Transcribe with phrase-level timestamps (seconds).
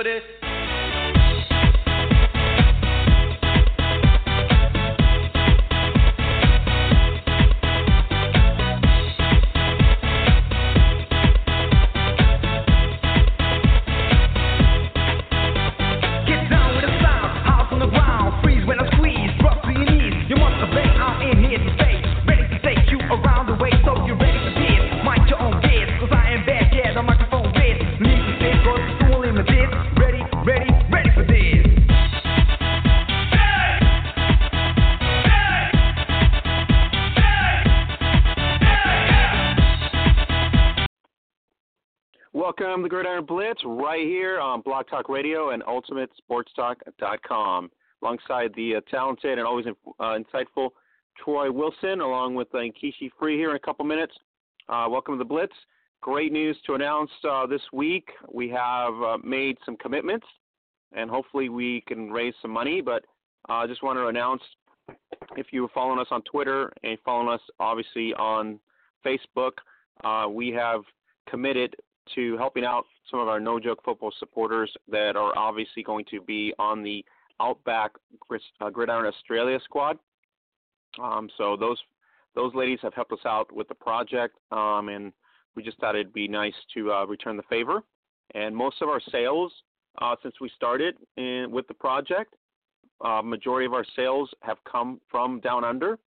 [0.00, 0.49] For this?
[42.76, 47.68] To the Gridiron Blitz right here on Blog Talk Radio and UltimateSportsTalk.com.
[48.00, 50.70] Alongside the uh, talented and always uh, insightful
[51.22, 54.14] Troy Wilson, along with uh, Kishi Free here in a couple minutes.
[54.68, 55.52] Uh, welcome to the Blitz.
[56.00, 58.08] Great news to announce uh, this week.
[58.32, 60.26] We have uh, made some commitments,
[60.92, 62.80] and hopefully we can raise some money.
[62.80, 63.04] But
[63.48, 64.42] I just want to announce
[65.36, 68.60] if you're following us on Twitter and following us obviously on
[69.04, 69.54] Facebook,
[70.32, 70.82] we have
[71.28, 71.74] committed
[72.14, 76.20] to helping out some of our No Joke Football supporters that are obviously going to
[76.20, 77.04] be on the
[77.40, 77.92] Outback
[78.60, 79.98] uh, Gridiron Australia squad.
[81.02, 81.78] Um, so those
[82.34, 85.12] those ladies have helped us out with the project, um, and
[85.56, 87.82] we just thought it'd be nice to uh, return the favor.
[88.34, 89.52] And most of our sales
[90.00, 92.34] uh, since we started in, with the project,
[93.04, 95.98] uh, majority of our sales have come from down under.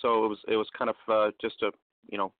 [0.00, 1.70] So it was it was kind of uh, just a
[2.10, 2.32] you know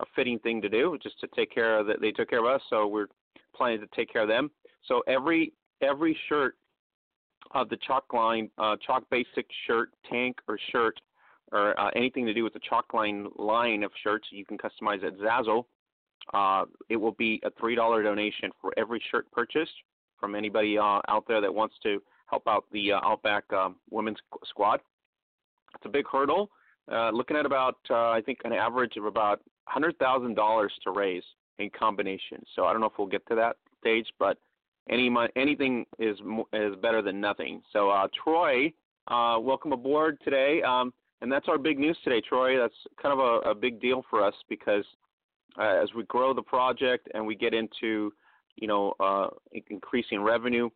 [0.00, 2.00] a fitting thing to do, just to take care of that.
[2.00, 3.08] They took care of us, so we're
[3.54, 4.50] planning to take care of them.
[4.86, 5.52] So every
[5.82, 6.56] every shirt
[7.52, 11.00] of the chalk line, uh, chalk basic shirt, tank or shirt,
[11.52, 15.04] or uh, anything to do with the chalk line line of shirts, you can customize
[15.04, 15.64] at Zazzle.
[16.34, 19.72] Uh, it will be a three dollar donation for every shirt purchased
[20.18, 24.18] from anybody uh, out there that wants to help out the uh, Outback um, Women's
[24.44, 24.80] Squad.
[25.74, 26.50] It's a big hurdle.
[26.90, 30.92] Uh, looking at about, uh, I think, an average of about hundred thousand dollars to
[30.92, 31.24] raise
[31.58, 32.44] in combination.
[32.54, 34.38] So I don't know if we'll get to that stage, but
[34.88, 36.18] any anything is
[36.52, 37.62] is better than nothing.
[37.72, 38.72] So uh, Troy,
[39.08, 42.58] uh, welcome aboard today, um, and that's our big news today, Troy.
[42.58, 44.84] That's kind of a, a big deal for us because
[45.58, 48.12] uh, as we grow the project and we get into
[48.56, 49.28] you know uh,
[49.70, 50.68] increasing revenue,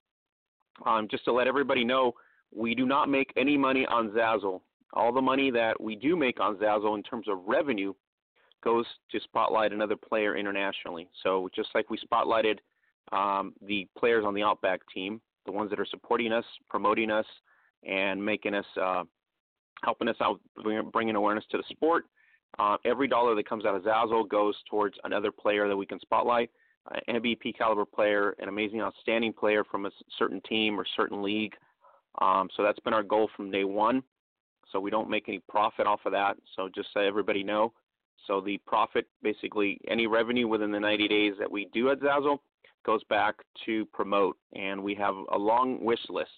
[0.86, 2.12] um, just to let everybody know,
[2.54, 4.60] we do not make any money on Zazzle.
[4.92, 7.92] All the money that we do make on Zazzle in terms of revenue
[8.62, 11.08] goes to spotlight another player internationally.
[11.22, 12.58] So just like we spotlighted
[13.12, 17.26] um, the players on the Outback team, the ones that are supporting us, promoting us,
[17.88, 19.04] and making us, uh,
[19.82, 20.40] helping us out,
[20.92, 22.04] bringing awareness to the sport.
[22.58, 26.00] Uh, every dollar that comes out of Zazzle goes towards another player that we can
[26.00, 26.50] spotlight,
[26.90, 31.54] an MVP caliber player, an amazing, outstanding player from a certain team or certain league.
[32.20, 34.02] Um, so that's been our goal from day one.
[34.72, 36.36] So we don't make any profit off of that.
[36.56, 37.72] So just so everybody know,
[38.26, 42.38] so the profit, basically, any revenue within the 90 days that we do at Zazzle
[42.84, 43.36] goes back
[43.66, 46.30] to promote, and we have a long wish list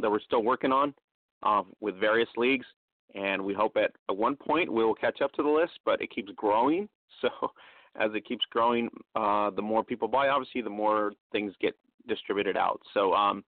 [0.00, 0.94] that we're still working on
[1.42, 2.66] uh, with various leagues,
[3.14, 6.10] and we hope at, one point we will catch up to the list, but it
[6.10, 6.88] keeps growing.
[7.20, 7.50] So
[7.98, 11.74] as it keeps growing, uh, the more people buy, obviously, the more things get
[12.06, 12.80] distributed out.
[12.94, 13.42] So, um,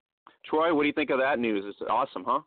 [0.44, 1.66] Troy, what do you think of that news?
[1.68, 2.40] It's awesome, huh?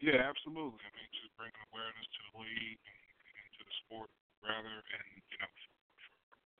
[0.00, 0.80] Yeah, absolutely.
[0.80, 3.00] I mean, just bringing awareness to the league and,
[3.36, 4.10] and to the sport
[4.40, 5.52] rather, and you know,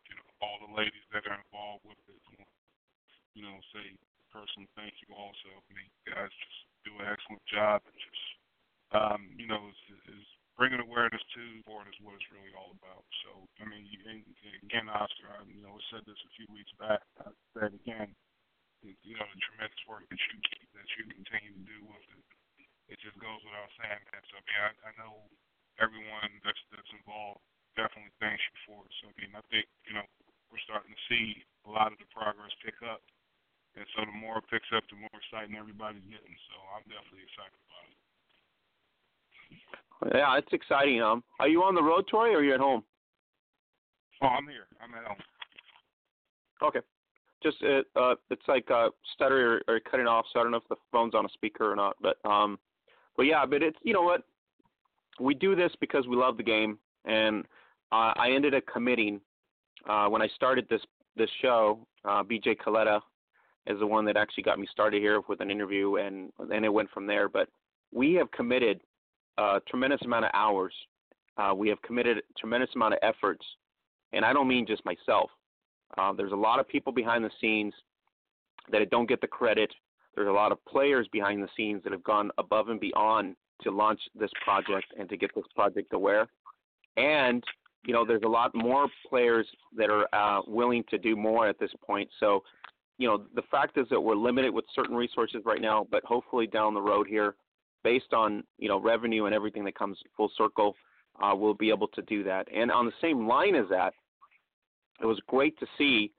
[0.09, 2.21] you know, all the ladies that are involved with it,
[3.35, 3.97] you know, say
[4.31, 5.51] personal thank you also.
[5.57, 8.25] I mean, you guys just do an excellent job, and just
[8.93, 9.81] um, you know, is,
[10.19, 10.27] is
[10.59, 13.07] bringing awareness to the sport is what it's really all about.
[13.25, 14.23] So, I mean, you, and
[14.67, 17.01] again, Oscar, I, you know, I said this a few weeks back.
[17.23, 18.13] I said again,
[18.85, 20.37] you know, the tremendous work that you
[20.77, 22.23] that you continue to do with it.
[22.91, 24.23] It just goes without saying, man.
[24.29, 25.15] So, I mean, I, I know
[25.79, 27.41] everyone that's that's involved
[27.79, 28.93] definitely thanks you for it.
[29.01, 30.05] So I mean, I think you know
[30.51, 33.01] we're starting to see a lot of the progress pick up,
[33.79, 36.37] and so the more it picks up, the more exciting everybody's getting.
[36.51, 37.99] So I'm definitely excited about it.
[40.17, 41.03] Yeah, it's exciting.
[41.03, 42.83] Um, are you on the road, Troy, or are you at home?
[44.23, 44.67] Oh, I'm here.
[44.83, 45.23] I'm at home.
[46.63, 46.81] Okay.
[47.43, 50.59] Just it, uh, it's like uh, stutter or, or cutting off, so I don't know
[50.59, 51.97] if the phone's on a speaker or not.
[52.01, 52.59] But um,
[53.21, 54.23] but yeah, but it's you know what,
[55.21, 57.45] we do this because we love the game, and
[57.93, 59.21] uh, I ended up committing
[59.87, 60.81] uh, when I started this
[61.17, 61.87] this show.
[62.03, 62.99] Uh, BJ Coletta
[63.67, 66.73] is the one that actually got me started here with an interview, and then it
[66.73, 67.29] went from there.
[67.29, 67.51] But
[67.93, 68.81] we have committed
[69.37, 70.73] a tremendous amount of hours.
[71.37, 73.45] Uh, we have committed a tremendous amount of efforts,
[74.15, 75.29] and I don't mean just myself.
[75.99, 77.75] Uh, there's a lot of people behind the scenes
[78.73, 79.71] that don't get the credit.
[80.15, 83.71] There's a lot of players behind the scenes that have gone above and beyond to
[83.71, 86.27] launch this project and to get this project aware.
[86.97, 87.45] And
[87.85, 89.47] you know, there's a lot more players
[89.77, 92.09] that are uh, willing to do more at this point.
[92.19, 92.43] So,
[92.99, 96.47] you know, the fact is that we're limited with certain resources right now, but hopefully
[96.47, 97.35] down the road here,
[97.83, 100.77] based on you know revenue and everything that comes full circle,
[101.23, 102.47] uh, we'll be able to do that.
[102.55, 103.95] And on the same line as that,
[105.01, 106.13] it was great to see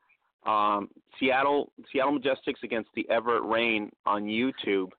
[0.45, 0.89] um,
[1.19, 4.89] Seattle Seattle Majestics against the Everett Rain on YouTube.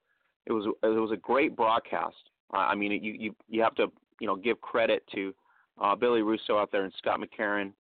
[0.46, 2.16] It was it was a great broadcast.
[2.52, 3.86] Uh, I mean, you you you have to
[4.20, 5.34] you know give credit to
[5.80, 7.72] uh, Billy Russo out there and Scott McCarron,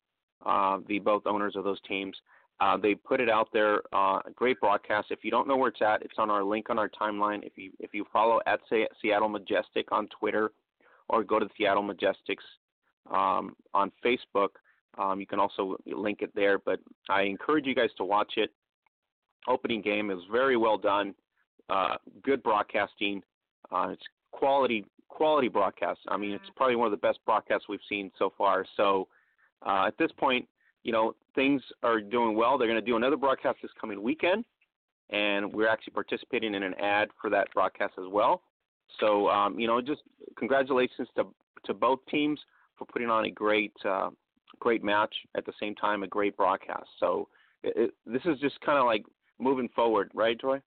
[0.44, 2.16] uh, the both owners of those teams.
[2.60, 3.82] Uh, they put it out there.
[3.92, 5.08] Uh, great broadcast.
[5.10, 7.44] If you don't know where it's at, it's on our link on our timeline.
[7.44, 8.60] If you if you follow at
[9.00, 10.52] Seattle Majestic on Twitter,
[11.08, 12.44] or go to Seattle Majestics
[13.10, 14.50] um, on Facebook,
[14.98, 16.58] um, you can also link it there.
[16.58, 18.50] But I encourage you guys to watch it.
[19.48, 21.14] Opening game is very well done.
[21.68, 23.22] Uh, good broadcasting.
[23.70, 26.00] Uh, it's quality quality broadcast.
[26.08, 28.64] I mean, it's probably one of the best broadcasts we've seen so far.
[28.76, 29.08] So
[29.64, 30.48] uh, at this point,
[30.84, 32.58] you know, things are doing well.
[32.58, 34.44] They're going to do another broadcast this coming weekend,
[35.10, 38.42] and we're actually participating in an ad for that broadcast as well.
[39.00, 40.02] So, um, you know, just
[40.36, 41.26] congratulations to
[41.64, 42.40] to both teams
[42.76, 44.10] for putting on a great uh,
[44.60, 46.88] great match at the same time, a great broadcast.
[47.00, 47.28] So,
[47.62, 49.04] it, it, this is just kind of like
[49.38, 50.60] moving forward, right, Troy?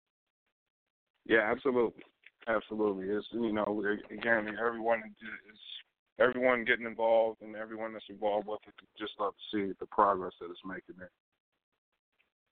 [1.27, 2.03] Yeah, absolutely.
[2.47, 5.59] Absolutely, it's you know again everyone is
[6.19, 10.33] everyone getting involved and everyone that's involved with it just love to see the progress
[10.41, 11.11] that it's making there.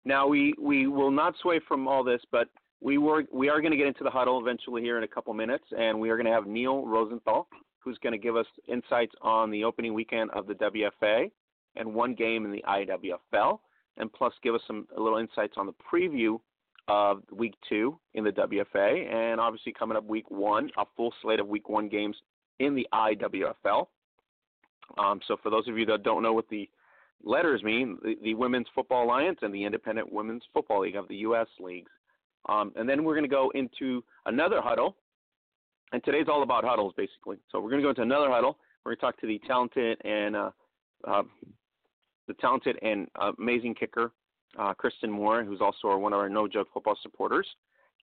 [0.03, 2.49] Now we we will not sway from all this, but
[2.81, 5.33] we were we are going to get into the huddle eventually here in a couple
[5.35, 7.45] minutes, and we are going to have Neal Rozendaal,
[7.85, 11.31] who's going to give us insights on the opening weekend of the WFA
[11.75, 13.59] and one game in the IWFL,
[13.97, 16.39] and plus give us some little insights on the preview
[16.87, 21.39] of week two in the WFA, and obviously coming up week one, a full slate
[21.39, 22.17] of week one games
[22.59, 23.87] in the IWFL.
[24.97, 26.69] Um, so for those of you that don't know what the
[27.23, 31.15] letters mean, the, the, Women's Football Alliance and the Independent Women's Football League of the
[31.17, 31.47] U.S.
[31.59, 31.91] leagues.
[32.47, 34.95] Um, and then we're going to go into another huddle,
[35.91, 37.37] and today's all about huddles basically.
[37.51, 38.57] So we're going to go into another huddle.
[38.83, 40.51] We're going to talk to the talented and uh,
[41.07, 41.23] uh,
[42.27, 44.11] the talented and amazing kicker
[44.57, 47.47] uh, Krysten Muir, who's also one of our No Joke Football supporters.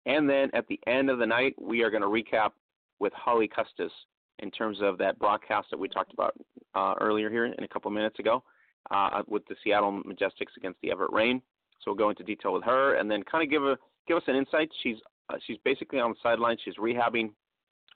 [0.07, 2.51] And then at the end of the night, we are going to recap
[2.99, 3.93] with Holly Custis
[4.41, 6.35] in terms of that broadcast that we talked about
[6.75, 8.43] uh, earlier here in a couple minutes ago
[8.91, 11.41] uh, with the Seattle Majestics against the Everett Rain.
[11.81, 13.77] So we'll go into detail with her and then kind of give a
[14.07, 14.71] give us an insight.
[14.83, 14.97] She's
[15.29, 16.57] uh, she's basically on the sideline.
[16.65, 17.31] She's rehabbing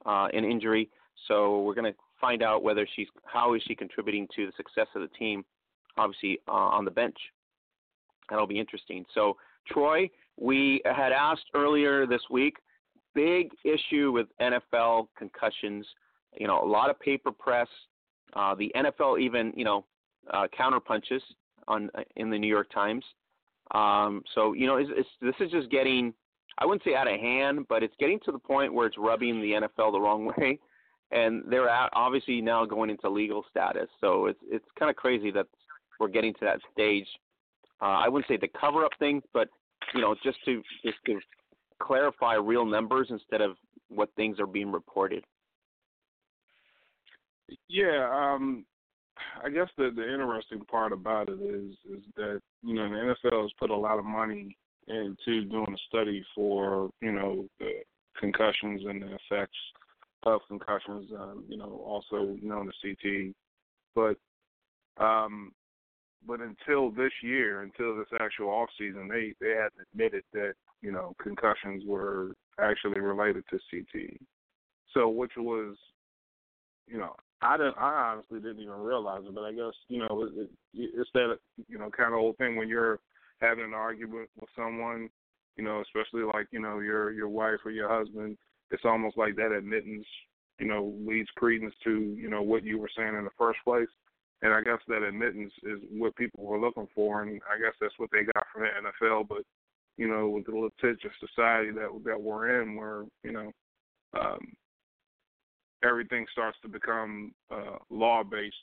[0.06, 0.88] uh, an injury,
[1.28, 4.86] so we're going to find out whether she's how is she contributing to the success
[4.94, 5.44] of the team.
[5.98, 7.16] Obviously uh, on the bench
[8.28, 9.04] That'll be interesting.
[9.14, 9.36] So,
[9.68, 12.56] Troy, we had asked earlier this week,
[13.14, 15.86] big issue with NFL concussions.
[16.38, 17.68] You know, a lot of paper press.
[18.34, 19.84] Uh, the NFL even, you know,
[20.32, 21.22] uh, counter punches
[21.68, 23.04] on in the New York Times.
[23.72, 26.12] Um, so, you know, it's, this is just getting,
[26.58, 29.40] I wouldn't say out of hand, but it's getting to the point where it's rubbing
[29.40, 30.58] the NFL the wrong way,
[31.10, 33.88] and they're obviously now going into legal status.
[34.00, 35.46] So it's it's kind of crazy that
[36.00, 37.06] we're getting to that stage
[37.80, 39.48] uh, I wouldn't say to cover up things, but
[39.94, 41.20] you know, just to just to
[41.82, 43.56] clarify real numbers instead of
[43.88, 45.24] what things are being reported.
[47.68, 48.64] Yeah, um,
[49.44, 53.42] I guess the the interesting part about it is is that you know the NFL
[53.42, 54.56] has put a lot of money
[54.88, 57.82] into doing a study for you know the
[58.18, 59.58] concussions and the effects
[60.24, 61.10] of concussions.
[61.18, 63.34] Um, you know, also known as CTE,
[63.94, 64.16] but
[65.02, 65.52] um,
[66.26, 70.92] but until this year, until this actual off season, they they hadn't admitted that you
[70.92, 74.18] know concussions were actually related to CTE.
[74.94, 75.76] So which was,
[76.86, 77.76] you know, I didn't.
[77.78, 80.50] I honestly didn't even realize it, but I guess you know it, it,
[80.94, 81.38] it's that
[81.68, 82.98] you know kind of old thing when you're
[83.40, 85.08] having an argument with someone,
[85.56, 88.36] you know, especially like you know your your wife or your husband.
[88.70, 90.06] It's almost like that admittance,
[90.58, 93.88] you know, leads credence to you know what you were saying in the first place.
[94.42, 97.98] And I guess that admittance is what people were looking for, and I guess that's
[97.98, 99.28] what they got from the NFL.
[99.28, 99.42] But
[99.96, 103.52] you know, with the litigious society that that we're in, where you know
[104.18, 104.52] um,
[105.84, 108.56] everything starts to become uh, law based.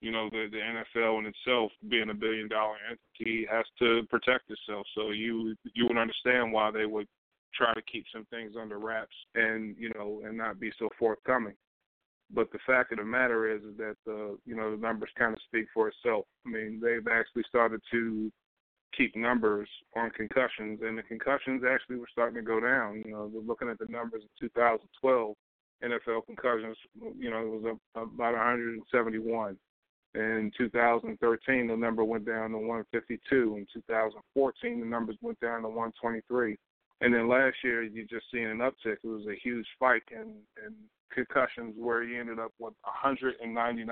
[0.00, 4.50] You know, the the NFL in itself, being a billion dollar entity, has to protect
[4.50, 4.86] itself.
[4.94, 7.08] So you you would understand why they would
[7.54, 11.54] try to keep some things under wraps and you know and not be so forthcoming.
[12.34, 15.32] But the fact of the matter is, is that the you know the numbers kind
[15.32, 16.26] of speak for itself.
[16.44, 18.30] I mean, they've actually started to
[18.96, 23.02] keep numbers on concussions, and the concussions actually were starting to go down.
[23.04, 25.36] You know, looking at the numbers in 2012,
[25.84, 26.76] NFL concussions,
[27.18, 29.56] you know, it was about 171.
[30.16, 33.56] In 2013, the number went down to 152.
[33.58, 36.56] In 2014, the numbers went down to 123.
[37.02, 38.96] And then last year, you just seen an uptick.
[39.04, 40.74] It was a huge spike in, in
[41.12, 43.86] concussions where he ended up with 199.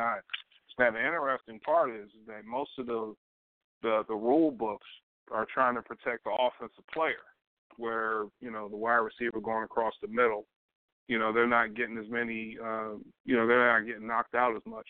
[0.79, 3.15] Now, the interesting part is that most of the
[3.83, 4.87] the the rule books
[5.31, 7.23] are trying to protect the offensive player,
[7.77, 10.47] where you know the wide receiver going across the middle,
[11.07, 14.57] you know they're not getting as many, um, you know they're not getting knocked out
[14.57, 14.87] as much.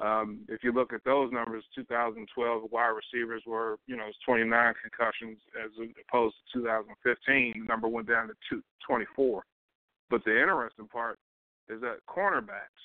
[0.00, 5.38] Um, if you look at those numbers, 2012 wide receivers were you know 29 concussions
[5.62, 5.70] as
[6.08, 7.52] opposed to 2015.
[7.56, 9.44] The number went down to two, 24.
[10.10, 11.18] But the interesting part
[11.68, 12.82] is that cornerbacks,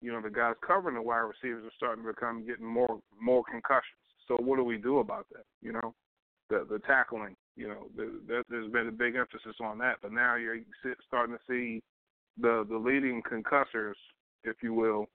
[0.00, 3.42] you know, the guys covering the wide receivers are starting to become getting more more
[3.50, 3.98] concussions.
[4.26, 5.44] So what do we do about that?
[5.62, 5.94] You know,
[6.50, 7.34] the the tackling.
[7.56, 10.58] You know, the, there's been a big emphasis on that, but now you're
[11.06, 11.82] starting to see
[12.40, 13.96] the the leading concussors,
[14.44, 15.06] if you will,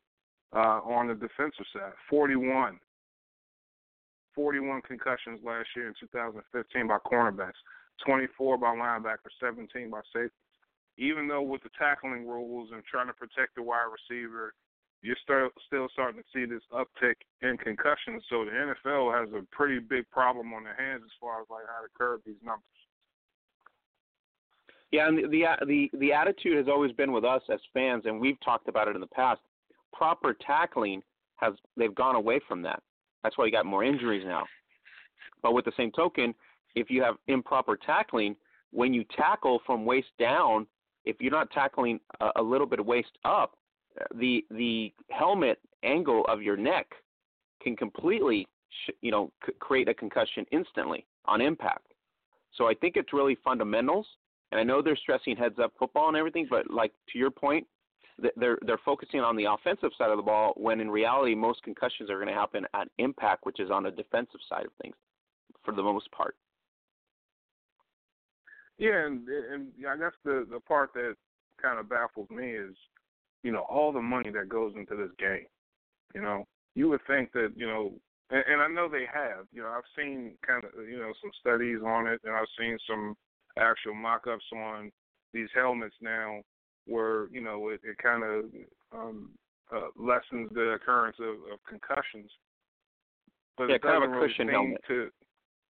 [0.54, 1.94] uh, on the defensive side.
[2.10, 2.80] 41,
[4.36, 7.60] 41 concussions last year in 2015 by cornerbacks,
[8.06, 10.32] 24 by linebackers, 17 by safeties.
[10.98, 14.54] Even though with the tackling rules and trying to protect the wide receiver
[15.04, 18.24] you're start, still starting to see this uptick in concussions.
[18.30, 21.66] So the NFL has a pretty big problem on their hands as far as like
[21.68, 22.64] how to curb these numbers.
[24.92, 28.20] Yeah, and the, the the the attitude has always been with us as fans, and
[28.20, 29.42] we've talked about it in the past.
[29.94, 31.02] Proper tackling
[31.38, 32.82] has they've gone away from that.
[33.24, 34.44] That's why you got more injuries now.
[35.42, 36.34] But with the same token,
[36.76, 38.36] if you have improper tackling,
[38.72, 40.66] when you tackle from waist down,
[41.06, 43.56] if you're not tackling a, a little bit of waist up,
[44.16, 46.88] the the helmet angle of your neck
[47.62, 48.48] can completely
[48.86, 51.94] sh- you know c- create a concussion instantly on impact.
[52.56, 54.08] So I think it's really fundamentals,
[54.52, 57.66] and I know they're stressing heads up football and everything, but like to your point,
[58.36, 62.10] they're they're focusing on the offensive side of the ball when in reality most concussions
[62.10, 64.96] are going to happen at impact, which is on the defensive side of things
[65.64, 66.36] for the most part.
[68.78, 71.16] Yeah, and and I guess the the part that
[71.62, 72.76] kind of baffles me is
[73.44, 75.46] you know, all the money that goes into this game.
[76.16, 77.94] You know, you would think that, you know,
[78.30, 79.46] and, and I know they have.
[79.52, 82.78] You know, I've seen kind of, you know, some studies on it, and I've seen
[82.90, 83.16] some
[83.60, 84.92] actual mock-ups on
[85.34, 86.40] these helmets now,
[86.86, 88.46] where you know it, it kind of
[88.94, 89.30] um,
[89.74, 92.30] uh, lessens the occurrence of, of concussions.
[93.58, 94.82] But yeah, it kind of a cushion helmet.
[94.88, 95.10] To,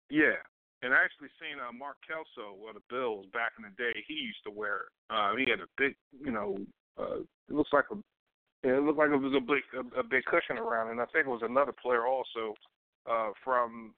[0.09, 0.37] yeah,
[0.81, 4.03] and I actually seen uh, Mark Kelso of the Bills back in the day.
[4.07, 4.91] He used to wear it.
[5.09, 6.57] Uh, he had a big, you know,
[6.99, 7.97] uh, it looks like a
[8.63, 11.25] it looked like it was a big a, a big cushion around, and I think
[11.25, 12.53] it was another player also
[13.09, 13.93] uh, from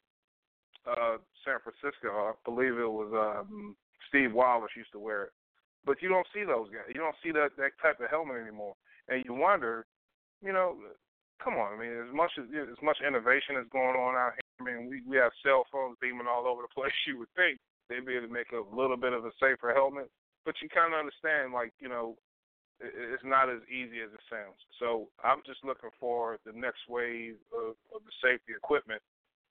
[0.87, 2.07] uh, San Francisco.
[2.09, 3.75] I believe it was um,
[4.07, 5.31] Steve Wallace used to wear it,
[5.85, 6.87] but you don't see those guys.
[6.89, 8.75] You don't see that that type of helmet anymore,
[9.07, 9.85] and you wonder,
[10.41, 10.75] you know,
[11.43, 11.75] come on.
[11.75, 14.47] I mean, as much as as much innovation is going on out here.
[14.59, 16.93] I mean, we we have cell phones beaming all over the place.
[17.07, 17.59] You would think
[17.89, 20.09] they'd be able to make a little bit of a safer helmet,
[20.45, 22.15] but you kind of understand, like you know,
[22.79, 24.59] it's not as easy as it sounds.
[24.79, 29.01] So I'm just looking for the next wave of, of the safety equipment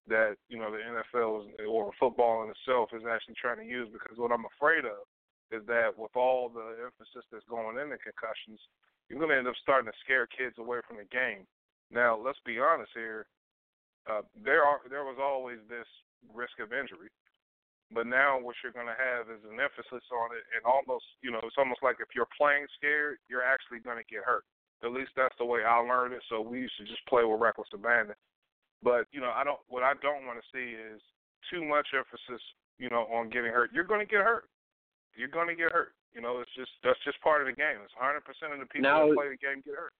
[0.08, 3.90] that you know the NFL or football in itself is actually trying to use.
[3.92, 5.04] Because what I'm afraid of
[5.52, 8.60] is that with all the emphasis that's going into concussions,
[9.08, 11.44] you're going to end up starting to scare kids away from the game.
[11.92, 13.28] Now, let's be honest here.
[14.10, 15.86] Uh, there are there was always this
[16.34, 17.12] risk of injury.
[17.92, 21.28] But now what you're going to have is an emphasis on it, and almost, you
[21.28, 24.48] know, it's almost like if you're playing scared, you're actually going to get hurt.
[24.80, 26.24] At least that's the way I learned it.
[26.32, 28.16] So we used to just play with reckless abandon.
[28.82, 29.60] But you know, I don't.
[29.68, 31.04] What I don't want to see is
[31.52, 32.42] too much emphasis,
[32.80, 33.70] you know, on getting hurt.
[33.76, 34.48] You're going to get hurt.
[35.16, 35.94] You're going to get hurt.
[36.14, 37.80] You know, it's just that's just part of the game.
[37.84, 39.94] It's 100 percent of the people now, that play the game get hurt.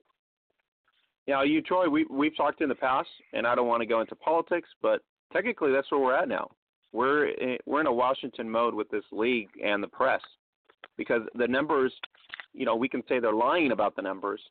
[1.28, 4.02] Now, you, Troy, we we've talked in the past, and I don't want to go
[4.02, 5.02] into politics, but
[5.32, 6.50] technically that's where we're at now.
[6.92, 10.22] We're in, we're in a Washington mode with this league and the press
[10.98, 11.94] because the numbers,
[12.54, 14.42] you know, we can say they're lying about the numbers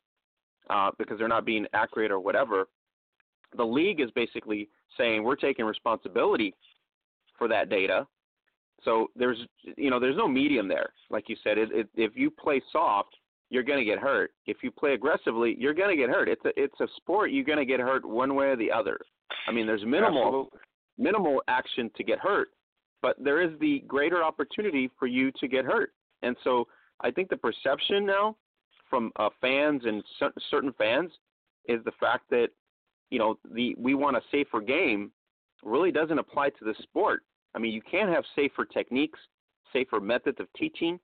[0.69, 2.67] uh, because they're not being accurate or whatever.
[3.57, 6.55] The league is basically saying we're taking responsibility
[7.37, 8.07] for that data.
[8.83, 9.37] So there's
[9.77, 10.89] you know there's no medium there.
[11.09, 13.15] Like you said, it, it, if you play soft,
[13.49, 14.31] you're going to get hurt.
[14.47, 16.27] If you play aggressively, you're going to get hurt.
[16.29, 17.31] It's a it's a sport.
[17.31, 18.99] You're going to get hurt one way or the other.
[19.47, 20.59] I mean, there's minimal Absolutely.
[20.97, 22.49] minimal action to get hurt,
[23.01, 25.91] but there is the greater opportunity for you to get hurt.
[26.23, 26.67] And so
[27.01, 28.37] I think the perception now
[28.89, 31.11] from uh, fans and cer- certain fans
[31.67, 32.49] is the fact that
[33.09, 35.11] you know the we want a safer game
[35.63, 37.23] really doesn't apply to the sport.
[37.55, 39.19] I mean, you can have safer techniques,
[39.73, 40.99] safer methods of teaching,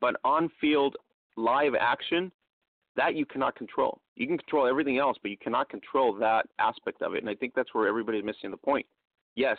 [0.00, 0.96] but on-field
[1.36, 2.30] live action
[2.96, 4.00] that you cannot control.
[4.16, 7.20] You can control everything else, but you cannot control that aspect of it.
[7.22, 8.86] And I think that's where everybody's missing the point.
[9.36, 9.56] Yes,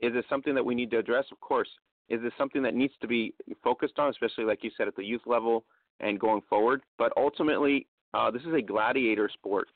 [0.00, 1.24] is this something that we need to address?
[1.32, 1.68] Of course.
[2.08, 3.34] Is this something that needs to be
[3.64, 5.64] focused on, especially like you said at the youth level
[5.98, 6.82] and going forward?
[6.98, 9.68] But ultimately, uh, this is a gladiator sport,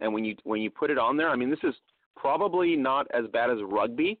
[0.00, 1.74] and when you when you put it on there, I mean, this is
[2.16, 4.18] probably not as bad as rugby,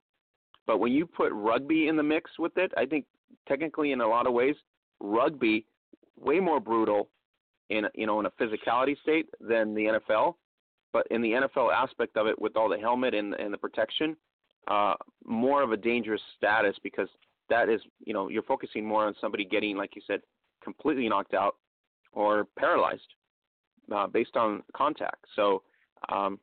[0.66, 3.04] but when you put rugby in the mix with it, I think
[3.48, 4.56] technically in a lot of ways,
[5.00, 5.66] rugby
[6.18, 7.08] way more brutal
[7.70, 10.34] in you know in a physicality state than the NFL.
[10.92, 14.16] But in the NFL aspect of it, with all the helmet and, and the protection,
[14.68, 14.94] uh,
[15.24, 17.08] more of a dangerous status because
[17.50, 20.20] that is you know you're focusing more on somebody getting like you said
[20.62, 21.56] completely knocked out
[22.12, 23.14] or paralyzed
[23.94, 25.24] uh, based on contact.
[25.36, 25.62] So
[26.10, 26.38] um,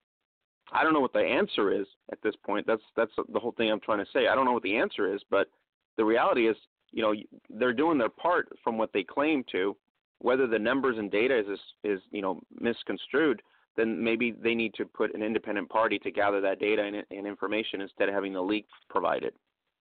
[0.72, 2.66] I don't know what the answer is at this point.
[2.66, 4.28] That's that's the whole thing I'm trying to say.
[4.28, 5.48] I don't know what the answer is, but
[5.98, 6.56] the reality is,
[6.92, 7.14] you know,
[7.50, 9.76] they're doing their part from what they claim to.
[10.20, 13.42] Whether the numbers and data is is you know misconstrued,
[13.76, 17.28] then maybe they need to put an independent party to gather that data and, and
[17.28, 19.34] information instead of having the leak provided,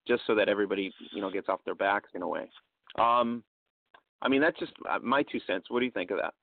[0.08, 2.48] just so that everybody you know gets off their backs in a way.
[2.98, 3.44] Um,
[4.22, 5.66] I mean, that's just uh, my two cents.
[5.68, 6.34] What do you think of that?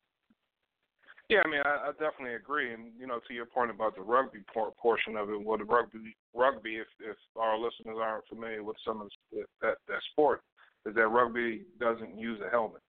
[1.30, 4.02] Yeah, I mean, I, I definitely agree, and you know, to your point about the
[4.02, 8.64] rugby por- portion of it, well, the rugby, rugby, if if our listeners aren't familiar
[8.64, 10.42] with some of the, that that sport,
[10.86, 12.82] is that rugby doesn't use a helmet.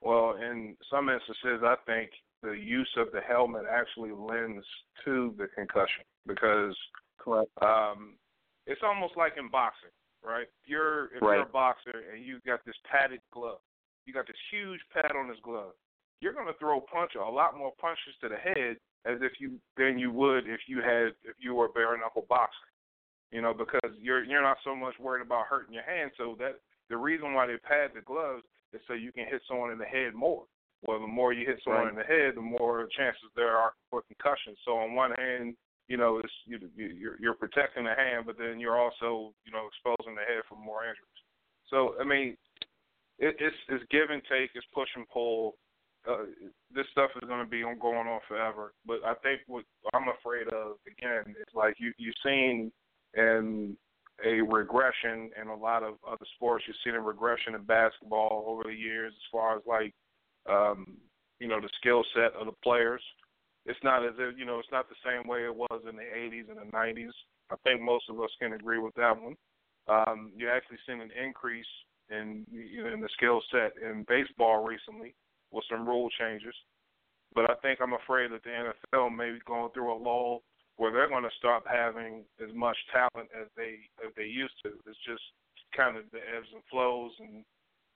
[0.00, 2.10] Well, in some instances, I think
[2.42, 4.66] the use of the helmet actually lends
[5.04, 6.76] to the concussion because
[7.18, 7.50] Correct.
[7.62, 8.16] um,
[8.66, 10.48] it's almost like in boxing, right?
[10.62, 13.60] If you're if you're a boxer and you got this padded glove,
[14.04, 15.72] you got this huge pad on this glove,
[16.20, 19.58] you're going to throw punch a lot more punches to the head as if you
[19.76, 22.68] than you would if you had if you were a bare knuckle boxer.
[23.32, 26.12] You know, because you're you're not so much worried about hurting your hand.
[26.16, 29.70] So that the reason why they pad the gloves is so you can hit someone
[29.72, 30.44] in the head more.
[30.86, 31.90] Well, the more you hit someone Right.
[31.90, 34.54] in the head, the more chances there are for concussion.
[34.64, 35.56] So on one hand,
[35.88, 39.52] you know, it's you, you- you're you're protecting the hand, but then you're also you
[39.52, 41.20] know exposing the head for more injuries.
[41.68, 42.36] So I mean,
[43.18, 45.56] it, it's it's give and take, it's push and pull.
[46.08, 46.24] Uh,
[46.74, 48.74] this stuff is going to be on going on forever.
[48.86, 49.64] But I think what
[49.94, 52.70] I'm afraid of again is like you you've seen
[53.14, 53.76] in
[54.24, 56.64] a regression in a lot of other sports.
[56.66, 59.94] You've seen a regression in basketball over the years as far as like
[60.48, 60.96] um,
[61.40, 63.02] you know the skill set of the players.
[63.66, 66.02] It's not as if you know it's not the same way it was in the
[66.02, 67.12] 80s and the 90s.
[67.50, 69.36] I think most of us can agree with that one.
[69.88, 71.66] Um, you actually seen an increase
[72.10, 75.14] in you know, in the skill set in baseball recently
[75.54, 76.54] with some rule changes.
[77.34, 80.42] But I think I'm afraid that the NFL may be going through a lull
[80.76, 84.70] where they're going to stop having as much talent as they as they used to.
[84.86, 85.22] It's just
[85.76, 87.44] kind of the ebbs and flows and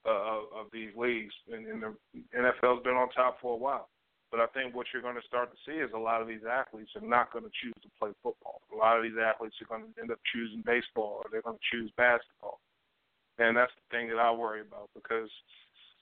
[0.06, 1.34] uh, of these leagues.
[1.52, 1.92] And, and the
[2.34, 3.88] NFL's been on top for a while.
[4.30, 6.44] But I think what you're going to start to see is a lot of these
[6.44, 8.60] athletes are not going to choose to play football.
[8.72, 11.56] A lot of these athletes are going to end up choosing baseball or they're going
[11.56, 12.60] to choose basketball.
[13.38, 15.30] And that's the thing that I worry about because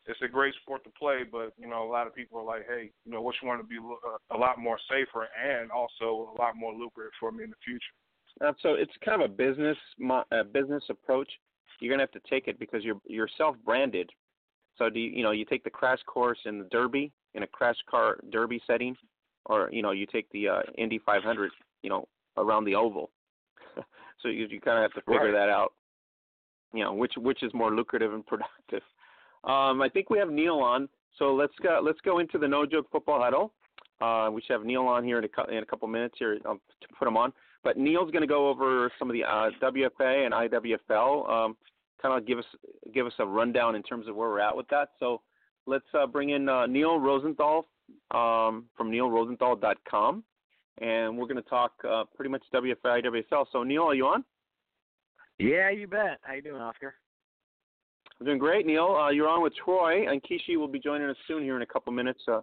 [0.09, 2.67] it's a great sport to play, but you know a lot of people are like,
[2.69, 6.41] hey, you know, which one to be a, a lot more safer and also a
[6.41, 7.81] lot more lucrative for me in the future.
[8.45, 9.77] Uh, so it's kind of a business
[10.33, 11.29] a business approach.
[11.81, 14.11] You're gonna have to take it because you're you're self-branded.
[14.79, 17.47] So do you you know you take the crash course in the Derby in a
[17.47, 18.97] crash car Derby setting,
[19.47, 21.51] or you know you take the uh, Indy 500
[21.83, 23.11] you know around the oval.
[24.23, 25.47] so you you kind of have to figure Right.
[25.47, 25.73] that out.
[26.73, 28.83] You know which which is more lucrative and productive.
[29.47, 32.67] Um, I think we have Neal on, so let's go let's go into the no
[32.67, 33.53] joke football huddle.
[34.01, 36.61] Uh, we should have Neal on here in a, in a couple minutes here um,
[36.81, 37.33] to put him on.
[37.65, 41.57] But Neal's going to go over some of the uh, WFA and IWFL, um,
[42.01, 42.45] kind of give us
[42.93, 44.91] give us a rundown in terms of where we're at with that.
[45.01, 45.23] So
[45.67, 47.65] let's uh, bring in uh, Neal Rozendaal
[48.13, 50.25] um, from NealRozendaal.com,
[50.81, 53.47] and we're going to talk uh, pretty much WFI, WSL.
[53.53, 54.25] So, Neal, are you on?
[55.39, 56.19] Yeah, you bet.
[56.23, 56.95] How you doing, Oscar?
[58.21, 58.97] I'm doing great, Neal.
[58.99, 61.67] Uh, you're on with Troy, and Kishi will be joining us soon here in a
[61.67, 62.23] couple minutes.
[62.27, 62.41] Uh,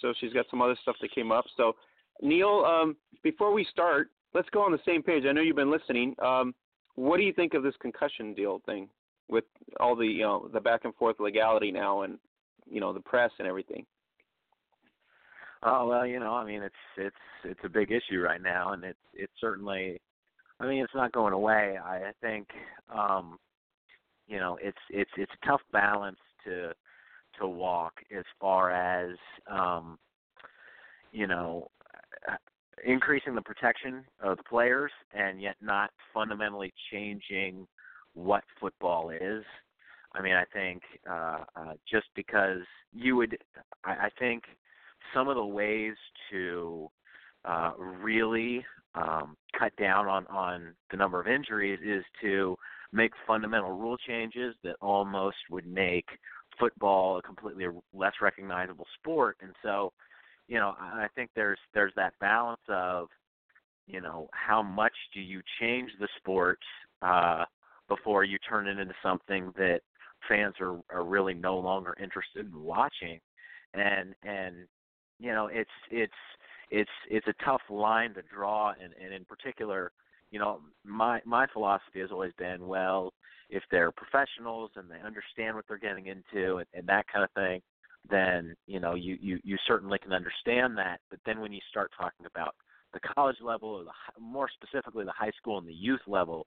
[0.00, 1.46] so she's got some other stuff that came up.
[1.56, 1.74] So,
[2.20, 5.24] Neal, um, before we start, let's go on the same page.
[5.26, 6.14] I know you've been listening.
[6.22, 6.54] Um,
[6.94, 8.88] what do you think of this concussion deal thing
[9.28, 9.44] with
[9.80, 12.18] all the you know the back and forth legality now and
[12.70, 13.84] you know the press and everything?
[15.62, 18.84] Oh well, you know, I mean, it's it's it's a big issue right now, and
[18.84, 20.00] it's it's certainly,
[20.60, 21.76] I mean, it's not going away.
[21.82, 22.48] I, think,
[22.94, 23.38] um,
[24.26, 26.72] you know, it's it's it's a tough balance to
[27.40, 29.16] to walk as far as,
[29.50, 29.98] um,
[31.12, 31.68] you know,
[32.84, 37.66] increasing the protection of the players and yet not fundamentally changing
[38.14, 39.44] what football is.
[40.14, 42.62] I mean, I think uh, uh, just because
[42.92, 43.36] you would,
[43.84, 44.44] I, I think
[45.14, 45.94] some of the ways
[46.30, 46.90] to
[47.44, 52.56] uh, really um, cut down on on the number of injuries is to
[52.96, 56.06] make fundamental rule changes that almost would make
[56.58, 59.36] football a completely less recognizable sport.
[59.42, 59.92] And so,
[60.48, 63.08] you know, I think there's there's that balance of,
[63.86, 66.58] you know, how much do you change the sport
[67.02, 67.44] uh,
[67.88, 69.80] before you turn it into something that
[70.28, 73.20] fans are are really no longer interested in watching,
[73.74, 74.56] and and
[75.18, 76.12] you know it's it's
[76.70, 79.92] it's it's a tough line to draw, and and in particular,
[80.36, 83.14] you know, my my philosophy has always been well,
[83.48, 87.30] if they're professionals and they understand what they're getting into and, and that kind of
[87.30, 87.62] thing,
[88.10, 91.00] then you know you, you you certainly can understand that.
[91.08, 92.54] But then when you start talking about
[92.92, 96.46] the college level, or the more specifically the high school and the youth level,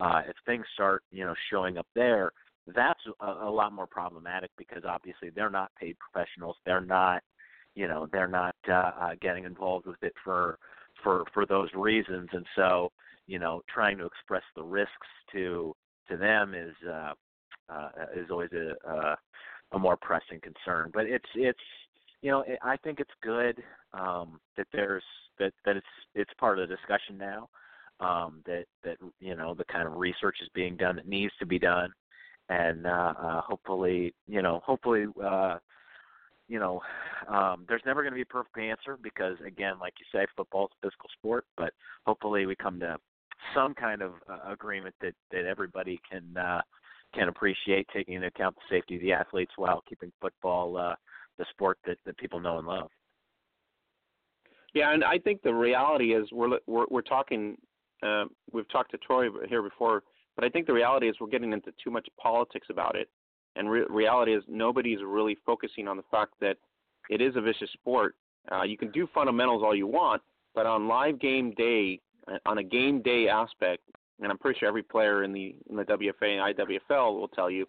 [0.00, 2.32] uh, if things start you know showing up there,
[2.74, 6.56] that's a, a lot more problematic because obviously they're not paid professionals.
[6.66, 7.22] They're not
[7.76, 10.58] you know they're not uh, uh, getting involved with it for
[11.02, 12.90] for for those reasons, and so
[13.26, 15.74] you know trying to express the risks to
[16.08, 17.12] to them is uh,
[17.68, 19.14] uh, is always a, uh,
[19.72, 20.90] a more pressing concern.
[20.92, 21.58] But it's it's
[22.22, 25.04] you know I think it's good um, that there's
[25.38, 27.48] that that it's it's part of the discussion now.
[28.00, 31.46] Um, that that you know the kind of research is being done that needs to
[31.46, 31.90] be done,
[32.48, 35.58] and uh, uh, hopefully you know hopefully uh,
[36.48, 36.80] you know
[37.28, 40.70] um, there's never going to be a perfect answer because again like you say football's
[40.82, 41.72] a physical sport, but
[42.06, 42.96] hopefully we come to
[43.54, 46.60] some kind of uh, agreement that that everybody can uh,
[47.14, 50.94] can appreciate, taking into account the safety of the athletes while keeping football uh,
[51.38, 52.90] the sport that that people know and love.
[54.74, 57.56] Yeah, and I think the reality is we're we're, we're talking.
[58.02, 60.02] Uh, we've talked to Troy here before,
[60.36, 63.08] but I think the reality is we're getting into too much politics about it.
[63.56, 66.56] And re- reality is nobody's really focusing on the fact that
[67.10, 68.14] it is a vicious sport.
[68.52, 70.22] Uh, you can do fundamentals all you want,
[70.54, 72.00] but on live game day,
[72.46, 73.82] on a game day aspect,
[74.20, 77.50] and I'm pretty sure every player in the in the WFA and IWFL will tell
[77.50, 77.66] you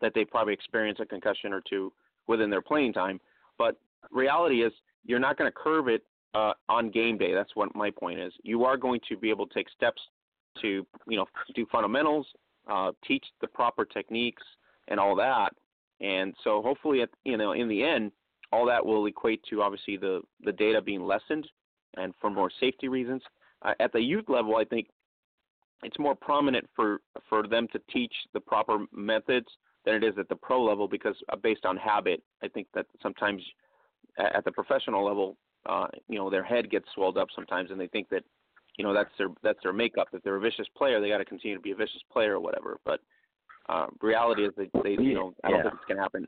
[0.00, 1.92] that they probably experience a concussion or two
[2.26, 3.20] within their playing time.
[3.58, 3.76] But
[4.10, 4.72] reality is,
[5.04, 6.02] you're not going to curve it
[6.34, 7.32] uh, on game day.
[7.32, 8.32] That's what my point is.
[8.42, 10.00] You are going to be able to take steps
[10.60, 12.26] to you know do fundamentals,
[12.70, 14.42] uh, teach the proper techniques,
[14.88, 15.50] and all that.
[16.00, 18.12] And so hopefully, at you know, in the end,
[18.52, 21.48] all that will equate to obviously the the data being lessened,
[21.96, 23.22] and for more safety reasons
[23.64, 24.88] uh, at the youth level, I think
[25.82, 29.46] it's more prominent for for them to teach the proper methods
[29.84, 32.86] than it is at the pro level because uh, based on habit, I think that
[33.02, 33.42] sometimes
[34.18, 37.88] at the professional level, uh, you know, their head gets swelled up sometimes, and they
[37.88, 38.22] think that
[38.76, 40.08] you know that's their that's their makeup.
[40.12, 42.40] If they're a vicious player, they got to continue to be a vicious player or
[42.40, 42.78] whatever.
[42.84, 43.00] But
[43.68, 45.62] uh, reality is that they, you know, I don't yeah.
[45.64, 46.26] think it's going to happen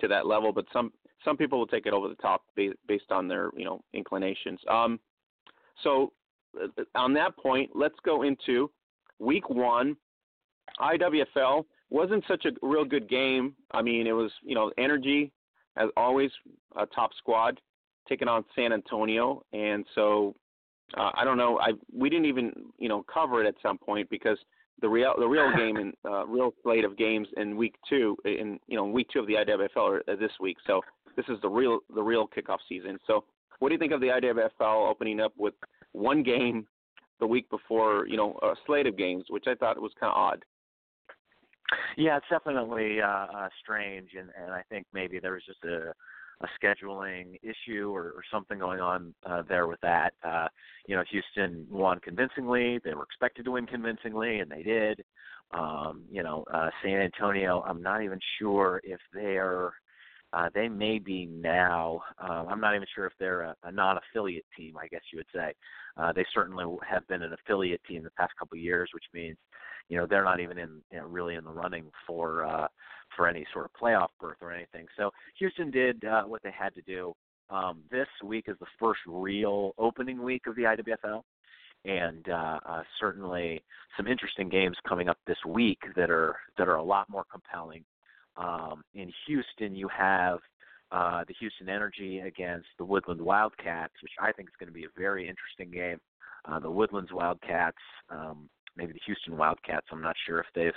[0.00, 0.52] to that level.
[0.52, 0.92] But some
[1.24, 4.60] some people will take it over the top based on their you know inclinations.
[4.68, 5.00] Um,
[5.82, 6.12] so
[6.60, 8.70] uh, on that point, let's go into
[9.18, 9.96] week one.
[10.80, 13.54] IWFL wasn't such a real good game.
[13.72, 15.32] I mean, it was you know energy
[15.78, 16.30] as always,
[16.76, 17.60] a top squad
[18.08, 20.34] taking on San Antonio, and so
[20.96, 21.58] uh, I don't know.
[21.58, 24.38] I we didn't even you know cover it at some point because
[24.80, 28.58] the real the real game and uh, real slate of games in week two in
[28.66, 30.56] you know week two of the IWFL are this week.
[30.66, 30.80] So
[31.16, 32.98] this is the real the real kickoff season.
[33.06, 33.24] So
[33.58, 35.54] what do you think of the IWFL opening up with
[35.92, 36.66] one game
[37.20, 40.16] the week before, you know, a slate of games, which I thought was kind of
[40.16, 40.44] odd.
[41.96, 45.92] Yeah, it's definitely uh, uh, strange, and, and I think maybe there was just a,
[46.40, 50.14] a scheduling issue or, or something going on uh, there with that.
[50.22, 50.48] Uh,
[50.86, 55.04] you know, Houston won convincingly; they were expected to win convincingly, and they did.
[55.50, 59.72] Um, you know, uh, San Antonio, I'm not even sure if they're
[60.32, 62.02] uh, they may be now.
[62.22, 64.76] Uh, I'm not even sure if they're a, a non-affiliate team.
[64.76, 65.54] I guess you would say.
[65.96, 69.36] Uh, they certainly have been an affiliate team the past couple of years, which means,
[69.88, 72.68] you know, they're not even in you know, really in the running for uh,
[73.16, 74.86] for any sort of playoff berth or anything.
[74.96, 77.14] So Houston did uh, what they had to do.
[77.50, 81.22] Um, this week is the first real opening week of the IWFL,
[81.86, 83.62] and uh, uh, certainly
[83.96, 87.84] some interesting games coming up this week that are that are a lot more compelling
[88.38, 90.38] um, in Houston, you have
[90.90, 94.84] uh, the Houston Energy against the Woodland Wildcats, which I think is going to be
[94.84, 95.98] a very interesting game.
[96.44, 97.76] Uh, the Woodlands Wildcats,
[98.10, 99.86] um, maybe the Houston Wildcats.
[99.92, 100.72] I'm not sure if they've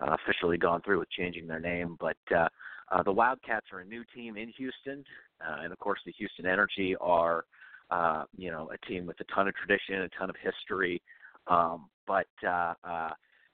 [0.00, 2.48] uh, officially gone through with changing their name, but uh,
[2.90, 5.04] uh, the Wildcats are a new team in Houston,
[5.46, 7.44] uh, and of course the Houston Energy are,
[7.90, 11.02] uh, you know, a team with a ton of tradition, a ton of history.
[11.48, 13.10] Um, but uh, uh,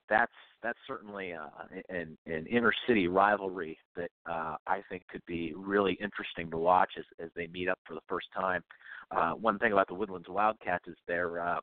[0.09, 1.49] that's that's certainly uh,
[1.89, 6.91] an, an inner city rivalry that uh, I think could be really interesting to watch
[6.99, 8.63] as, as they meet up for the first time.
[9.11, 11.61] Uh, one thing about the Woodlands Wildcats is they're uh,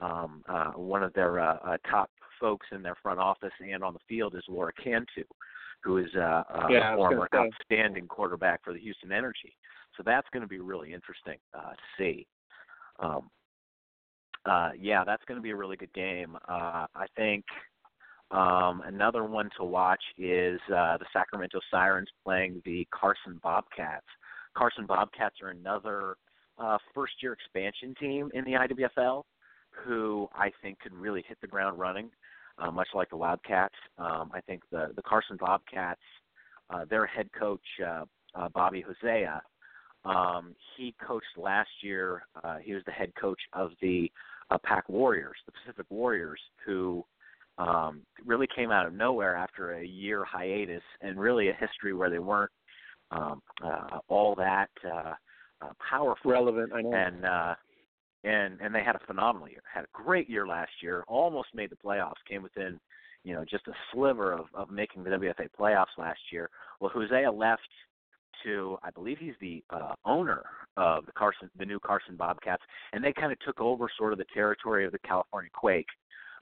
[0.00, 3.92] um, uh, one of their uh, uh, top folks in their front office and on
[3.92, 5.24] the field is Laura Cantu,
[5.82, 9.56] who is uh, uh, yeah, a former outstanding quarterback for the Houston Energy.
[9.96, 12.26] So that's going to be really interesting uh, to see.
[12.98, 13.30] Um,
[14.46, 16.36] uh, yeah, that's going to be a really good game.
[16.48, 17.44] Uh, I think
[18.30, 24.06] um, another one to watch is uh, the Sacramento Sirens playing the Carson Bobcats.
[24.56, 26.16] Carson Bobcats are another
[26.58, 29.22] uh, first-year expansion team in the IWFL,
[29.70, 32.10] who I think could really hit the ground running,
[32.58, 33.74] uh, much like the Wildcats.
[33.98, 36.00] Um, I think the the Carson Bobcats,
[36.68, 39.42] uh, their head coach uh, uh, Bobby Hosea,
[40.04, 42.22] um, he coached last year.
[42.42, 44.10] Uh, he was the head coach of the
[44.50, 47.04] uh, Pac Warriors, the Pacific Warriors, who
[47.58, 52.10] um, really came out of nowhere after a year hiatus and really a history where
[52.10, 52.50] they weren't
[53.10, 55.12] um, uh, all that uh,
[55.62, 56.30] uh, powerful.
[56.30, 56.92] Relevant, I know.
[56.92, 57.54] And uh,
[58.24, 59.62] and and they had a phenomenal year.
[59.72, 61.04] Had a great year last year.
[61.08, 62.14] Almost made the playoffs.
[62.28, 62.78] Came within,
[63.24, 66.48] you know, just a sliver of of making the WFA playoffs last year.
[66.80, 67.62] Well, Hosea left
[68.44, 70.42] to I believe he's the uh, owner
[70.76, 74.18] of the Carson, the new Carson Bobcats, and they kind of took over sort of
[74.18, 75.88] the territory of the California Quake,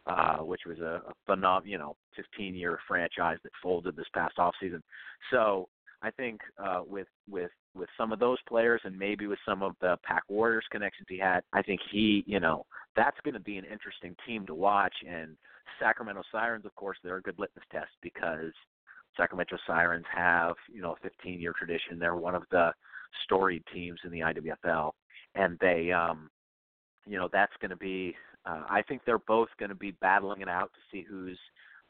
[0.06, 4.38] uh, which was a, a phenom, you know, 15 year franchise that folded this past
[4.38, 4.82] off season.
[5.30, 5.68] So
[6.02, 9.72] I think uh, with with with some of those players and maybe with some of
[9.80, 12.64] the Pac Warriors connections he had, I think he, you know,
[12.96, 14.94] that's going to be an interesting team to watch.
[15.08, 15.37] And
[15.78, 18.52] Sacramento Sirens, of course, they're a good litmus test because
[19.16, 21.99] Sacramento Sirens have, you know, a 15 year tradition.
[21.99, 22.73] They're one of the
[23.25, 24.92] storied teams in the IWFL,
[25.35, 26.31] and they, um,
[27.07, 28.14] you know, that's going to be.
[28.47, 31.38] Uh, I think they're both going to be battling it out to see who's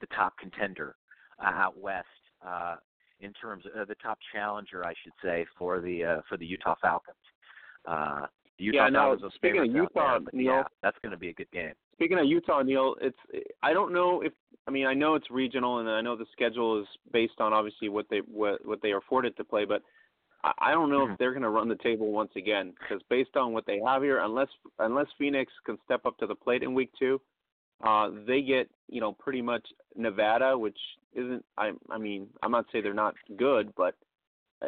[0.01, 0.97] the top contender
[1.43, 2.07] uh, out west
[2.47, 2.77] uh,
[3.21, 6.47] in terms of uh, the top challenger, I should say, for the uh, for the
[6.47, 7.17] Utah Falcons.
[7.87, 8.27] Uh,
[8.59, 11.33] Utah yeah, now Falcons speaking of Utah, there, Neal, yeah, that's going to be a
[11.33, 11.73] good game.
[11.95, 13.19] Speaking of Utah, Neal, it's
[13.63, 14.33] I don't know if
[14.67, 17.89] I mean I know it's regional and I know the schedule is based on obviously
[17.89, 19.83] what they what what they are afforded to play, but
[20.43, 23.37] I, I don't know if they're going to run the table once again because based
[23.37, 24.49] on what they have here, unless
[24.81, 27.21] unless Phoenix can step up to the plate in week two,
[27.85, 29.67] uh, they get you know pretty much
[29.97, 30.79] Nevada, which
[31.15, 33.95] isn't I I mean I'm not saying they're not good, but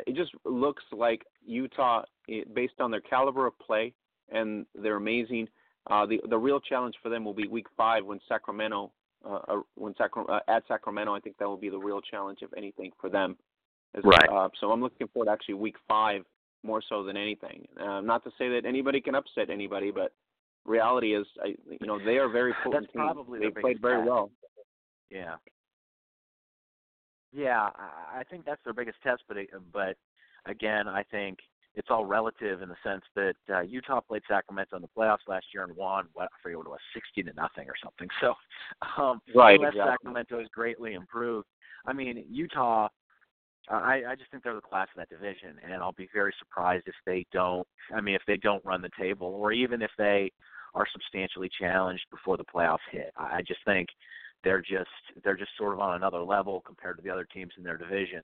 [0.07, 3.92] it just looks like Utah, eh, based on their caliber of play
[4.31, 5.48] and they're amazing.
[5.90, 8.92] Uh, the the real challenge for them will be Week Five when Sacramento,
[9.24, 11.14] uh, uh, when Sacra- uh, at Sacramento.
[11.14, 13.37] I think that will be the real challenge, if anything, for them.
[13.94, 14.29] As- Right.
[14.31, 16.24] Uh, so I'm looking forward to actually Week Five
[16.62, 17.66] more so than anything.
[17.81, 20.12] Uh, not to say that anybody can upset anybody, but
[20.66, 23.03] reality is, I, you know, they are very potent That's team.
[23.03, 24.09] probably They their played very test.
[24.11, 24.31] well.
[25.11, 25.37] Yeah.
[27.33, 29.96] Yeah, I I think that's their biggest test, but it, but
[30.46, 31.38] again, I think
[31.74, 35.46] it's all relative in the sense that uh, Utah played Sacramento in the playoffs last
[35.55, 36.07] year and won.
[36.14, 38.09] What I forget what it was, sixty to nothing or something.
[38.20, 38.35] So,
[39.00, 39.92] um, Right, unless exactly.
[39.92, 41.46] Sacramento is greatly improved,
[41.87, 42.88] I mean Utah.
[43.68, 46.88] I, I just think they're the class of that division, and I'll be very surprised
[46.88, 47.66] if they don't.
[47.94, 50.33] I mean, if they don't run the table, or even if they
[50.74, 53.12] are substantially challenged before the playoffs hit.
[53.16, 53.88] I I just think
[54.44, 54.90] they're just
[55.22, 58.22] they're just sort of on another level compared to the other teams in their division.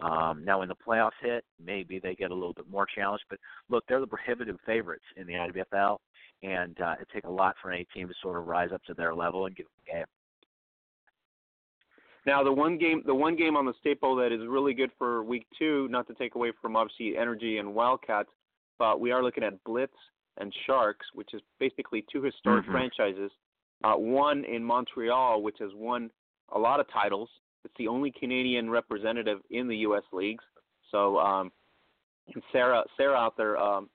[0.00, 3.24] Um, now, when the playoffs hit, maybe they get a little bit more challenged.
[3.28, 5.98] But look, they're the prohibitive favorites in the IWFL,
[6.42, 8.94] and uh, it takes a lot for any team to sort of rise up to
[8.94, 10.04] their level and give them a game.
[12.26, 15.22] Now the one game the one game on the staple that is really good for
[15.24, 18.28] week two, not to take away from obviously Energy and Wildcats,
[18.78, 19.94] but we are looking at Blitz
[20.36, 22.72] and Sharks, which is basically two historic Mhm.
[22.72, 23.32] franchises.
[23.82, 26.10] Uh, one in Montreal, which has won
[26.50, 27.30] a lot of titles.
[27.64, 30.02] It's the only Canadian representative in the U.S.
[30.12, 30.44] leagues.
[30.90, 31.52] So um,
[32.34, 33.88] and Sarah Sarah out there, um,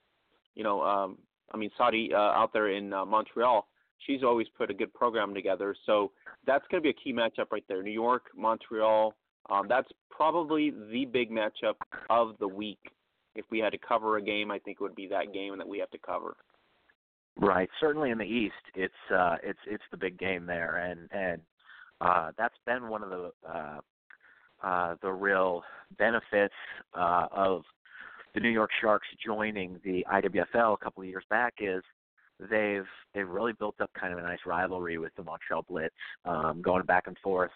[0.55, 1.17] you know, um,
[1.53, 3.67] I mean Saudi uh, out there in uh, Montreal,
[4.05, 5.75] she's always put a good program together.
[5.85, 6.11] So
[6.45, 7.81] that's going to be a key matchup right there.
[7.81, 9.13] New York, Montreal.
[9.49, 11.75] Um, that's probably the big matchup
[12.09, 12.79] of the week.
[13.35, 15.67] If we had to cover a game, I think it would be that game that
[15.67, 16.35] we have to cover.
[17.37, 17.69] Right.
[17.81, 21.41] Certainly in the East, it's uh, it's it's the big game there, and and
[22.01, 23.79] uh, that's been one of the uh,
[24.63, 25.63] uh, the real
[25.97, 26.53] benefits
[26.93, 27.63] uh, of
[28.33, 31.83] the New York Sharks joining the IWFL a couple of years back is
[32.39, 36.61] they've they've really built up kind of a nice rivalry with the Montreal Blitz, um,
[36.61, 37.51] going back and forth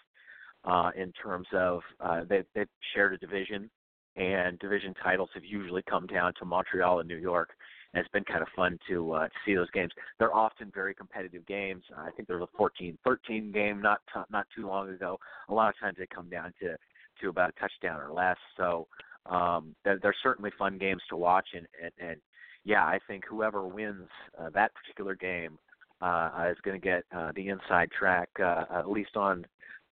[0.64, 3.70] uh, in terms of uh, they they've shared a division,
[4.16, 7.50] and division titles have usually come down to Montreal and New York
[7.92, 9.92] and it's been kind of fun to uh, see those games.
[10.18, 11.82] They're often very competitive games.
[11.96, 15.18] I think there was a 14-13 game not t- not too long ago.
[15.48, 16.76] A lot of times they come down to
[17.20, 18.36] to about a touchdown or less.
[18.56, 18.86] So
[19.26, 22.20] um, they're, they're certainly fun games to watch, and and, and
[22.64, 25.58] yeah, I think whoever wins uh, that particular game
[26.00, 29.46] uh, is going to get uh, the inside track, uh, at least on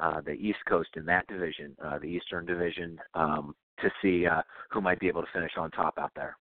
[0.01, 4.43] uh, the East Coast in that division, uh, the Eastern Division, um, to see uh,
[4.71, 6.37] who might be able to finish on top out there.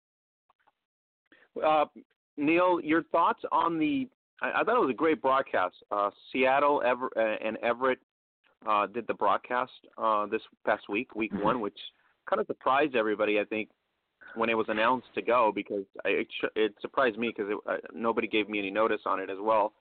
[1.64, 1.86] Uh,
[2.38, 4.08] Neal, your thoughts on the?
[4.42, 5.76] I, I thought it was a great broadcast.
[5.92, 8.00] Uh, Seattle Ever, uh, and Everett
[8.68, 11.44] uh, did the broadcast uh, this past week, week mm-hmm.
[11.44, 11.78] one, which
[12.30, 13.40] kind of surprised everybody.
[13.40, 13.70] I think
[14.36, 18.28] when it was announced to go because I, it, it surprised me because uh, nobody
[18.28, 19.74] gave me any notice on it as well.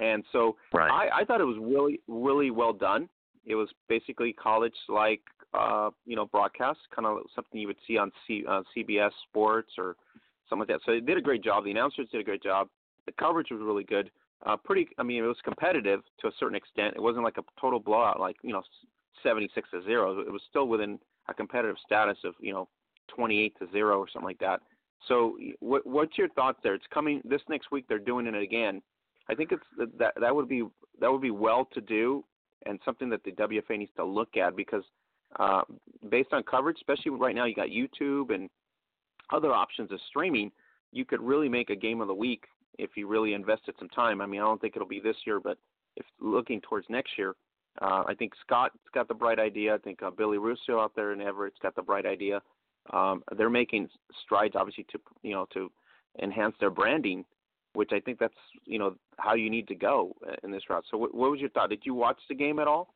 [0.00, 0.90] And so right.
[0.90, 3.08] I, I thought it was really, really well done.
[3.44, 8.12] It was basically college-like, uh, you know, broadcast, kind of something you would see on
[8.26, 9.96] C, uh, CBS Sports or
[10.50, 10.80] something like that.
[10.84, 11.64] So they did a great job.
[11.64, 12.68] The announcers did a great job.
[13.06, 14.10] The coverage was really good.
[14.44, 16.94] Uh, pretty, I mean, it was competitive to a certain extent.
[16.96, 18.62] It wasn't like a total blowout, like you know,
[19.22, 20.20] 76 to zero.
[20.20, 22.68] It was still within a competitive status of you know,
[23.08, 24.60] 28 to zero or something like that.
[25.08, 26.74] So, what, what's your thoughts there?
[26.74, 27.86] It's coming this next week.
[27.88, 28.82] They're doing it again.
[29.28, 29.62] I think it's
[29.98, 30.64] that that would be
[31.00, 32.24] that would be well to do
[32.66, 34.82] and something that the WFA needs to look at because
[35.38, 35.62] uh,
[36.10, 38.50] based on coverage, especially right now, you got YouTube and
[39.32, 40.50] other options of streaming,
[40.92, 42.44] you could really make a game of the week
[42.78, 44.20] if you really invested some time.
[44.20, 45.58] I mean, I don't think it'll be this year, but
[45.96, 47.34] if looking towards next year,
[47.80, 49.74] uh, I think Scott's got the bright idea.
[49.74, 52.42] I think uh, Billy Russo out there in Everett's got the bright idea.
[52.92, 53.88] Um, they're making
[54.24, 55.70] strides, obviously, to you know to
[56.20, 57.24] enhance their branding,
[57.74, 60.84] which I think that's you know how you need to go in this route.
[60.90, 61.70] So, what was your thought?
[61.70, 62.94] Did you watch the game at all?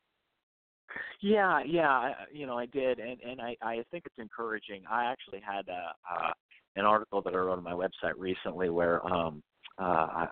[1.21, 4.83] Yeah, yeah, you know, I did, and and I I think it's encouraging.
[4.91, 6.33] I actually had a, uh,
[6.77, 9.43] an article that I wrote on my website recently where um
[9.79, 9.83] uh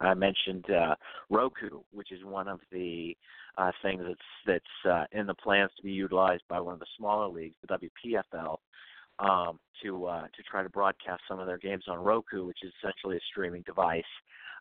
[0.01, 0.94] I, I mentioned uh
[1.31, 3.16] Roku, which is one of the
[3.59, 6.87] uh things that's that's uh, in the plans to be utilized by one of the
[6.98, 8.57] smaller leagues, the WPFL,
[9.18, 12.72] um to uh to try to broadcast some of their games on Roku, which is
[12.83, 14.05] essentially a streaming device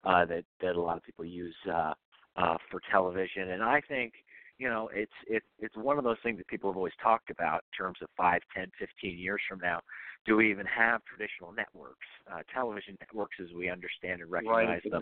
[0.06, 1.94] uh that that a lot of people use uh
[2.38, 4.14] uh for television and I think
[4.62, 7.64] you know, it's it's it's one of those things that people have always talked about
[7.66, 9.80] in terms of five, ten, fifteen years from now.
[10.28, 14.92] Do we even have traditional networks, uh, television networks as we understand and recognize right,
[14.92, 15.02] them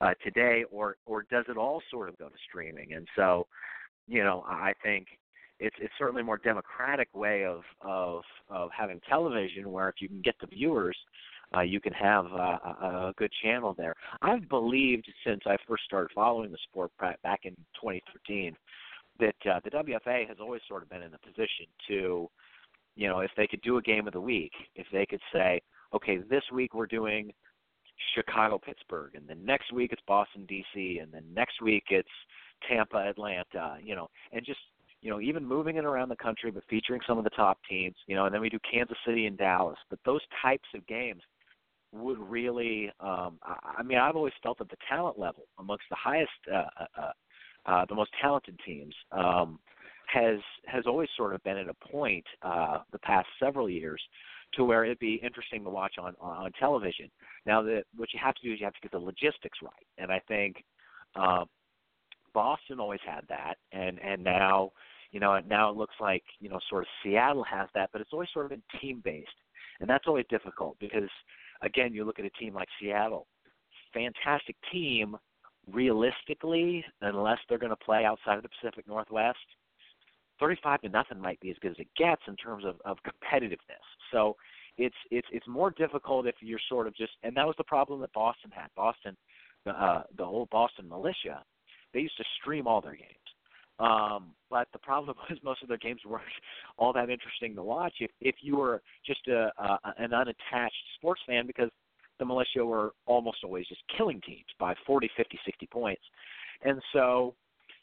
[0.00, 2.94] uh, today, or or does it all sort of go to streaming?
[2.94, 3.46] And so,
[4.08, 5.06] you know, I think
[5.60, 10.08] it's it's certainly a more democratic way of of of having television, where if you
[10.08, 10.96] can get the viewers,
[11.54, 13.94] uh, you can have uh, a, a good channel there.
[14.22, 16.90] I've believed since I first started following the sport
[17.22, 18.56] back in 2013
[19.20, 22.28] that uh, the WFA has always sort of been in a position to,
[22.96, 25.60] you know, if they could do a game of the week, if they could say,
[25.94, 27.32] okay, this week we're doing
[28.14, 32.08] Chicago Pittsburgh, and the next week it's Boston DC, and the next week it's
[32.68, 34.60] Tampa Atlanta, you know, and just
[35.00, 37.94] you know even moving it around the country, but featuring some of the top teams,
[38.06, 39.78] you know, and then we do Kansas City and Dallas.
[39.90, 41.22] But those types of games
[41.92, 45.96] would really, um, I, I mean, I've always felt that the talent level amongst the
[45.96, 46.64] highest uh,
[46.98, 47.12] uh,
[47.66, 49.58] uh, the most talented teams, um,
[50.12, 54.00] has has always sort of been at a point uh, the past several years
[54.54, 57.10] to where it'd be interesting to watch on on television.
[57.46, 59.86] Now, the, what you have to do is you have to get the logistics right,
[59.98, 60.62] and I think
[61.16, 61.44] uh,
[62.32, 64.72] Boston always had that, and and now
[65.10, 68.12] you know now it looks like you know sort of Seattle has that, but it's
[68.12, 69.28] always sort of been team based,
[69.80, 71.08] and that's always difficult because
[71.62, 73.26] again you look at a team like Seattle,
[73.92, 75.16] fantastic team,
[75.72, 79.38] realistically, unless they're going to play outside of the Pacific Northwest,
[80.40, 83.84] 35 to nothing might be as good as it gets in terms of, of competitiveness.
[84.12, 84.36] So
[84.76, 88.00] it's it's it's more difficult if you're sort of just and that was the problem
[88.00, 88.68] that Boston had.
[88.76, 89.16] Boston,
[89.66, 91.42] uh, the old Boston militia,
[91.92, 93.10] they used to stream all their games.
[93.78, 96.24] Um, but the problem was most of their games weren't
[96.78, 101.22] all that interesting to watch if if you were just a, a an unattached sports
[101.26, 101.70] fan because
[102.18, 106.02] the militia were almost always just killing teams by 40, 50, 60 points.
[106.62, 107.34] And so,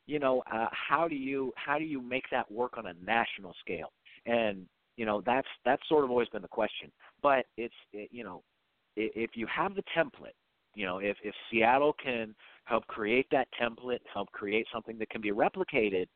[0.08, 3.54] you know, uh, how do you how do you make that work on a national
[3.60, 3.92] scale?
[4.26, 4.66] And
[4.98, 6.92] you know, that's that's sort of always been the question.
[7.22, 8.44] But it's it, you know,
[8.96, 10.36] if you have the template,
[10.76, 15.22] you know, if if Seattle can help create that template, help create something that can
[15.22, 16.08] be replicated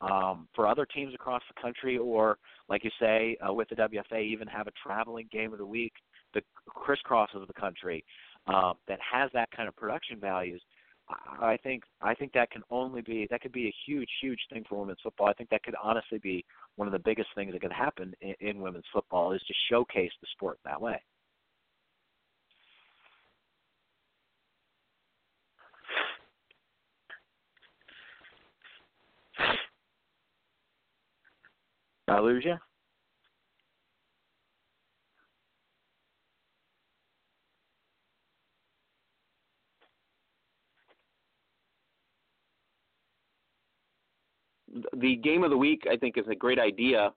[0.00, 2.38] um, for other teams across the country, or
[2.68, 5.92] like you say, uh, with the WFA, even have a traveling game of the week
[6.34, 8.04] that crisscrosses of the country
[8.46, 10.62] uh, that has that kind of production values.
[11.08, 14.64] I think I think that can only be that could be a huge huge thing
[14.66, 15.28] for women's football.
[15.28, 16.44] I think that could honestly be
[16.76, 20.12] one of the biggest things that could happen in, in women's football is to showcase
[20.22, 21.02] the sport that way.
[32.08, 32.56] I lose you?
[44.96, 47.12] The game of the week, I think, is a great idea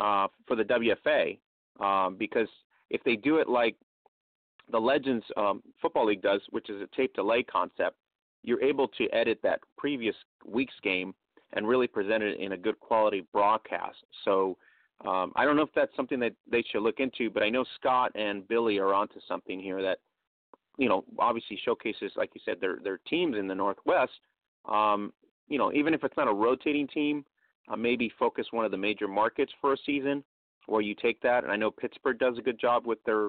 [0.00, 1.38] uh, for the WFA
[1.84, 2.48] um, because
[2.90, 3.76] if they do it like
[4.70, 7.96] the Legends um, Football League does, which is a tape delay concept,
[8.42, 10.14] you're able to edit that previous
[10.46, 11.14] week's game
[11.52, 13.98] and really present it in a good quality broadcast.
[14.24, 14.56] So
[15.06, 17.64] um, I don't know if that's something that they should look into, but I know
[17.78, 19.98] Scott and Billy are onto something here that,
[20.78, 24.12] you know, obviously showcases, like you said, their their teams in the Northwest.
[24.66, 25.12] Um,
[25.50, 27.24] you know, even if it's not a rotating team,
[27.68, 30.24] uh, maybe focus one of the major markets for a season,
[30.66, 31.42] where you take that.
[31.42, 33.28] And I know Pittsburgh does a good job with their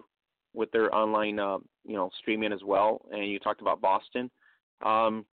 [0.53, 3.01] with their online, uh, you know, streaming as well.
[3.11, 4.29] And you talked about Boston.
[4.85, 5.25] Um,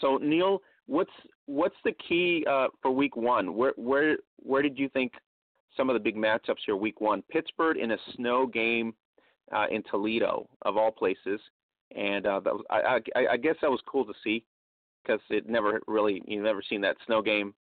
[0.00, 1.10] so Neal, what's
[1.46, 3.54] what's the key uh, for Week One?
[3.54, 5.12] Where where where did you think
[5.76, 7.22] some of the big matchups here Week One?
[7.30, 8.94] Pittsburgh in a snow game
[9.52, 11.40] uh, in Toledo, of all places,
[11.96, 14.44] and uh, that was I, I, I guess that was cool to see
[15.04, 17.54] because it never really you've never seen that snow game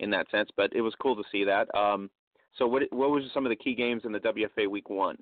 [0.00, 1.72] in that sense, but it was cool to see that.
[1.76, 2.10] Um,
[2.56, 5.16] so what what was some of the key games in the WFA Week One?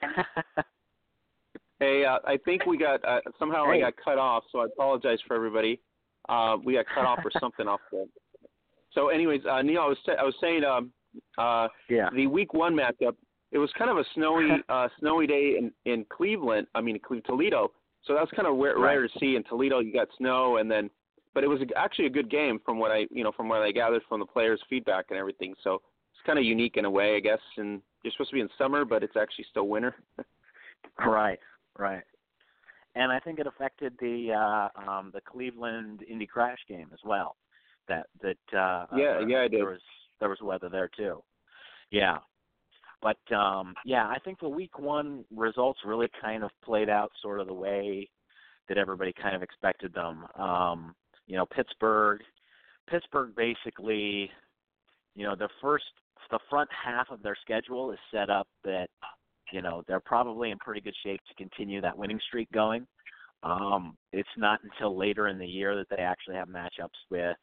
[1.80, 3.78] hey, uh, I think we got uh, somehow hey.
[3.78, 5.80] I got cut off, so I apologize for everybody.
[6.28, 8.06] Uh, we got cut off or something off there.
[8.92, 10.92] So, anyways, uh, Neal, I was t- I was saying um,
[11.38, 12.08] uh, yeah.
[12.14, 13.14] the Week One matchup
[13.54, 16.66] it was kind of a snowy uh, snowy day in in Cleveland.
[16.74, 17.70] I mean, Toledo.
[18.04, 19.36] So that was kind of rare, rare to see.
[19.36, 20.90] In Toledo, you got snow, and then,
[21.32, 23.70] but it was actually a good game from what I you know from what I
[23.70, 25.54] gathered from the players' feedback and everything.
[25.62, 27.38] So it's kind of unique in a way, I guess.
[27.56, 29.94] And you're supposed to be in summer, but it's actually still winter.
[30.98, 31.38] right,
[31.78, 32.02] right.
[32.96, 37.36] And I think it affected the uh, um, the Cleveland Indy Crash game as well.
[37.88, 39.60] That that uh, yeah uh, yeah I did.
[39.60, 39.80] There was
[40.18, 41.22] there was weather there too.
[41.90, 42.18] Yeah,
[43.04, 47.38] but um, yeah, I think the week one results really kind of played out sort
[47.38, 48.08] of the way
[48.66, 50.24] that everybody kind of expected them.
[50.36, 50.94] Um,
[51.26, 52.22] you know, Pittsburgh,
[52.88, 54.30] Pittsburgh basically,
[55.14, 55.84] you know, the first,
[56.30, 58.88] the front half of their schedule is set up that,
[59.52, 62.86] you know, they're probably in pretty good shape to continue that winning streak going.
[63.42, 67.36] Um, it's not until later in the year that they actually have matchups with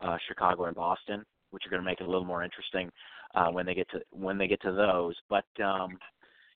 [0.00, 2.90] uh, Chicago and Boston, which are going to make it a little more interesting
[3.34, 5.14] uh, when they get to when they get to those.
[5.28, 5.98] But um,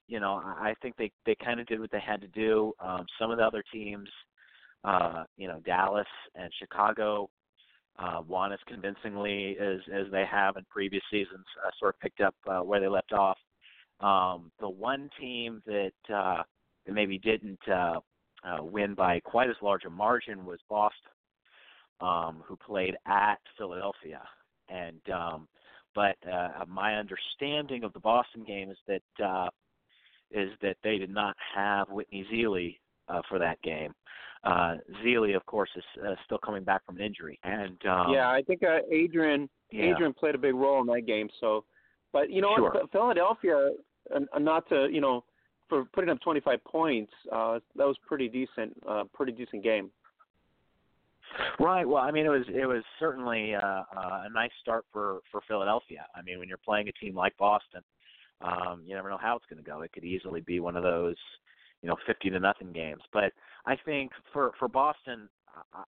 [0.08, 2.72] you know, I think they they kind of did what they had to do.
[2.80, 4.08] Um, some of the other teams,
[4.84, 7.30] uh, you know, Dallas and Chicago,
[7.98, 11.44] uh, won as convincingly as as they have in previous seasons.
[11.64, 13.38] Uh, sort of picked up uh, where they left off.
[14.00, 16.42] Um, the one team that uh,
[16.88, 18.00] maybe didn't uh,
[18.44, 21.12] uh, win by quite as large a margin was Boston,
[22.00, 24.20] um, who played at Philadelphia,
[24.68, 25.48] and um,
[25.94, 29.48] but uh, my understanding of the Boston game is that uh,
[30.30, 32.78] is that they did not have Whitney Zelee
[33.08, 33.92] uh, for that game.
[34.44, 38.28] Uh, Zelee, of course, is uh, still coming back from an injury, and um, yeah,
[38.28, 39.92] I think uh, Adrienne yeah.
[39.92, 41.28] Adrienne played a big role in that game.
[41.40, 41.64] So,
[42.12, 42.72] but you know sure.
[42.72, 43.70] what, Philadelphia,
[44.14, 45.24] uh, not to you know,
[45.68, 49.90] for putting up 25 points, uh, that was pretty decent, uh, pretty decent game.
[51.58, 51.86] Right.
[51.86, 53.84] Well, I mean, it was it was certainly uh, uh,
[54.24, 56.06] a nice start for for Philadelphia.
[56.14, 57.82] I mean, when you're playing a team like Boston,
[58.40, 59.82] um, you never know how it's going to go.
[59.82, 61.16] It could easily be one of those,
[61.82, 63.02] you know, fifty to nothing games.
[63.12, 63.32] But
[63.66, 65.28] I think for for Boston,
[65.74, 65.84] uh,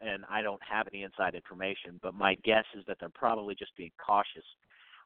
[0.00, 3.76] and I don't have any inside information, but my guess is that they're probably just
[3.76, 4.44] being cautious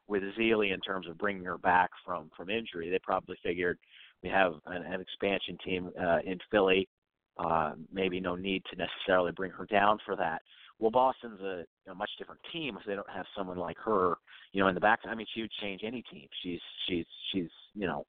[0.07, 2.89] with Zelee in terms of bringing her back from from injury.
[2.89, 3.77] They probably figured
[4.23, 6.87] we have an, an expansion team uh, in Philly
[7.43, 10.41] uh, maybe no need to necessarily bring her down for that.
[10.79, 14.15] Well, Boston's a, a much different team if they don't have someone like her,
[14.51, 14.99] you know, in the back.
[15.05, 16.27] I mean, she would change any team.
[16.41, 18.05] She's she's she's you know,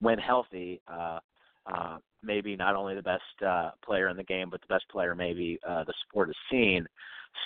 [0.00, 1.18] when healthy, uh,
[1.66, 5.14] uh, maybe not only the best uh, player in the game, but the best player
[5.14, 6.86] maybe uh, the sport has seen.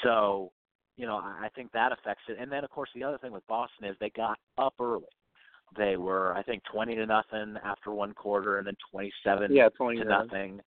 [0.02, 0.52] So,
[0.96, 2.36] you know, I, I think that affects it.
[2.40, 5.04] And then, of course, the other thing with Boston is they got up early.
[5.76, 9.98] They were, I think, twenty to nothing after one quarter, and then twenty-seven yeah, 20
[9.98, 10.60] to nothing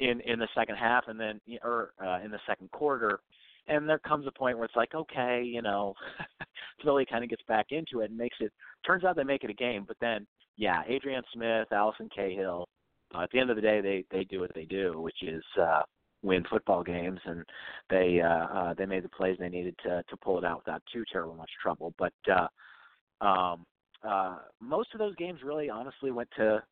[0.00, 3.20] in in the second half, and then or uh, in the second quarter.
[3.66, 5.92] And there comes a point where it's like, okay, you know,
[6.82, 8.52] Philly kind of gets back into it and makes it.
[8.86, 10.26] Turns out they make it a game, but then,
[10.56, 12.66] yeah, Adrienne Smith, Allison Cahill.
[13.14, 15.42] Uh, at the end of the day, they they do what they do, which is
[15.60, 15.82] uh,
[16.22, 17.44] win football games, and
[17.90, 20.82] they uh, uh, they made the plays they needed to to pull it out without
[20.92, 21.94] too terrible much trouble.
[21.98, 23.66] But uh, um,
[24.02, 26.62] uh, most of those games really, honestly, went to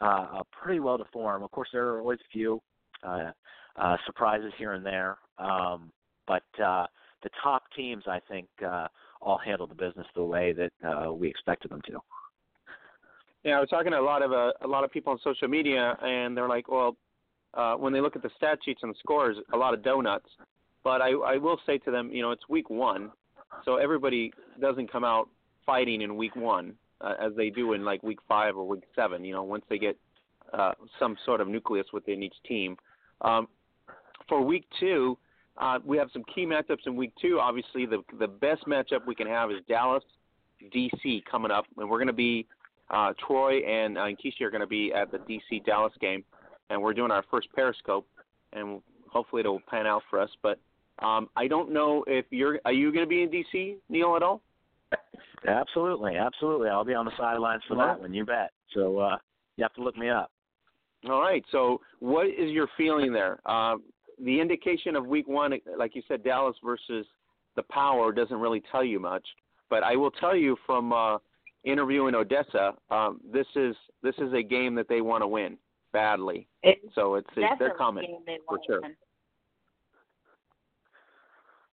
[0.00, 1.42] uh, pretty well to form.
[1.42, 2.60] Of course, there are always a few
[3.04, 3.30] uh,
[3.76, 5.90] uh, surprises here and there, um,
[6.26, 6.86] but uh,
[7.22, 8.88] the top teams, I think, uh,
[9.20, 11.98] all handled the business the way that uh, we expected them to.
[13.42, 15.48] Yeah, I was talking to a lot of uh, a lot of people on social
[15.48, 16.96] media, and they're like, well,
[17.54, 20.28] uh, when they look at the stat sheets and the scores, a lot of donuts.
[20.82, 23.10] But I, I will say to them, you know, it's week one,
[23.64, 25.28] so everybody doesn't come out
[25.64, 29.24] fighting in week one uh, as they do in like week five or week seven.
[29.24, 29.96] You know, once they get
[30.52, 32.76] uh, some sort of nucleus within each team.
[33.24, 33.48] Um,
[34.28, 35.18] for week two,
[35.56, 37.38] uh, we have some key matchups in week two.
[37.40, 40.04] Obviously, the the best matchup we can have is Dallas,
[40.74, 42.46] DC coming up, and we're going to be
[42.90, 46.24] uh, Troy and, uh, and Keisha are going to be at the DC Dallas game,
[46.70, 48.06] and we're doing our first Periscope,
[48.52, 50.30] and hopefully it'll pan out for us.
[50.42, 50.58] But
[51.00, 54.22] um, I don't know if you're are you going to be in DC, Neal, at
[54.22, 54.42] all?
[55.46, 56.68] Absolutely, absolutely.
[56.68, 58.14] I'll be on the sidelines for that one.
[58.14, 58.50] You bet.
[58.72, 59.16] So uh,
[59.56, 60.30] you have to look me up.
[61.08, 61.44] All right.
[61.52, 63.38] So what is your feeling there?
[63.46, 63.76] Uh,
[64.22, 67.06] the indication of week one, like you said, Dallas versus
[67.56, 69.26] the Power doesn't really tell you much.
[69.70, 71.18] But I will tell you from uh,
[71.64, 75.56] interviewing Odessa, um, this is this is a game that they want to win
[75.92, 76.46] badly.
[76.62, 78.82] It, so it's, it's they're coming they for sure.
[78.82, 78.94] Win.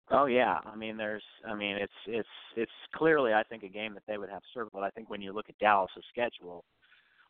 [0.09, 3.93] Oh yeah, I mean there's I mean it's it's it's clearly I think a game
[3.93, 4.83] that they would have circled.
[4.83, 6.65] I think when you look at Dallas's schedule,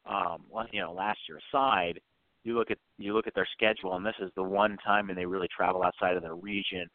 [0.06, 2.00] um, you know last year aside,
[2.44, 5.16] you look at you look at their schedule, and this is the one time when
[5.16, 6.88] they really travel outside of their region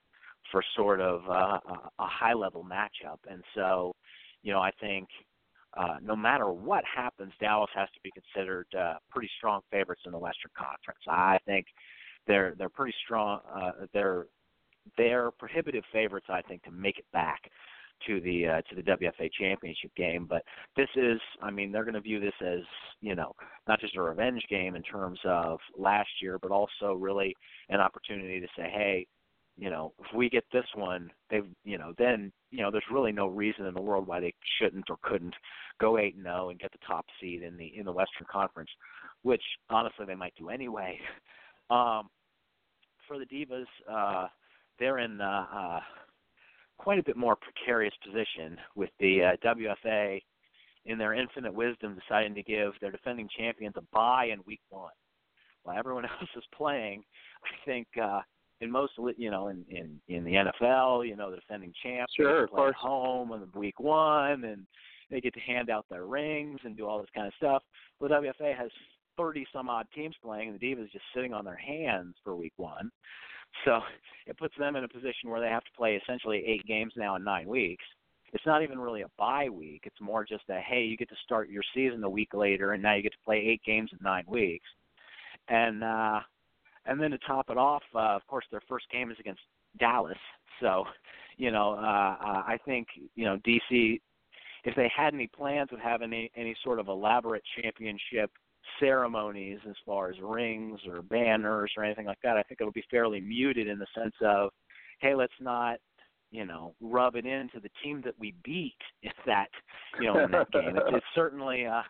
[0.50, 1.59] for sort of uh,
[1.98, 3.18] a high level matchup.
[3.28, 3.92] And so,
[4.42, 5.09] you know, I think
[5.76, 10.12] uh, no matter what happens, Dallas has to be considered uh, pretty strong favorites in
[10.12, 11.00] the Western Conference.
[11.09, 11.66] I think
[12.26, 13.40] they're they're pretty strong.
[13.54, 14.26] Uh, they're
[14.96, 17.50] they're prohibitive favorites, I think, to make it back
[18.07, 20.26] to the uh, to the WFA championship game.
[20.28, 20.42] But
[20.76, 22.61] this is, I mean, they're going to view this as
[23.01, 23.32] you know
[23.68, 27.34] not just a revenge game in terms of last year, but also really
[27.68, 29.07] an opportunity to say, hey,
[29.59, 33.12] you know, if we get this one, they've you know then you know there's really
[33.12, 35.34] no reason in the world why they shouldn't or couldn't
[35.80, 38.70] go eight and zero and get the top seed in the in the Western Conference,
[39.22, 40.99] which honestly they might do anyway.
[41.68, 42.11] Um,
[43.09, 44.28] for the Divas, uh,
[44.78, 45.80] they're in uh, uh,
[46.78, 50.20] quite a bit more precarious position with the uh, WFA
[50.84, 54.92] in their infinite wisdom deciding to give their defending champions a bye in week one.
[55.64, 57.02] While everyone else is playing,
[57.44, 58.20] I think uh
[58.60, 62.46] in most you know in in in the NFL, you know the defending champs sure,
[62.48, 64.66] play at home in week one and
[65.10, 67.62] they get to hand out their rings and do all this kind of stuff.
[68.00, 68.70] Well, the WFA has
[69.16, 72.52] 30 some odd teams playing, and the Divas just sitting on their hands for week
[72.56, 72.90] one.
[73.64, 73.80] So
[74.26, 77.16] it puts them in a position where they have to play essentially eight games now
[77.16, 77.84] in nine weeks.
[78.32, 79.82] It's not even really a bye week.
[79.84, 82.82] It's more just a hey, you get to start your season a week later, and
[82.82, 84.66] now you get to play eight games in nine weeks.
[85.49, 86.20] And uh,
[86.86, 89.42] and then to top it off, uh, of course, their first game is against
[89.78, 90.18] Dallas.
[90.61, 90.84] So,
[91.36, 94.01] you know, uh, uh, I think you know DC,
[94.64, 98.30] if they had any plans of having any any sort of elaborate championship
[98.80, 102.36] ceremonies as far as rings or banners or anything like that.
[102.36, 104.50] I think it'll be fairly muted in the sense of,
[105.00, 105.78] hey, let's not,
[106.30, 108.74] you know, rub it into the team that we beat.
[109.02, 109.48] If that,
[110.00, 111.82] you know, in that game, it's, it's certainly, uh,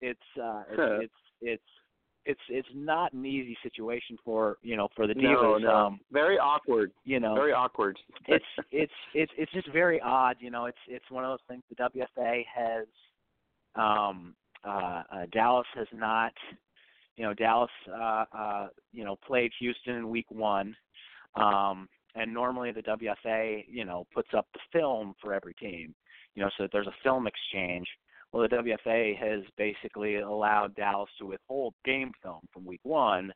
[0.00, 1.12] it's, uh, it's, it's,
[1.42, 1.62] it's,
[2.24, 5.42] it's it's not an easy situation for you know for the divas.
[5.42, 5.74] No, no.
[5.74, 6.92] Um, very awkward.
[7.04, 7.98] You know, very awkward.
[8.28, 10.36] it's it's it's it's just very odd.
[10.38, 12.86] You know, it's it's one of those things the WFA has
[13.74, 14.34] um
[14.64, 16.32] uh, uh, Dallas has not,
[17.16, 20.74] you know, Dallas, uh, uh, you know, played Houston in Week One,
[21.34, 25.94] um, and normally the WFA, you know, puts up the film for every team,
[26.34, 27.86] you know, so that there's a film exchange.
[28.32, 33.32] Well, the WFA has basically allowed Dallas to withhold game film from Week One,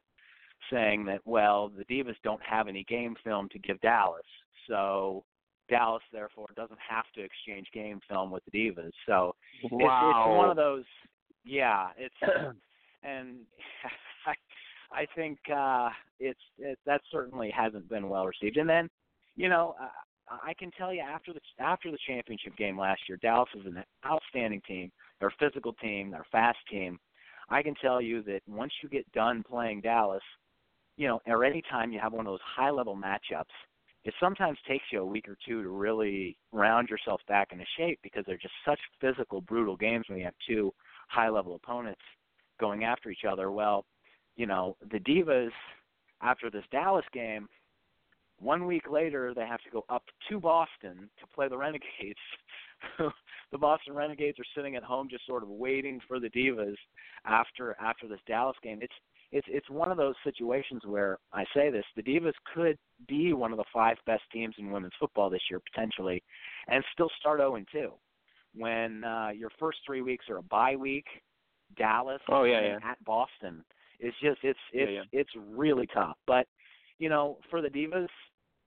[0.70, 4.24] saying that well the Divas don't have any game film to give Dallas,
[4.68, 5.24] so
[5.68, 8.92] Dallas therefore doesn't have to exchange game film with the Divas.
[9.06, 10.84] So it's, it's one of those.
[11.46, 12.14] Yeah, it's
[13.02, 13.38] and
[14.26, 14.34] I,
[14.92, 18.56] I think uh, it's it, that certainly hasn't been well received.
[18.56, 18.90] And then,
[19.36, 23.18] you know, uh, I can tell you after the after the championship game last year,
[23.22, 24.90] Dallas is an outstanding team.
[25.20, 26.10] They're a physical team.
[26.10, 26.98] They're a fast team.
[27.48, 30.22] I can tell you that once you get done playing Dallas,
[30.96, 33.44] you know, or any time you have one of those high level matchups,
[34.02, 38.00] it sometimes takes you a week or two to really round yourself back into shape
[38.02, 40.72] because they're just such physical, brutal games when you have two
[41.06, 42.00] high level opponents
[42.60, 43.50] going after each other.
[43.50, 43.84] Well,
[44.36, 45.50] you know, the Divas
[46.22, 47.48] after this Dallas game,
[48.38, 52.18] one week later they have to go up to Boston to play the Renegades.
[52.98, 56.76] the Boston Renegades are sitting at home just sort of waiting for the Divas
[57.24, 58.78] after after this Dallas game.
[58.82, 58.94] It's
[59.32, 62.78] it's it's one of those situations where I say this, the Divas could
[63.08, 66.22] be one of the five best teams in women's football this year potentially
[66.68, 67.90] and still start 0 and 2.
[68.56, 71.06] When uh your first 3 weeks are a bye week,
[71.76, 73.64] Dallas Oh, yeah, and at Boston.
[73.98, 76.16] It's just it's it's Yeah, it's really tough.
[76.26, 76.46] But
[76.98, 78.08] you know, for the Divas,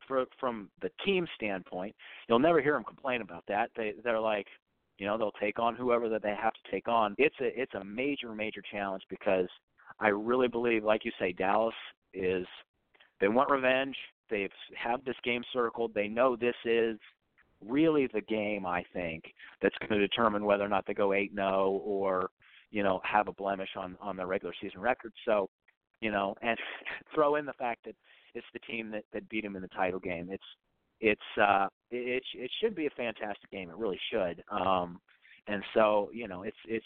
[0.07, 1.95] for from the team standpoint,
[2.27, 3.69] you'll never hear them complain about that.
[3.75, 4.47] They they're like,
[4.97, 7.15] you know, they'll take on whoever that they have to take on.
[7.17, 9.47] It's a it's a major major challenge because
[9.99, 11.75] I really believe, like you say, Dallas
[12.13, 12.45] is
[13.19, 13.95] they want revenge.
[14.29, 15.93] They've have this game circled.
[15.93, 16.97] They know this is
[17.65, 18.65] really the game.
[18.65, 19.23] I think
[19.61, 22.29] that's going to determine whether or not they go eight zero or
[22.71, 25.13] you know have a blemish on on their regular season record.
[25.25, 25.49] So
[26.01, 26.57] you know, and
[27.13, 27.95] throw in the fact that
[28.33, 30.29] it's the team that that beat them in the title game.
[30.31, 30.43] It's
[31.01, 33.69] it's uh it it should be a fantastic game.
[33.69, 34.43] It really should.
[34.51, 34.99] Um
[35.47, 36.85] and so, you know, it's it's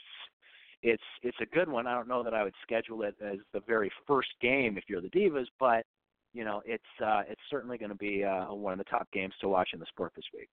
[0.81, 1.87] it's it's a good one.
[1.87, 5.01] I don't know that I would schedule it as the very first game if you're
[5.01, 5.85] the Divas, but
[6.33, 9.33] you know, it's uh it's certainly going to be uh one of the top games
[9.41, 10.49] to watch in the sport this week.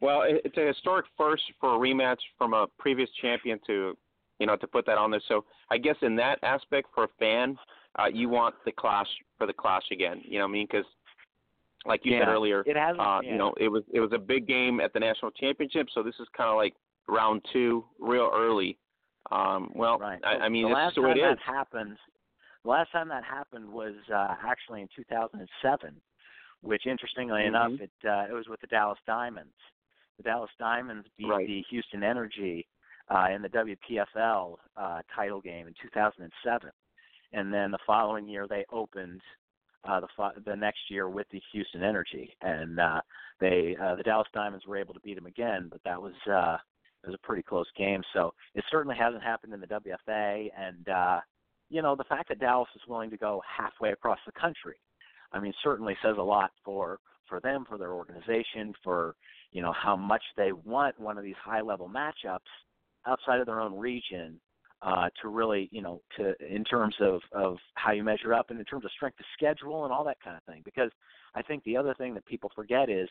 [0.00, 3.96] Well, it's a historic first for a rematch from a previous champion to,
[4.40, 5.22] you know, to put that on there.
[5.28, 7.56] So I guess in that aspect, for a fan,
[7.98, 9.06] uh, you want the clash
[9.38, 10.20] for the clash again.
[10.24, 10.66] You know what I mean?
[10.68, 10.86] Because,
[11.86, 13.30] like you said earlier, It has uh, yeah.
[13.30, 15.86] you know, it was it was a big game at the national championship.
[15.94, 16.74] So this is kind of like
[17.08, 18.78] round two, real early.
[19.30, 20.20] Um, well, Right.
[20.24, 21.38] I, I mean, the that's last just the way time it is.
[21.46, 21.96] that happened,
[22.64, 26.00] the last time that happened was uh, actually in 2007,
[26.60, 27.80] which interestingly enough, Mhm.
[27.82, 29.54] it uh, it was with the Dallas Diamonds.
[30.18, 31.46] The Dallas Diamonds beat Right.
[31.46, 32.66] the Houston Energy
[33.08, 36.70] uh, in the WPFL uh, title game in 2007,
[37.32, 39.20] and then the following year they opened
[39.84, 43.00] uh, the fo- the next year with the Houston Energy, and uh,
[43.40, 46.56] they uh, the Dallas Diamonds were able to beat them again, but that was uh,
[47.02, 48.04] it was a pretty close game.
[48.12, 51.20] So it certainly hasn't happened in the WFA, and uh,
[51.72, 54.76] you know the fact that Dallas is willing to go halfway across the country,
[55.32, 56.98] I mean, certainly says a lot for
[57.28, 59.14] for them, for their organization, for
[59.52, 62.40] you know how much they want one of these high level matchups
[63.06, 64.38] outside of their own region
[64.82, 68.58] uh, to really, you know, to in terms of of how you measure up and
[68.58, 70.60] in terms of strength of schedule and all that kind of thing.
[70.66, 70.90] Because
[71.34, 73.08] I think the other thing that people forget is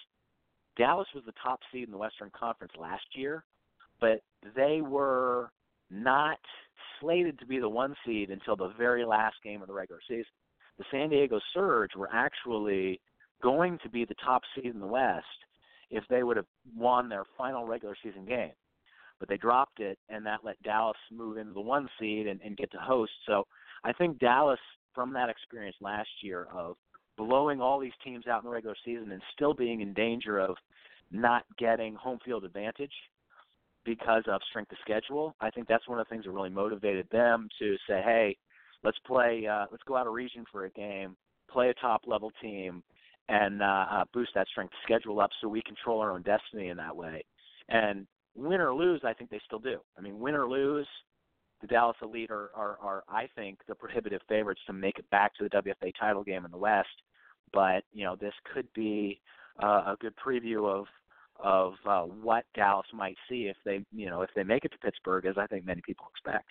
[0.78, 3.44] Dallas was the top seed in the Western Conference last year,
[4.00, 4.22] but
[4.56, 5.52] they were
[5.92, 6.40] not
[7.00, 10.26] slated to be the one seed until the very last game of the regular season.
[10.78, 13.02] The San Diego Surge were actually
[13.42, 15.26] going to be the top seed in the West
[15.90, 18.52] if they would have won their final regular season game.
[19.20, 22.58] But they dropped it, and that let Dallas move into the one seed and, and
[22.58, 23.12] get to host.
[23.28, 23.46] So
[23.84, 24.60] I think Dallas,
[24.96, 26.78] from that experience last year of
[27.18, 30.56] blowing all these teams out in the regular season and still being in danger of
[31.12, 32.94] not getting home field advantage
[33.86, 37.08] because of strength of schedule, I think that's one of the things that really motivated
[37.10, 38.38] them to say, "Hey,
[38.84, 41.16] let's play, uh, let's go out of region for a game,
[41.50, 42.84] play a top level team,
[43.30, 46.70] and uh, uh, boost that strength of schedule up so we control our own destiny
[46.70, 47.24] in that way."
[47.70, 49.80] And win or lose, I think they still do.
[49.98, 50.88] I mean, win or lose,
[51.62, 55.36] the Dallas Elite are, are, are I think, the prohibitive favorites to make it back
[55.36, 56.90] to the WFA title game in the West.
[57.54, 59.22] But you know, this could be
[59.62, 60.86] uh, a good preview of
[61.44, 64.78] of uh, what Dallas might see if they, you know, if they make it to
[64.78, 66.50] Pittsburgh, as I think many people expect.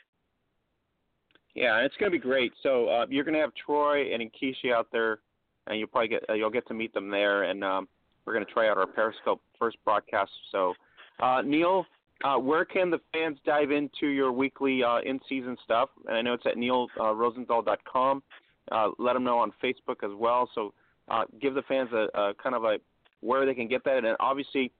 [1.54, 2.52] Yeah, it's going to be great.
[2.62, 5.18] So uh, you're going to have Troy and Inkishi out there,
[5.66, 7.44] and you'll probably get uh, you'll get to meet them there.
[7.44, 7.88] And um,
[8.24, 10.30] we're going to try out our Periscope first broadcast.
[10.52, 10.74] So,
[11.20, 11.84] uh, Neal,
[12.24, 15.88] uh, where can the fans dive into your weekly uh, in-season stuff?
[16.06, 18.22] And I know it's at NealRozendaal.com.
[18.70, 20.48] Uh, let them know on Facebook as well.
[20.54, 20.72] So
[21.08, 22.78] uh, give the fans a, a kind of a
[23.20, 24.72] where they can get that, and obviously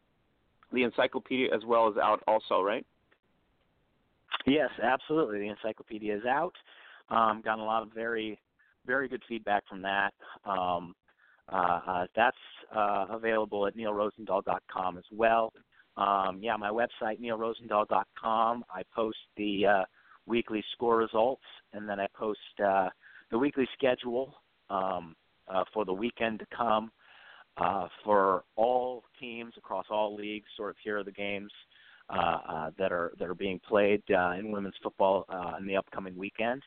[0.73, 2.87] the encyclopedia as well is out also, right?
[4.47, 5.41] Yes, absolutely.
[5.41, 6.55] The encyclopedia is out.
[7.09, 8.39] Um, gotten a lot of very
[8.87, 10.13] very good feedback from that.
[10.45, 10.95] Um,
[11.53, 12.37] uh, uh, that's
[12.75, 15.53] uh, available at NealRozendaal.com as well.
[15.97, 18.65] Um, yeah, my website NealRozendaal.com.
[18.71, 19.85] I post the uh,
[20.27, 21.43] weekly score results,
[21.73, 22.89] and then I post uh,
[23.31, 24.35] the weekly schedule
[24.71, 25.15] um,
[25.49, 26.91] uh, for the weekend to come
[27.57, 30.47] uh, for all teams across all leagues.
[30.57, 31.51] Sort of here are the games
[32.09, 35.77] uh, uh, that are that are being played uh, in women's football uh, in the
[35.77, 36.63] upcoming weekend.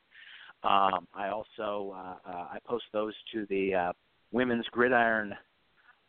[0.64, 3.94] Um, I also uh, uh, I post those to the uh,
[4.32, 5.34] women's gridiron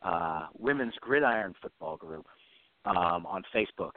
[0.03, 2.27] uh, women's gridiron football group
[2.85, 3.93] um, on Facebook.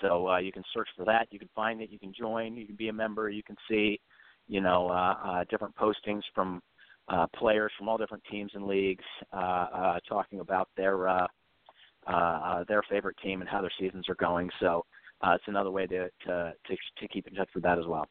[0.00, 1.28] So uh, you can search for that.
[1.30, 1.90] You can find it.
[1.90, 2.56] You can join.
[2.56, 3.28] You can be a member.
[3.28, 4.00] You can see,
[4.48, 6.62] you know, uh, uh, different postings from
[7.08, 11.26] uh, players from all different teams and leagues uh, uh, talking about their uh,
[12.08, 14.50] uh, uh, their favorite team and how their seasons are going.
[14.60, 14.84] So
[15.20, 18.08] uh, it's another way to, to to to keep in touch with that as well.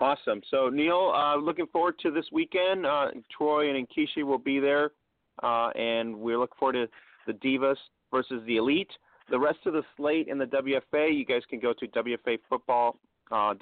[0.00, 0.42] Awesome.
[0.50, 2.84] So Neal, uh, looking forward to this weekend.
[2.84, 4.90] Uh, Troy and Nkishi will be there,
[5.42, 6.88] uh, and we look forward to
[7.26, 7.76] the Divas
[8.10, 8.90] versus the Elite.
[9.30, 12.94] The rest of the slate in the WFA, you guys can go to WFAfootball.com,
[13.32, 13.54] uh,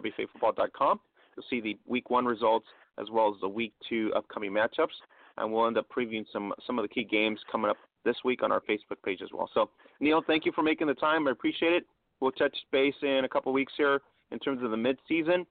[0.00, 1.00] WFAfootball.com.
[1.40, 2.66] You'll see the Week One results
[2.98, 4.88] as well as the Week Two upcoming matchups,
[5.38, 8.42] and we'll end up previewing some some of the key games coming up this week
[8.42, 9.48] on our Facebook page as well.
[9.54, 9.70] So
[10.00, 11.28] Neal, thank you for making the time.
[11.28, 11.84] I appreciate it.
[12.20, 15.46] We'll touch base in a couple weeks here in terms of the mid-season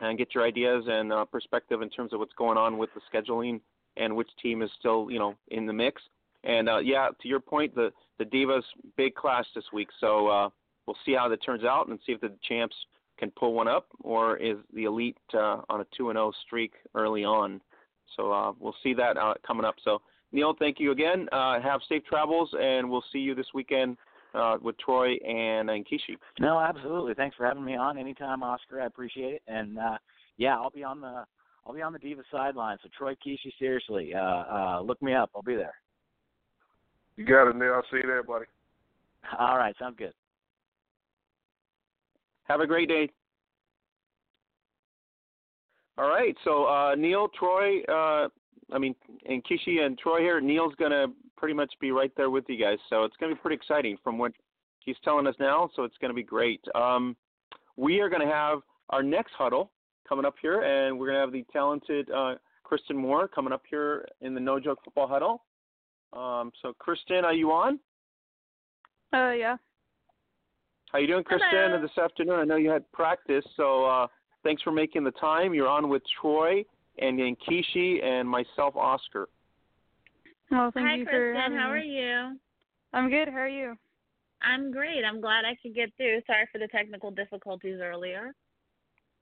[0.00, 3.00] and get your ideas and uh, perspective in terms of what's going on with the
[3.12, 3.60] scheduling
[3.96, 6.00] and which team is still, you know, in the mix.
[6.44, 8.62] And uh, yeah, to your point, the the Divas
[8.96, 10.48] big clash this week, so uh,
[10.86, 12.76] we'll see how that turns out and see if the champs
[13.22, 16.32] can pull one up or is the Elite uh, on a two and zero oh
[16.44, 17.60] streak early on.
[18.16, 19.76] So uh, we'll see that uh, coming up.
[19.84, 20.02] So
[20.32, 21.28] Neal, thank you again.
[21.30, 23.96] Uh, have safe travels, and we'll see you this weekend
[24.34, 26.16] uh, with Troy and, and Kishi.
[26.40, 27.14] No, absolutely.
[27.14, 28.80] Thanks for having me on anytime, Oscar.
[28.80, 29.42] I appreciate it.
[29.46, 29.98] And uh,
[30.36, 31.24] yeah, I'll be on the
[31.64, 32.78] I'll be on the Diva sideline.
[32.82, 35.30] So Troy Kishi, seriously, uh, uh, look me up.
[35.36, 35.74] I'll be there.
[37.16, 37.74] You got it, Neal.
[37.74, 38.46] I'll see you there, buddy.
[39.38, 40.12] All right, sounds good.
[42.44, 43.08] Have a great day.
[45.98, 48.28] All right, so uh, Neal, Troy, uh,
[48.72, 48.94] I mean,
[49.28, 50.40] and Kishi and Troy here.
[50.40, 53.56] Neal's gonna pretty much be right there with you guys, so it's gonna be pretty
[53.56, 54.32] exciting from what
[54.80, 55.68] he's telling us now.
[55.76, 56.60] So it's gonna be great.
[56.74, 57.14] Um,
[57.76, 59.70] we are gonna have our next huddle
[60.08, 62.34] coming up here, and we're gonna have the talented uh,
[62.66, 65.44] Krysten Muir coming up here in the No Joke Football Huddle.
[66.12, 67.78] Um, so, Krysten, are you on?
[69.12, 69.56] Uh, yeah.
[70.92, 71.40] How you doing, Krysten?
[71.50, 71.80] Hello.
[71.80, 74.06] This afternoon, I know you had practice, so uh,
[74.42, 75.54] thanks for making the time.
[75.54, 76.64] You're on with Troy
[76.98, 79.30] and Yankishi and myself, Oscar.
[80.50, 81.58] Well, thank Hi, you for Krysten.
[81.58, 81.72] How me.
[81.72, 82.38] are you?
[82.92, 83.28] I'm good.
[83.28, 83.74] How are you?
[84.42, 85.02] I'm great.
[85.02, 86.20] I'm glad I could get through.
[86.26, 88.34] Sorry for the technical difficulties earlier.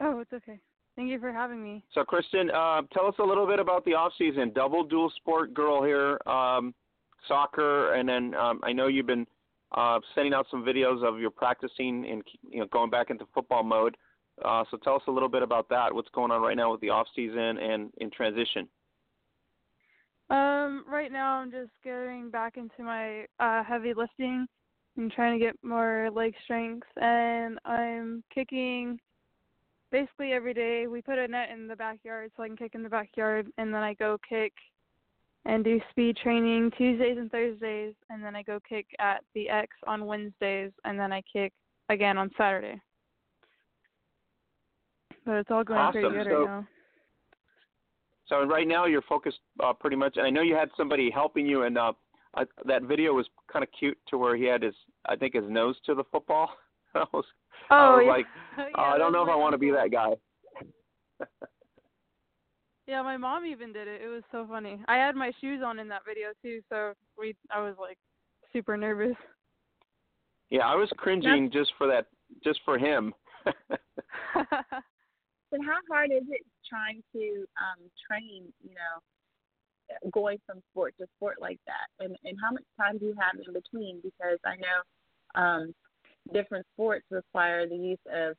[0.00, 0.58] Oh, it's okay.
[0.96, 1.84] Thank you for having me.
[1.94, 4.50] So, Krysten, uh, tell us a little bit about the off season.
[4.52, 6.74] Double dual sport girl here, um,
[7.28, 9.26] soccer, and then um, I know you've been
[9.72, 13.62] uh, sending out some videos of your practicing and you know going back into football
[13.62, 13.96] mode.
[14.44, 15.94] Uh, so, tell us a little bit about that.
[15.94, 18.68] What's going on right now with the off season and in transition?
[20.30, 24.46] Um, right now I'm just getting back into my uh heavy lifting.
[24.96, 28.98] I'm trying to get more leg strength and I'm kicking
[29.90, 30.86] basically every day.
[30.86, 33.72] We put a net in the backyard so I can kick in the backyard and
[33.74, 34.52] then I go kick
[35.46, 39.68] and do speed training Tuesdays and Thursdays and then I go kick at the X
[39.86, 41.52] on Wednesdays and then I kick
[41.88, 42.80] again on Saturday.
[45.24, 46.66] But it's all going pretty good So- right now.
[48.26, 51.46] So right now you're focused uh, pretty much, and I know you had somebody helping
[51.46, 51.92] you, and uh,
[52.36, 54.74] I, that video was kind of cute to where he had his,
[55.06, 56.48] I think, his nose to the football.
[56.94, 57.24] I was,
[57.70, 58.12] I Oh, was yeah.
[58.12, 58.26] like,
[58.76, 60.10] Yeah, uh, I don't know if I want to be that guy.
[62.90, 64.02] Yeah, my mom even did it.
[64.02, 64.80] It was so funny.
[64.88, 67.96] I had my shoes on in that video too, so we I was like
[68.52, 69.14] super nervous.
[70.50, 72.08] Yeah, I was cringing just for that,
[72.42, 73.14] just for him.
[75.52, 81.06] And how hard is it trying to um train, you know, going from sport to
[81.16, 82.04] sport like that?
[82.04, 84.00] And and how much time do you have in between?
[84.02, 85.74] Because I know um
[86.34, 88.34] different sports require the use of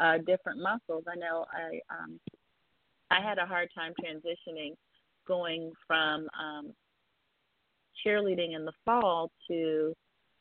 [0.00, 1.04] uh different muscles.
[1.06, 2.18] I know I um
[3.10, 4.74] I had a hard time transitioning
[5.26, 6.72] going from um
[8.04, 9.94] cheerleading in the fall to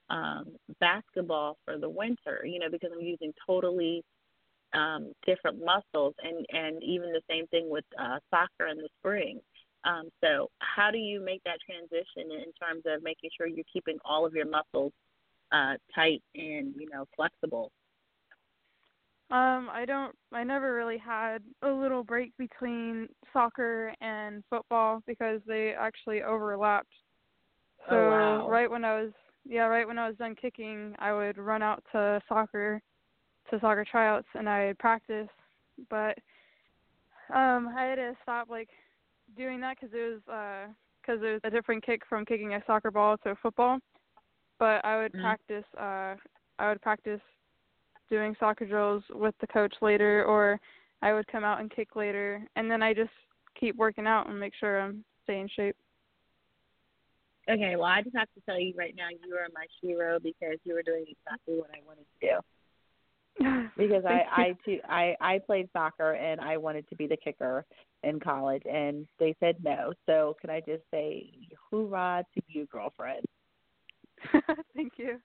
[0.10, 0.46] um
[0.80, 4.04] basketball for the winter, you know, because I'm using totally
[4.74, 9.40] um different muscles and and even the same thing with uh soccer in the spring.
[9.84, 13.98] Um so how do you make that transition in terms of making sure you're keeping
[14.06, 14.94] all of your muscles
[15.52, 17.72] uh tight and you know flexible
[19.32, 20.16] Um, I don't.
[20.34, 26.92] I never really had a little break between soccer and football because they actually overlapped.
[27.90, 28.48] So Oh, wow.
[28.50, 29.12] right when I was
[29.46, 32.82] yeah, right when I was done kicking, I would run out to soccer,
[33.50, 35.30] to soccer tryouts, and I would practice.
[35.90, 36.18] But
[37.34, 38.70] um, I had to stop like
[39.38, 40.70] doing that because it was
[41.02, 43.80] because it was a different kick from kicking a soccer ball to a football.
[44.60, 45.22] But I would Mhm.
[45.22, 45.66] practice.
[45.78, 46.16] Uh,
[46.60, 47.22] I would practice
[48.10, 50.60] doing soccer drills with the coach later, or
[51.02, 53.12] I would come out and kick later, and then I just
[53.60, 55.76] keep working out and make sure I'm staying in shape.
[57.50, 60.58] Okay, well, I just have to tell you right now, you are my hero because
[60.64, 62.40] you were doing exactly what I wanted to do.
[63.78, 67.66] Because I, I too, I, I played soccer and I wanted to be the kicker
[68.04, 69.94] in college, and they said no.
[70.06, 71.30] So can I just say,
[71.72, 73.24] hoorah to you, girlfriend?
[74.76, 75.20] Thank you.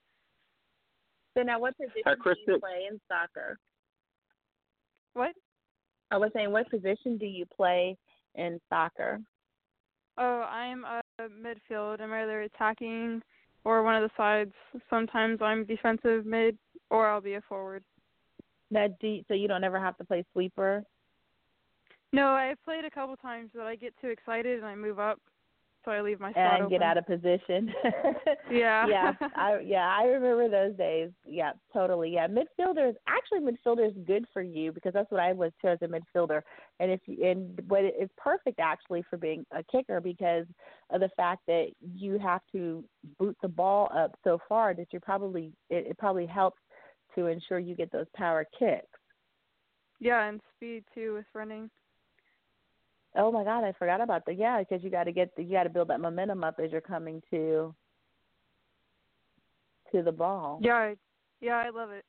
[1.35, 3.59] So now, what position Uh, do you play in soccer?
[5.15, 5.35] What?
[6.11, 7.97] I was saying, what position do you play
[8.35, 9.21] in soccer?
[10.17, 12.01] Oh, I'm a midfield.
[12.01, 13.23] I'm either attacking
[13.65, 14.53] or one of the sides.
[14.89, 16.57] Sometimes I'm defensive mid,
[16.91, 17.83] or I'll be a forward.
[18.71, 20.85] Now, do so you don't ever have to play sweeper?
[22.13, 25.19] No, I've played a couple times, but I get too excited and I move up,
[25.85, 27.73] so I leave my spot and get out of position.
[28.51, 28.87] Yeah.
[28.87, 31.11] yeah, I yeah, I remember those days.
[31.27, 32.11] Yeah, totally.
[32.11, 35.79] Yeah, midfielders actually midfielder is good for you because that's what I was too as
[35.83, 36.43] a midfielder.
[36.79, 40.47] And if you and but it's perfect actually for being a kicker because
[40.91, 42.85] of the fact that you have to
[43.19, 46.61] boot the ball up so far that you probably it, it probably helps
[47.15, 48.87] to ensure you get those power kicks.
[50.01, 51.71] Yeah, and speed too with running.
[53.17, 54.37] Oh my God, I forgot about that.
[54.37, 56.73] yeah because you got to get the, you got to build that momentum up as
[56.73, 57.75] you're coming to
[59.93, 60.59] to the ball.
[60.63, 60.95] Yeah, I,
[61.41, 62.05] yeah, I love it.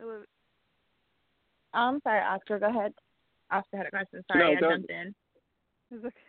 [0.00, 0.28] I love it.
[1.74, 2.58] I'm sorry, Oscar.
[2.58, 2.92] Go ahead.
[3.50, 4.24] Oscar had a question.
[4.30, 5.14] Sorry, No, I jumped in.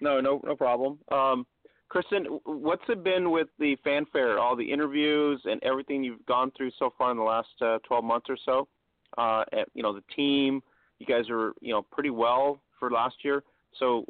[0.02, 1.00] No, no, no problem.
[1.12, 1.46] Um,
[1.92, 6.72] Krysten, what's it been with the fanfare, all the interviews and everything you've gone through
[6.78, 8.68] so far in the last uh, 12 months or so?
[9.18, 10.62] Uh, and, you know, the team,
[11.00, 13.42] you guys are, you know, pretty well for last year.
[13.80, 14.06] So,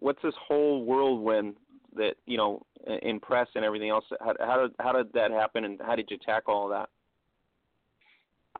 [0.00, 1.54] what's this whole whirlwind
[1.94, 2.62] that you know
[3.02, 4.04] in- press and everything else?
[4.20, 6.88] How, how did how did that happen, and how did you tackle all that?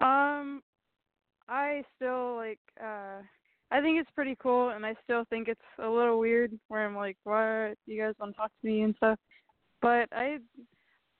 [0.04, 0.62] Um,
[1.48, 2.60] I still like.
[2.82, 3.22] uh
[3.74, 6.94] I think it's pretty cool, and I still think it's a little weird where I'm
[6.94, 7.78] like, "What?
[7.86, 9.18] You guys want to talk to me and stuff?"
[9.80, 10.38] But I,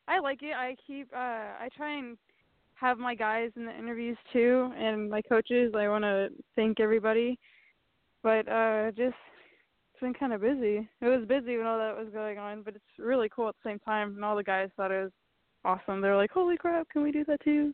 [0.07, 0.53] I like it.
[0.55, 1.09] I keep.
[1.15, 2.19] uh I try and
[2.75, 5.73] have my guys in the interviews too, and my coaches.
[5.75, 7.39] I want to thank everybody,
[8.23, 9.17] but uh just
[10.03, 10.87] been kind of busy.
[11.01, 13.71] It was busy when all that was going on, but it's really cool at the
[13.71, 14.15] same time.
[14.17, 15.13] And all the guys thought it was
[15.65, 16.01] awesome.
[16.01, 17.73] They were like, "Holy crap, can we do that too?"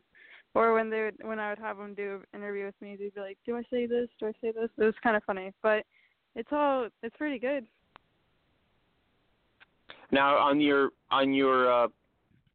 [0.53, 3.13] Or when they would, when I would have them do an interview with me, they'd
[3.13, 4.07] be like, "Do I say this?
[4.19, 5.83] Do I say this?" It was kind of funny, but
[6.35, 7.65] it's all it's pretty good.
[10.11, 11.87] Now, on your on your uh,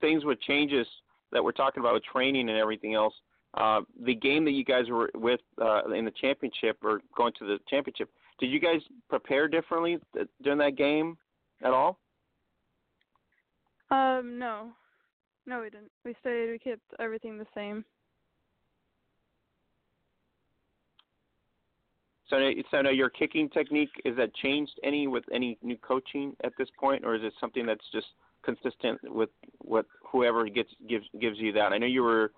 [0.01, 0.87] things with changes
[1.33, 3.15] that we're talking about with training and everything else,
[3.55, 7.47] uh, the game that you guys were with uh, in the championship or going to
[7.47, 8.09] the championship,
[8.39, 11.17] did you guys prepare differently th- during that game
[11.63, 11.99] at all?
[13.91, 14.73] Um, no,
[15.47, 15.91] no, we didn't.
[16.05, 16.51] We stayed.
[16.51, 17.85] We kept everything the same.
[22.29, 26.53] So, so now your kicking technique is that changed any with any new coaching at
[26.59, 28.07] this point, or is it something that's just
[28.43, 29.29] consistent with
[29.59, 31.73] what whoever gets gives gives you that?
[31.73, 32.33] I know you were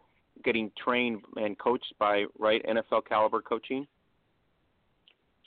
[0.44, 3.86] getting trained and coached by right NFL caliber coaching.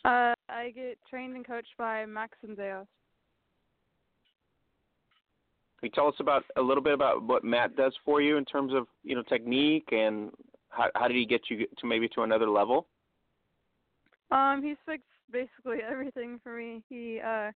[0.06, 2.88] Uh, I get trained and coached by Max and Zeos.
[5.80, 8.46] Can you tell us about a little bit about what Matt does for you in
[8.46, 10.32] terms of you know technique and
[10.70, 12.88] how how did he get you to maybe to another level?
[14.32, 16.84] Um, he's fixed basically everything for me.
[16.90, 17.52] He uh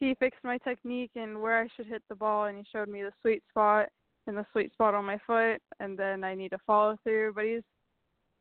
[0.00, 3.02] he fixed my technique and where I should hit the ball and he showed me
[3.02, 3.88] the sweet spot
[4.26, 7.32] and the sweet spot on my foot and then I need to follow through.
[7.34, 7.62] But he's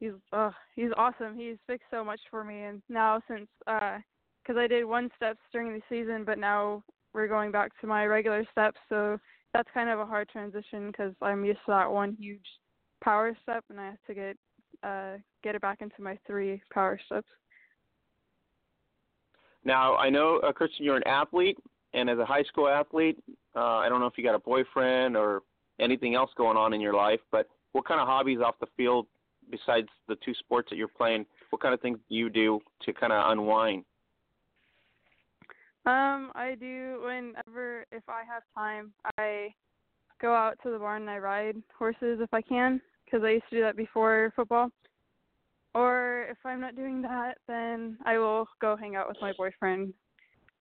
[0.03, 1.35] he's uh he's awesome.
[1.37, 3.99] He's fixed so much for me and now since uh
[4.43, 6.83] because I did one steps during the season, but now
[7.13, 9.17] we're going back to my regular steps, so
[9.53, 12.45] that's kind of a hard transition because I'm used to that one huge
[13.01, 14.37] power step and I have to get
[14.83, 17.27] uh get it back into my three power steps.
[19.63, 21.57] Now I know, uh, Christian, you're an athlete,
[21.93, 23.17] and as a high school athlete,
[23.55, 25.43] uh, I don't know if you got a boyfriend or
[25.79, 29.07] anything else going on in your life, but what kind of hobbies off the field
[29.49, 31.25] besides the two sports that you're playing?
[31.49, 33.85] What kind of things do you do to kind of unwind?
[35.85, 39.53] Um, I do whenever if I have time, I
[40.21, 43.49] go out to the barn and I ride horses if I can, because I used
[43.49, 44.71] to do that before football.
[45.73, 49.93] or if I'm not doing that, then I will go hang out with my boyfriend,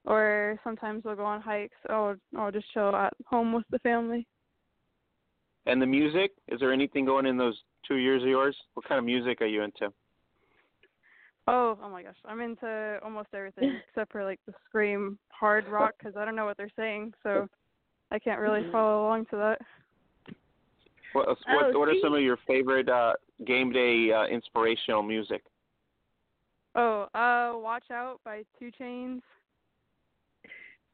[0.05, 1.77] or sometimes we'll go on hikes.
[1.89, 4.27] Or I'll just chill at home with the family.
[5.67, 6.33] And the music?
[6.49, 8.57] Is there anything going in those two years of yours?
[8.75, 9.93] What kind of music are you into?
[11.49, 15.95] Oh, oh my gosh, I'm into almost everything except for like the scream hard rock
[15.99, 17.49] because I don't know what they're saying, so
[18.11, 19.59] I can't really follow along to that.
[21.13, 25.43] What what, Oh, what are some of your favorite uh, game day uh, inspirational music?
[26.75, 29.21] Oh, uh, Watch Out by 2 Chainz.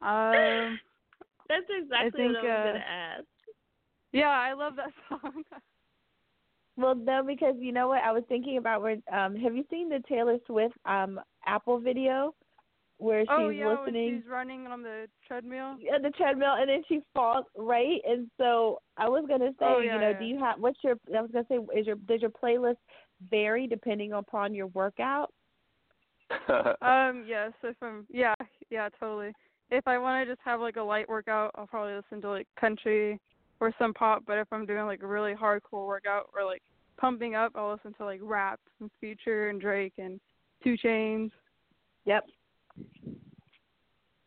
[0.01, 0.79] Um,
[1.47, 3.25] That's exactly think, what I was uh, gonna ask.
[4.11, 5.43] Yeah, I love that song.
[6.77, 8.03] Well, no, because you know what?
[8.03, 8.97] I was thinking about where.
[9.11, 12.33] Um, have you seen the Taylor Swift um Apple video
[12.97, 14.11] where she's oh yeah, listening?
[14.13, 15.77] when she's running on the treadmill.
[15.79, 19.65] Yeah, the treadmill and then she falls right and so i was going to say
[19.65, 20.19] Oh, yeah, you know yeah.
[20.19, 22.75] do you have what's your i was going to say is your does your playlist
[23.29, 25.31] vary depending upon your workout
[26.81, 28.35] Um, yes, if I'm, yeah,
[28.69, 29.33] yeah, totally.
[29.71, 32.47] If I want to just have like a light workout, I'll probably listen to like
[32.59, 33.19] country
[33.59, 34.23] or some pop.
[34.25, 36.61] But if I'm doing like a really hardcore workout or like
[36.99, 40.19] pumping up, I'll listen to like rap and Future and Drake and
[40.63, 41.31] 2 Chainz.
[42.05, 42.25] yep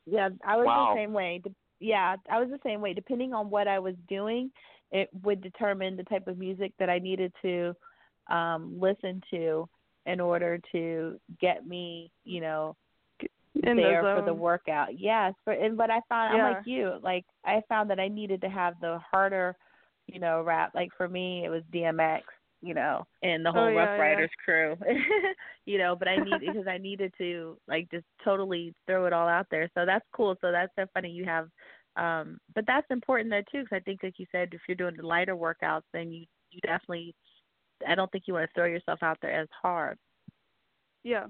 [0.07, 0.93] yeah i was Wow.
[0.93, 1.41] the same way
[1.81, 4.51] yeah i was the same way depending on what i was doing
[4.91, 7.75] it would determine the type of music that i needed to
[8.31, 9.69] um listen to
[10.07, 12.77] in order to get me you know
[13.55, 14.99] In the there for the workout.
[14.99, 16.99] Yes, for and but I found I'm like you.
[17.03, 19.57] Like I found that I needed to have the harder,
[20.07, 20.73] you know, rap.
[20.75, 22.23] Like for me, it was DMX,
[22.63, 24.03] you know, and the Oh, whole yeah, Rough yeah.
[24.03, 24.77] Riders crew,
[25.67, 25.95] you know.
[25.97, 29.69] But I need because I needed to like just totally throw it all out there.
[29.75, 30.37] So that's cool.
[30.41, 31.49] So that's so funny you have.
[31.97, 34.97] Um, but that's important though too, because I think, like you said, if you're doing
[34.97, 37.15] the lighter workouts, then you you definitely.
[37.87, 39.99] I don't think you want to throw yourself out there as hard.
[41.05, 41.27] Yeah.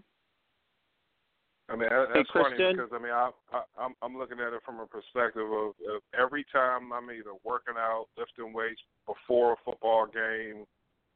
[1.72, 4.52] I mean, that, Hey, that's funny because I mean, I, I I'm I'm looking at
[4.52, 9.54] it from a perspective of, of every time I'm either working out, lifting weights before
[9.54, 10.68] a football game,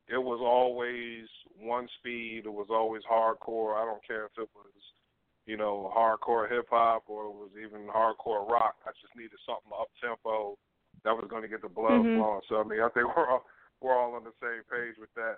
[0.08, 1.28] it was always
[1.60, 2.46] one speed.
[2.46, 3.76] It was always hardcore.
[3.76, 4.72] I don't care if it was,
[5.44, 8.76] you know, hardcore hip hop or it was even hardcore rock.
[8.86, 10.56] I just needed something up tempo
[11.04, 12.14] that was going to get the blood Mhm.
[12.14, 12.42] flowing.
[12.48, 13.44] So I mean, I think we're all
[13.82, 15.36] we're all on the same page with that.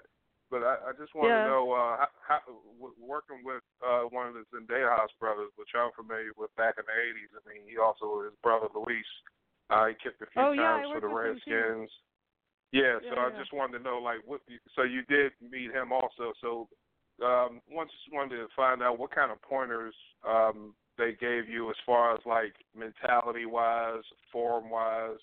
[0.50, 1.44] But I, I just want Yeah.
[1.44, 2.40] to know, uh, how, how,
[2.80, 6.84] w- working with uh, one of the Zendejas brothers, which I'm familiar with back in
[6.88, 7.36] the '80s.
[7.36, 9.04] I mean, he also his brother Luis.
[9.68, 11.52] Uh, he kicked a few Oh, yeah, I for the worked with him, too.
[11.52, 11.90] Redskins.
[12.72, 13.38] Yeah, so Yeah, I yeah.
[13.38, 14.40] just wanted to know, like, what?
[14.74, 16.32] So you did meet him also.
[16.40, 16.68] So
[17.24, 19.94] um, once wanted to find out what kind of pointers
[20.26, 25.20] um, they gave you as far as like mentality wise, form wise,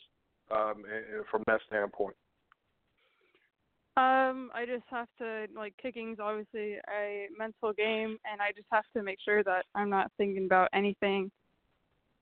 [0.51, 2.15] um, and, and from that standpoint.
[3.97, 8.83] Um, I just have to like kicking's obviously a mental game, and I just have
[8.93, 11.31] to make sure that I'm not thinking about anything,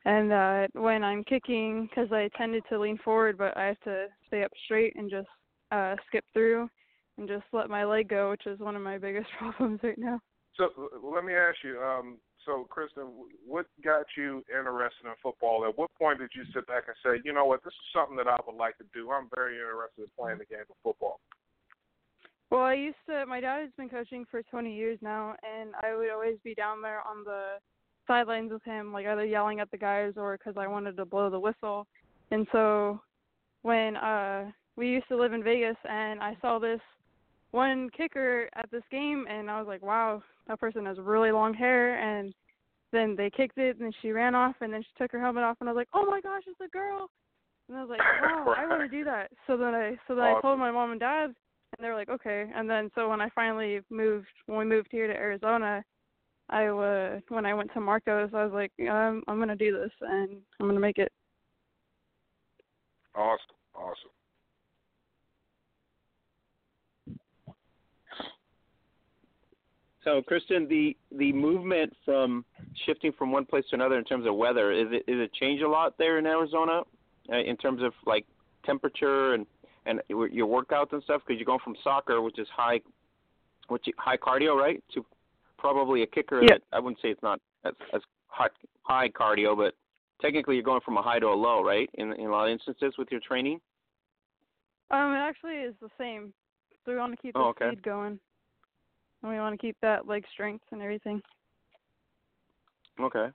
[0.06, 4.06] and that when I'm kicking, because I tended to lean forward, but I have to
[4.28, 5.28] stay up straight and just
[5.72, 6.70] uh skip through,
[7.18, 10.20] and just let my leg go, which is one of my biggest problems right now.
[10.58, 10.70] So
[11.04, 11.82] let me ask you.
[11.82, 13.10] Um, so Krysten,
[13.48, 15.66] what got you interested in football?
[15.66, 18.18] At what point did you sit back and say, you know what, this is something
[18.18, 19.10] that I would like to do?
[19.10, 21.20] I'm very interested in playing the game of football.
[22.54, 23.26] Well, I used to.
[23.26, 26.84] My dad has been coaching for 20 years now, and I would always be down
[26.84, 27.54] there on the
[28.06, 31.32] sidelines with him, like either yelling at the guys or because I wanted to blow
[31.32, 31.88] the whistle.
[32.30, 33.02] And so,
[33.64, 36.80] when uh we used to live in Vegas, and I saw this
[37.50, 41.56] one kicker at this game, and I was like, wow, that person has really long
[41.56, 41.98] hair.
[41.98, 42.36] And
[42.92, 45.44] then they kicked it, and then she ran off, and then she took her helmet
[45.44, 47.10] off, and I was like, oh my gosh, it's a girl.
[47.68, 49.32] And I was like, wow, I want to do that.
[49.48, 51.34] So then I, so then I told my mom and dad,
[51.78, 52.50] and they were like, okay.
[52.56, 55.84] And then so when I finally moved, when we moved here to Arizona,
[56.50, 59.92] I uh, when I went to Marcos, I was like, um, I'm gonna do this,
[60.02, 61.12] and I'm gonna make it.
[63.16, 64.12] Awesome, awesome.
[70.04, 72.44] So, Krysten, the the movement from
[72.86, 75.62] shifting from one place to another in terms of weather is it is it change
[75.62, 76.82] a lot there in Arizona,
[77.32, 78.26] uh, in terms of like
[78.66, 79.46] temperature and
[79.86, 81.22] and your your workouts and stuff?
[81.26, 82.82] Because you're going from soccer, which is high,
[83.68, 85.06] which high cardio, right, to
[85.58, 86.54] probably a kicker Yeah.
[86.54, 88.50] that I wouldn't say it's not as as high
[88.84, 89.76] high cardio, but
[90.22, 91.90] technically you're going from a high to a low, right?
[91.96, 93.60] In in a lot of instances with your training.
[94.92, 96.34] Um, it actually is the same.
[96.86, 97.70] So we want to keep the Oh, okay.
[97.70, 98.20] speed going,
[99.22, 101.22] and we want to keep that leg strength and everything.
[103.00, 103.30] Okay.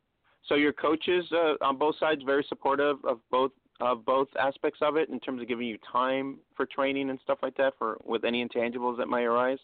[0.45, 4.97] So your coaches uh, on both sides very supportive of both of both aspects of
[4.97, 8.25] it in terms of giving you time for training and stuff like that for with
[8.25, 9.59] any intangibles that might arise.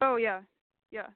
[0.00, 0.40] Oh yeah,
[0.90, 1.06] yeah,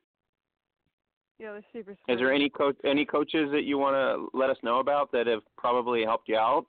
[1.39, 1.53] yeah.
[1.53, 1.93] They're super.
[1.93, 5.26] Is there any coach any coaches that you want to let us know about that
[5.26, 6.66] have probably helped you out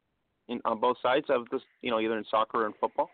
[0.48, 1.62] in, on both sides of this?
[1.82, 3.10] You know, either in soccer or in football.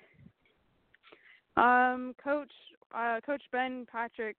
[1.58, 2.52] Um, Coach,
[2.93, 4.36] uh, Coach Ben Patrick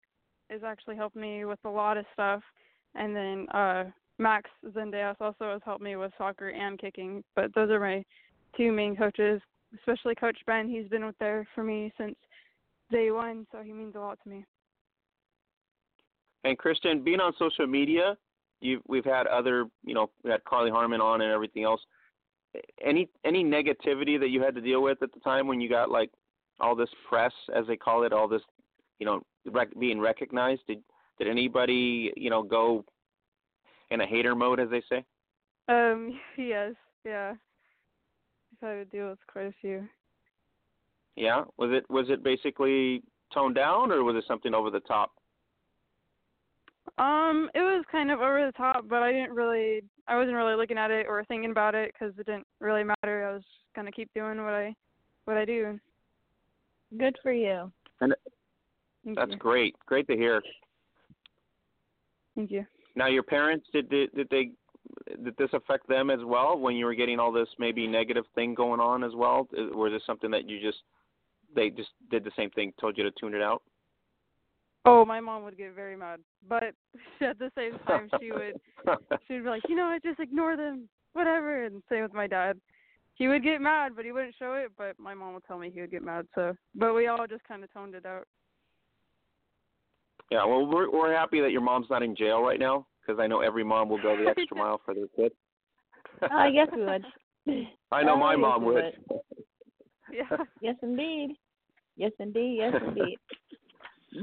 [0.50, 2.44] has actually helped me with a lot of stuff,
[2.94, 3.86] and then uh,
[4.18, 7.24] Max Zendejas also has helped me with soccer and kicking.
[7.36, 8.04] But those are my
[8.56, 9.42] two main coaches,
[9.78, 10.70] especially Coach Ben.
[10.70, 12.16] He's been with there for me since
[12.92, 14.46] day one, so he means a lot to me.
[16.44, 18.16] And Krysten, being on social media,
[18.62, 21.82] you we've had other, you know, we had Carly Harmon on and everything else.
[22.82, 25.90] Any any negativity that you had to deal with at the time when you got
[25.90, 26.12] like
[26.62, 28.44] all this press, as they call it, all this,
[29.00, 30.62] you know, rec- being recognized?
[30.68, 30.82] Did
[31.18, 32.86] did anybody, you know, go
[33.92, 35.04] in a hater mode, as they say?
[35.68, 36.74] Um, yes,
[37.06, 37.34] yeah.
[38.62, 39.88] I've had to deal with quite a few.
[41.16, 41.44] Yeah.
[41.58, 45.12] Was it was it basically toned down, or was it something over the top?
[46.98, 50.56] Um, it was kind of over the top, but I didn't really, I wasn't really
[50.56, 53.28] looking at it or thinking about it because it didn't really matter.
[53.28, 54.74] I was just gonna keep doing what I,
[55.26, 55.80] what I do.
[56.98, 57.72] Good for you.
[58.02, 58.14] And
[59.04, 59.38] Thank that's you.
[59.38, 59.76] great.
[59.86, 60.42] Great to hear.
[62.36, 62.66] Thank you.
[62.96, 64.52] Now, your parents did did, did they
[65.24, 68.54] did this affect them as well when you were getting all this maybe negative thing
[68.54, 69.48] going on as well?
[69.58, 70.80] Uh, Was this something that you just
[71.56, 73.62] they just did the same thing, told you to tune it out?
[74.86, 76.64] Oh, my mom would get very mad, but
[77.22, 78.54] at the same time, she would,
[79.28, 81.66] she would be like, you know what, just ignore them, whatever.
[81.66, 82.60] And same with my dad.
[83.16, 84.72] He would get mad, but he wouldn't show it.
[84.78, 86.28] But my mom would tell me he would get mad.
[86.36, 88.28] So, but we all just kind of toned it out.
[90.32, 93.28] Yeah, well, we're we're happy that your mom's not in jail right now because I
[93.28, 95.32] know every mom will go the extra mile for their kid.
[96.32, 97.06] I guess we would.
[97.92, 98.94] I know Oh, my yes, mom we would.
[100.12, 100.38] Yeah.
[100.62, 101.36] Yes, indeed.
[101.98, 102.58] Yes, indeed.
[102.60, 103.18] Yes, indeed.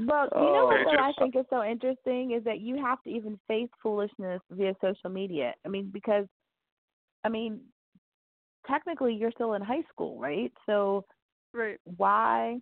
[0.07, 3.01] But you know what, Hey, what I think is so interesting is that you have
[3.03, 5.53] to even face foolishness via social media.
[5.65, 6.25] I mean, because,
[7.23, 7.61] I mean,
[8.67, 10.51] technically you're still in high school, right?
[10.65, 11.05] So
[11.53, 11.77] Right.
[11.97, 12.59] why?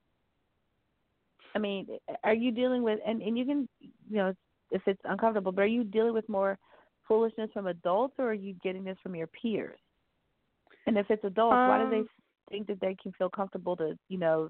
[1.55, 1.87] I mean,
[2.23, 4.33] are you dealing with and and you can, you know,
[4.71, 6.57] if it's uncomfortable, but are you dealing with more
[7.07, 9.79] foolishness from adults or are you getting this from your peers?
[10.87, 12.03] And if it's adults, why do Um, they
[12.49, 14.49] think that they can feel comfortable to, you know,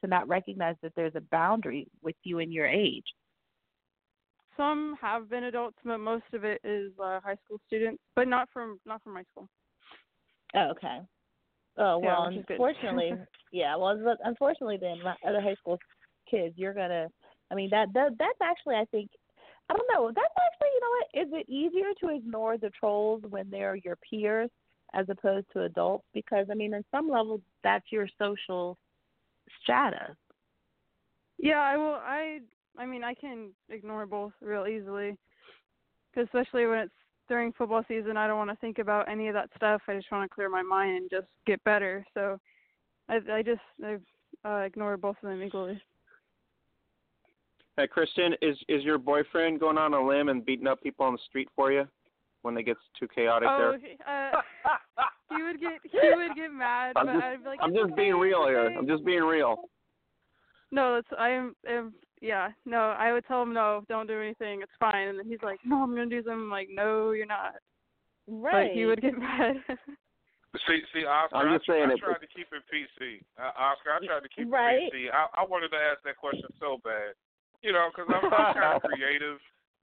[0.00, 3.04] to not recognize that there's a boundary with you and your age?
[4.56, 8.48] Some have been adults, but most of it is uh, high school students, but not
[8.52, 9.48] from not from my school.
[10.54, 11.00] Oh, okay.
[11.78, 12.46] Oh well, good.
[12.48, 13.12] unfortunately,
[13.52, 13.76] yeah.
[13.76, 15.78] Well, unfortunately, then my other high school
[16.30, 17.08] kids, you're gonna.
[17.50, 19.10] I mean, that that that's actually, I think,
[19.68, 20.08] I don't know.
[20.14, 21.26] That's actually, you know what?
[21.26, 24.50] Is it easier to ignore the trolls when they're your peers
[24.94, 26.04] as opposed to adults?
[26.14, 28.78] Because I mean, in some level, that's your social
[29.62, 30.16] strata.
[31.38, 31.94] Yeah, I will.
[32.00, 32.40] I
[32.78, 35.16] I mean, I can ignore both real easily,
[36.14, 36.94] 'Cause especially when it's
[37.28, 38.16] during football season.
[38.16, 39.82] I don't want to think about any of that stuff.
[39.88, 42.04] I just want to clear my mind and just get better.
[42.14, 42.38] So,
[43.08, 43.98] I I just I
[44.44, 45.80] uh, ignore both of them equally.
[47.76, 51.12] Hey, Krysten, is is your boyfriend going on a limb and beating up people on
[51.14, 51.84] the street for you
[52.42, 53.78] when it gets too chaotic oh, there?
[53.78, 54.40] he- uh,
[55.36, 57.78] he would get he would get mad, I'm but just, I'd be like, I'm "It's
[57.84, 58.66] just being real it's here.
[58.78, 59.68] I'm just being real.
[60.72, 64.60] No, it's I am, am yeah, no, I would tell him no, don't do anything,
[64.62, 65.08] it's fine.
[65.08, 67.54] And then he's like, No, I'm gonna do something I'm like, No, you're not.
[68.28, 68.68] Right.
[68.70, 69.56] But he would get mad.
[70.66, 73.22] See, see, Oscar, I'm I, just saying I it- tried to keep it PC.
[73.38, 74.82] Uh, Oscar, I tried to keep Right.
[74.82, 75.06] it PC.
[75.14, 77.14] I, I wanted to ask that question so bad,
[77.62, 79.38] you know, because I'm, I'm kind of creative.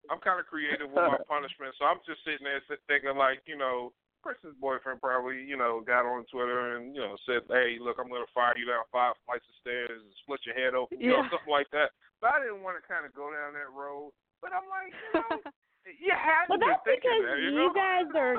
[0.10, 3.58] I'm kind of creative with my punishment, so I'm just sitting there thinking like, you
[3.60, 3.91] know,
[4.24, 8.10] Krysten's boyfriend probably, you know, got on Twitter and you know said, "Hey, look, I'm
[8.10, 11.22] gonna fire you down five flights of stairs and split your head open," you know,
[11.24, 11.30] Yeah.
[11.30, 11.91] something like that.
[12.20, 14.12] But I didn't want to kind of go down that road.
[14.41, 15.38] But I'm like, you know,
[16.02, 17.74] you had Well, to that's because that, you, you know?
[17.74, 18.36] guys are.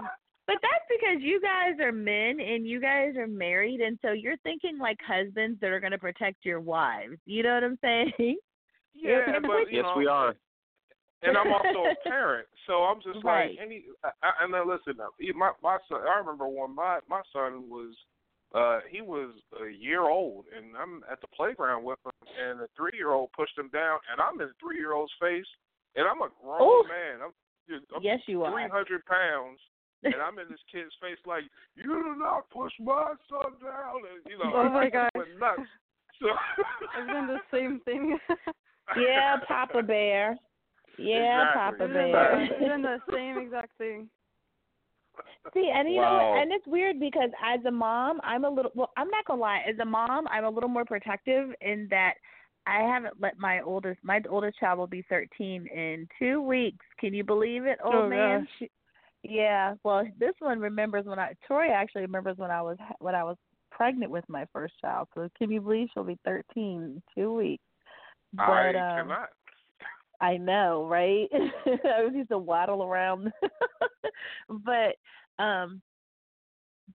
[0.48, 4.39] But that's because you guys are men and you guys are married, and so you're
[4.39, 7.20] thinking like husbands that are going to protect your wives.
[7.27, 8.39] You know what I'm saying?
[8.94, 10.35] Yeah, but Yes, know, we are.
[11.23, 13.51] and I'm also a parent, so I'm just Right.
[13.51, 13.85] like any.
[14.05, 14.94] I, I, and then listen,
[15.35, 16.01] my my son.
[16.06, 17.94] I remember when my my son was,
[18.55, 19.35] uh, he was
[19.65, 23.31] a year old, and I'm at the playground with him, and the three year old
[23.32, 25.47] pushed him down, and I'm in three year old's face,
[25.97, 26.86] and I'm a grown Oof.
[26.89, 27.20] man.
[27.23, 27.32] I'm,
[27.94, 28.52] I'm Yes, you are.
[28.52, 29.60] three hundred pounds.
[30.05, 31.43] And I'm in this kid's face like,
[31.74, 35.69] you do not push my son down, and you know, Oh my went nuts.
[36.23, 36.28] So
[36.97, 38.16] I've done the same thing.
[38.97, 40.36] Yeah, Papa Bear.
[40.98, 41.86] Yeah, Exactly.
[41.86, 42.47] Papa Bear.
[42.48, 44.09] the, I've done the same exact thing.
[45.55, 46.32] See, and you Wow.
[46.32, 46.43] what?
[46.43, 48.70] And it's weird because as a mom, I'm a little.
[48.74, 49.62] Well, I'm not gonna lie.
[49.69, 52.15] As a mom, I'm a little more protective in that
[52.66, 56.85] I haven't let my oldest my oldest child will be 13 in 2 weeks.
[56.98, 58.40] Can you believe it, old Oh, man?
[58.43, 58.48] gosh.
[58.59, 58.70] She,
[59.23, 59.74] yeah.
[59.85, 63.36] Well, this one remembers when I Tori actually remembers when I was when I was
[63.70, 65.09] pregnant with my first child.
[65.15, 67.65] So can you believe she'll be 13 in 2 weeks?
[68.39, 69.28] But I um cannot.
[70.20, 71.28] I know, right?
[71.32, 73.32] I was used to waddle around.
[74.48, 74.97] but
[75.43, 75.81] um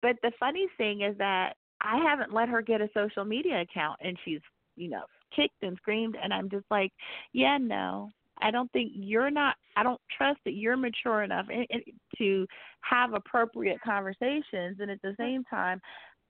[0.03, 3.99] but the funny thing is that I haven't let her get a social media account
[4.03, 4.41] and she's,
[4.77, 5.05] you know,
[5.35, 6.93] kicked and screamed and I'm just like,
[7.33, 8.11] yeah, no.
[8.41, 11.83] I don't think you're not I don't trust that you're mature enough in, in,
[12.19, 12.47] to
[12.83, 15.81] have appropriate conversations and at the same time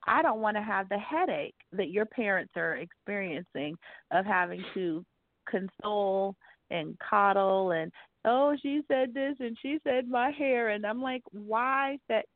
[0.09, 3.77] I don't want to have the headache that your parents are experiencing
[4.11, 5.05] of having to
[5.49, 6.35] console
[6.71, 7.91] and coddle and
[8.25, 12.27] oh she said this and she said my hair and I'm like why set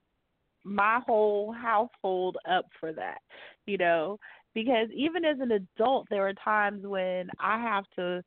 [0.65, 3.19] my whole household up for that?
[3.66, 4.19] You know
[4.55, 8.23] because even as an adult there are times when I have to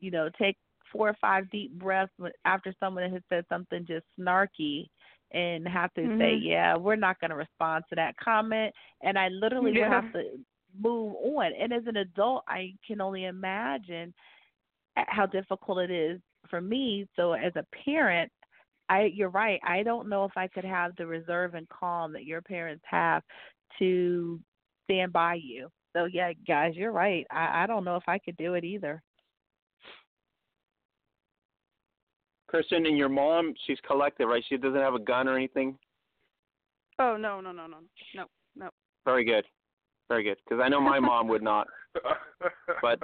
[0.00, 0.56] you know take
[0.92, 2.12] four or five deep breaths
[2.44, 4.86] after someone has said something just snarky
[5.34, 6.44] and have to say Mhm.
[6.44, 9.88] yeah we're not going to respond to that comment and I literally would Yeah.
[9.90, 10.38] have to
[10.80, 14.14] move on and as an adult I can only imagine
[14.96, 17.06] how difficult it is for me.
[17.16, 18.30] So as a parent,
[18.88, 19.60] I you're right.
[19.64, 23.22] I don't know if I could have the reserve and calm that your parents have
[23.78, 24.40] to
[24.84, 25.68] stand by you.
[25.94, 27.26] So yeah, guys, you're right.
[27.30, 29.02] I, I don't know if I could do it either.
[32.54, 34.44] Krysten and your mom, she's collected, right?
[34.48, 35.76] She doesn't have a gun or anything.
[36.98, 37.78] Oh no no no no
[38.14, 38.24] no
[38.54, 38.68] no.
[39.04, 39.44] Very good,
[40.08, 40.36] very good.
[40.44, 41.66] Because I know my mom would not.
[42.80, 43.00] But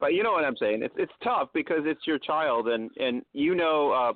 [0.00, 0.82] but you know what I'm saying.
[0.82, 4.12] It's it's tough because it's your child, and and you know uh,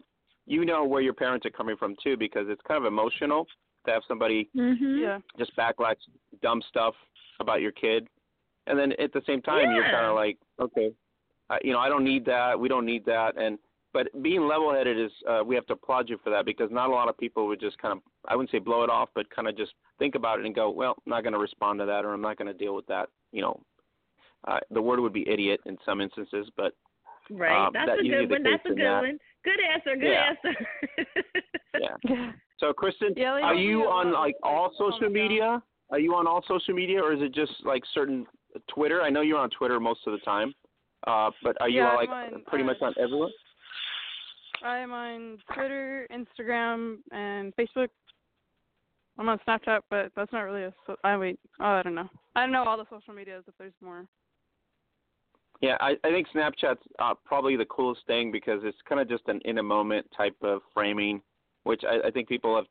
[0.46, 3.46] you know where your parents are coming from too, because it's kind of emotional
[3.86, 4.98] to have somebody mm-hmm.
[5.02, 5.18] Yeah.
[5.38, 5.96] just backlash
[6.42, 6.94] dumb stuff
[7.40, 8.06] about your kid,
[8.66, 10.92] and then at the same time you're kind of like, okay,
[11.48, 12.58] uh, you know, I don't need that.
[12.58, 13.58] We don't need that, and
[13.92, 16.92] but being level-headed is uh, we have to applaud you for that because not a
[16.92, 19.48] lot of people would just kind of I wouldn't say blow it off, but kind
[19.48, 22.04] of just think about it and go, well, I'm not going to respond to that,
[22.04, 23.08] or I'm not going to deal with that.
[23.32, 23.60] You know,
[24.46, 26.74] uh, the word would be idiot in some instances, but
[27.30, 27.66] Right.
[27.66, 28.42] Um, That's that a good one.
[28.42, 29.00] That's a good that.
[29.00, 29.18] one.
[29.44, 29.96] Good answer.
[29.96, 30.30] Good Yeah.
[30.30, 31.20] answer.
[32.08, 32.32] yeah.
[32.58, 35.12] So, Krysten, Yeah, they are you on like all social it down.
[35.12, 35.62] media?
[35.90, 38.26] Are you on all social media, or is it just like certain
[38.68, 39.02] Twitter?
[39.02, 40.52] I know you're on Twitter most of the time,
[41.06, 43.30] uh, but are you Yeah, on, like on, pretty uh, much on everyone?
[44.62, 47.88] I'm on Twitter, Instagram, and Facebook.
[49.18, 50.74] I'm on Snapchat, but that's not really a.
[50.86, 51.38] So- I wait.
[51.60, 52.08] Oh, I don't know.
[52.36, 54.06] I don't know all the social medias if there's more.
[55.60, 59.24] Yeah, I, I think Snapchat's uh, probably the coolest thing because it's kind of just
[59.28, 61.20] an in a moment type of framing,
[61.64, 62.64] which I, I think people have.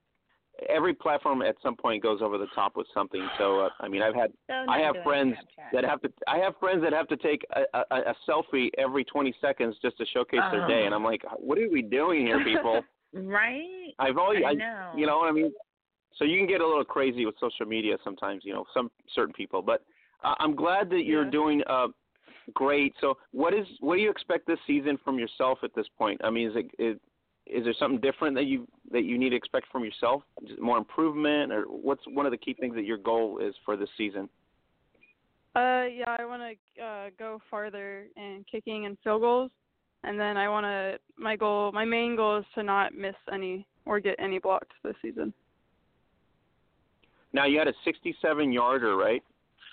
[0.67, 3.25] Every platform at some point goes over the top with something.
[3.37, 5.71] So uh, I mean, I've had So I have friends Snapchat.
[5.73, 6.11] that have to.
[6.27, 7.61] I have friends that have to take a,
[7.91, 11.57] a, a selfie every 20 seconds just to showcase their day, and I'm like, what
[11.57, 12.81] are we doing here, people?
[13.11, 13.95] Right?
[13.97, 14.91] I've always, I I, know.
[14.95, 15.51] you know what I mean.
[16.17, 19.33] So you can get a little crazy with social media sometimes, you know, some certain
[19.33, 19.63] people.
[19.63, 19.83] But
[20.23, 21.31] uh, I'm glad that you're Yeah.
[21.31, 21.87] doing uh,
[22.53, 22.93] great.
[23.01, 26.21] So what is what do you expect this season from yourself at this point?
[26.23, 26.97] I mean, is it is,
[27.49, 30.23] is there something different that you that you need to expect from yourself?
[30.47, 33.75] Just More improvement, or what's one of the key things that your goal is for
[33.75, 34.29] this season?
[35.55, 36.41] Uh, yeah, I want
[36.77, 39.51] to uh, go farther in kicking and field goals,
[40.03, 40.99] and then I want to.
[41.17, 44.95] My goal, my main goal, is to not miss any or get any blocks this
[45.01, 45.33] season.
[47.33, 49.23] Now you had a 67 yarder, right?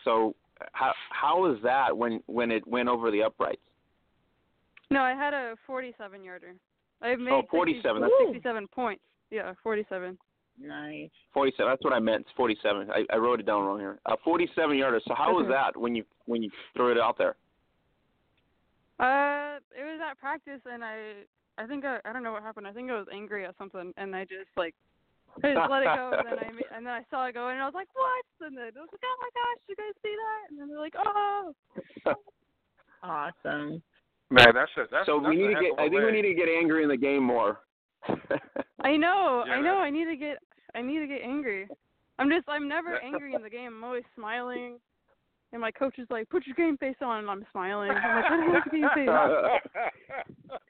[0.05, 0.35] So
[0.73, 3.61] how how was that when when it went over the uprights?
[4.91, 6.55] No, I had a 47 yarder.
[7.03, 9.03] I made Oh, 47, 60 that's- 67 points.
[9.31, 10.17] Yeah, 47.
[10.59, 11.11] Nice.
[11.35, 11.71] 47.
[11.71, 12.23] That's what I meant.
[12.23, 12.91] It's 47.
[12.91, 13.99] I, I wrote it down wrong here.
[14.07, 15.01] Uh, 47 yarder.
[15.07, 17.37] So how was that when you when you threw it out there?
[18.99, 21.13] Uh, it was at practice, and I,
[21.59, 22.67] I think I, I don't know what happened.
[22.67, 24.75] I think I was angry at something, and I just like,
[25.45, 27.61] I just let it go, and then I, and then I saw it go, and
[27.61, 28.25] I was like, what?
[28.47, 30.51] And then I was like, oh my gosh, you guys see that?
[30.51, 31.53] And then they're like, oh.
[33.03, 33.83] Awesome.
[34.31, 35.73] Man, that's a, that's so that's we need to get.
[35.73, 37.61] of a I think we need to get angry in the game more.
[38.83, 39.79] I know, Yeah, I know.
[39.79, 40.39] I need to get,
[40.75, 41.69] I need to get angry.
[42.19, 43.75] I'm just, I'm never angry in the game.
[43.77, 44.79] I'm always smiling.
[45.53, 47.91] And my coach is like, put your game face on, and I'm smiling.
[47.91, 49.09] I'm like, what the heck game face?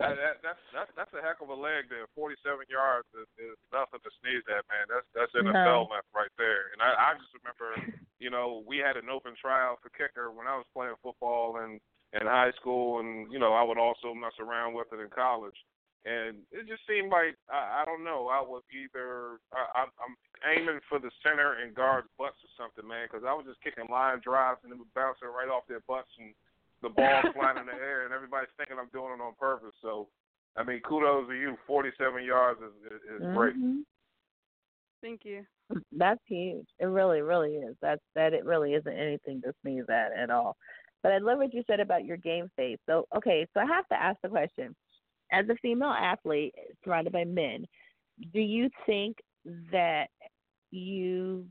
[0.00, 2.06] that, that, that's that's that's a heck of a leg there.
[2.14, 4.86] Forty seven yards is, is nothing to sneeze at, man.
[4.88, 5.90] That's that's NFL No.
[5.90, 6.72] length right there.
[6.72, 7.74] And I, I just remember,
[8.22, 11.82] you know, we had an open trial for kicker when I was playing football in
[12.20, 15.56] in high school, and you know I would also mess around with it in college.
[16.06, 18.28] and it just seemed like I, I don't know.
[18.30, 20.14] I was either I, I'm, I'm
[20.46, 23.90] aiming for the center and guards' butts or something, man, because I was just kicking
[23.90, 26.32] line drives and it was bouncing right off their butts and
[26.82, 29.74] the ball flying in the air, and everybody's thinking I'm doing it on purpose.
[29.82, 30.08] So,
[30.56, 31.56] I mean, kudos to you.
[31.66, 33.36] 47 yards is is, is mm-hmm.
[33.36, 33.54] great.
[35.02, 35.44] Thank you.
[35.92, 36.66] That's huge.
[36.78, 37.76] It really, really is.
[37.82, 38.32] That's that.
[38.32, 40.56] It really isn't anything to sneeze at at all.
[41.06, 42.78] But I love what you said about your game face.
[42.84, 44.74] So, okay, so I have to ask the question:
[45.30, 46.52] as a female athlete
[46.82, 47.64] surrounded by men,
[48.32, 49.16] do you think
[49.70, 50.08] that
[50.72, 51.46] you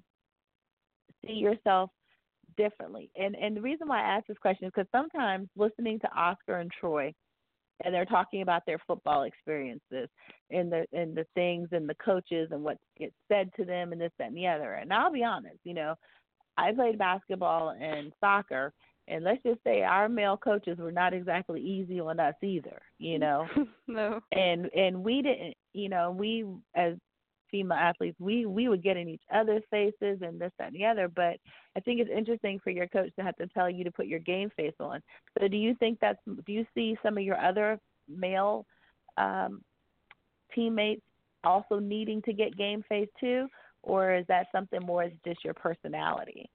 [1.25, 1.89] see yourself
[2.57, 3.09] differently?
[3.15, 6.57] And and the reason why I ask this question is because sometimes listening to Oscar
[6.57, 7.13] and Troy,
[7.85, 10.09] and they're talking about their football experiences
[10.51, 14.01] and the and the things and the coaches and what gets said to them and
[14.01, 14.73] this that and the other.
[14.73, 15.95] And I'll be honest, you know,
[16.57, 18.73] I played basketball and soccer,
[19.07, 23.19] and let's just say our male coaches were not exactly easy on us either, you
[23.19, 23.47] know.
[23.87, 24.19] no.
[24.31, 26.45] And and we didn't, you know, we
[26.75, 26.95] as
[27.51, 30.85] female athletes, we we would get in each other's faces and this that and the
[30.85, 31.07] other.
[31.07, 31.37] But
[31.75, 34.19] I think it's interesting for your coach to have to tell you to put your
[34.19, 35.01] game face on.
[35.39, 38.65] So do you think that's do you see some of your other male
[39.17, 39.61] um,
[40.53, 41.03] teammates
[41.43, 43.47] also needing to get game face too,
[43.83, 46.49] or is that something more as just your personality?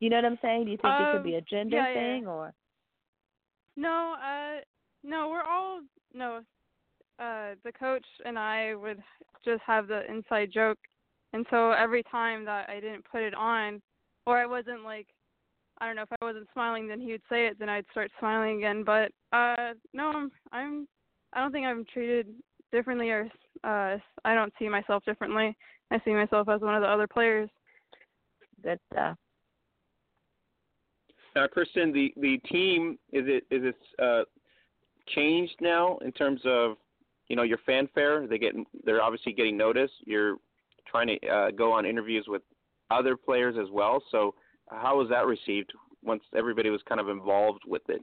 [0.00, 0.64] You know what I'm saying?
[0.64, 2.28] Do you think um, it could be a gender yeah, thing yeah.
[2.28, 2.54] or?
[3.76, 4.60] No, uh,
[5.04, 5.80] no, we're all
[6.14, 6.40] no.
[7.18, 9.02] Uh, the coach and I would
[9.44, 10.78] just have the inside joke,
[11.32, 13.82] and so every time that I didn't put it on,
[14.24, 15.08] or I wasn't like,
[15.80, 18.12] I don't know, if I wasn't smiling, then he would say it, then I'd start
[18.20, 18.84] smiling again.
[18.84, 20.86] But uh, no, I'm, I'm,
[21.32, 22.28] I don't think I'm treated
[22.70, 23.28] differently, or
[23.64, 25.56] uh, I don't see myself differently.
[25.90, 27.50] I see myself as one of the other players.
[28.62, 29.16] Good stuff.
[31.34, 34.24] Now, Krysten, the the team is it is it uh,
[35.14, 36.76] changed now in terms of
[37.28, 38.26] you know your fanfare?
[38.26, 39.94] They get they're obviously getting noticed.
[40.04, 40.36] You're
[40.86, 42.42] trying to uh, go on interviews with
[42.90, 44.02] other players as well.
[44.10, 44.34] So
[44.70, 45.72] how was that received
[46.02, 48.02] once everybody was kind of involved with it?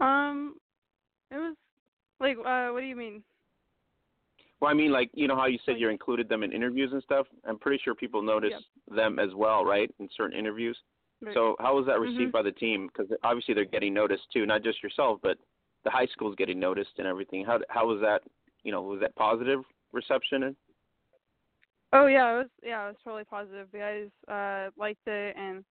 [0.00, 0.56] Um,
[1.30, 1.56] it was
[2.20, 3.22] like, uh, what do you mean?
[4.64, 7.02] Well, I mean, like you know how you said you included them in interviews and
[7.02, 7.26] stuff.
[7.46, 8.96] I'm pretty sure people notice yep.
[8.96, 10.74] them as well, right, in certain interviews.
[11.20, 11.34] Right.
[11.34, 12.32] So how was that received Mhm.
[12.32, 12.86] by the team?
[12.86, 15.36] Because obviously they're getting noticed too, not just yourself, but
[15.82, 17.44] the high school's getting noticed and everything.
[17.44, 18.22] How how was that?
[18.62, 19.62] You know, was that positive
[19.92, 20.56] reception?
[21.92, 23.68] Oh yeah, it was yeah, it was totally positive.
[23.70, 25.62] The guys uh liked it and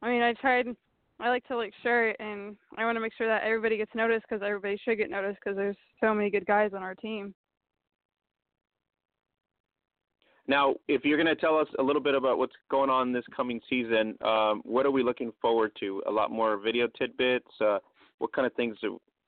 [0.00, 0.74] I mean, I tried
[1.20, 3.94] I like to like share it and I want to make sure that everybody gets
[3.94, 7.34] noticed cuz everybody should get noticed cuz there's so many good guys on our team.
[10.52, 13.24] Now, if you're going to tell us a little bit about what's going on this
[13.34, 16.02] coming season, um, what are we looking forward to?
[16.06, 17.48] A lot more video tidbits.
[17.58, 17.78] Uh,
[18.18, 18.76] what kind of things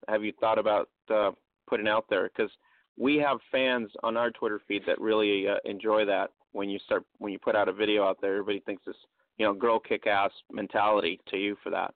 [0.06, 1.30] have you thought about uh,
[1.66, 2.28] putting out there?
[2.28, 2.52] Because
[2.98, 7.04] we have fans on our Twitter feed that really uh, enjoy that when you start
[7.20, 8.32] when you put out a video out there.
[8.32, 8.94] Everybody thinks this,
[9.38, 11.94] you know, girl kick ass mentality to you for that.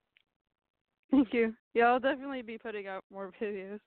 [1.10, 1.52] Thank you.
[1.74, 3.80] Yeah, I'll definitely be putting out more videos.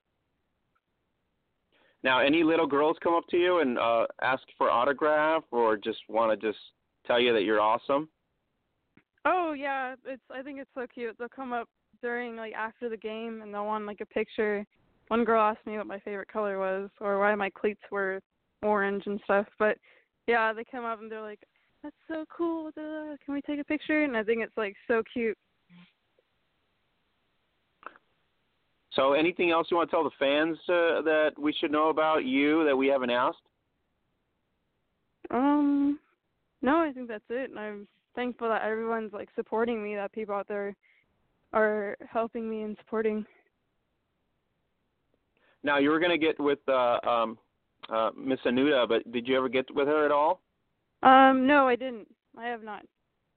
[2.04, 6.00] Now, any little girls come up to you and uh, ask for autograph, or just
[6.08, 6.58] want to just
[7.06, 8.08] tell you that you're awesome?
[9.24, 11.16] Oh yeah, it's I think it's so cute.
[11.18, 11.68] They'll come up
[12.00, 14.66] during like after the game and they'll want like a picture.
[15.08, 18.20] One girl asked me what my favorite color was or why my cleats were
[18.62, 19.46] orange and stuff.
[19.58, 19.78] But
[20.26, 21.40] yeah, they come up and they're like,
[21.82, 22.72] "That's so cool!
[22.72, 25.38] Can we take a picture?" And I think it's like so cute.
[28.94, 32.24] So, anything else you want to tell the fans uh, that we should know about
[32.24, 33.38] you that we haven't asked?
[35.30, 35.98] Um,
[36.60, 37.50] no, I think that's it.
[37.50, 39.94] And I'm thankful that everyone's like supporting me.
[39.94, 40.76] That people out there
[41.54, 43.24] are helping me and supporting.
[45.62, 47.38] Now, you were going to get with uh, um,
[47.88, 50.40] uh, Miss Anuda, but did you ever get with her at all?
[51.02, 52.08] Um, no, I didn't.
[52.36, 52.84] I have not.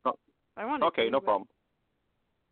[0.05, 0.17] Oh.
[0.57, 0.83] I want.
[0.83, 1.47] Okay, to, no but- problem.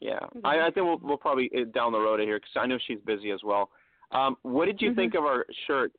[0.04, 2.78] Yeah, I, I think we'll we'll probably uh, down the road here because I know
[2.86, 3.70] she's busy as well.
[4.12, 4.96] Um, what did you Mhm.
[4.98, 5.94] think of our shirt?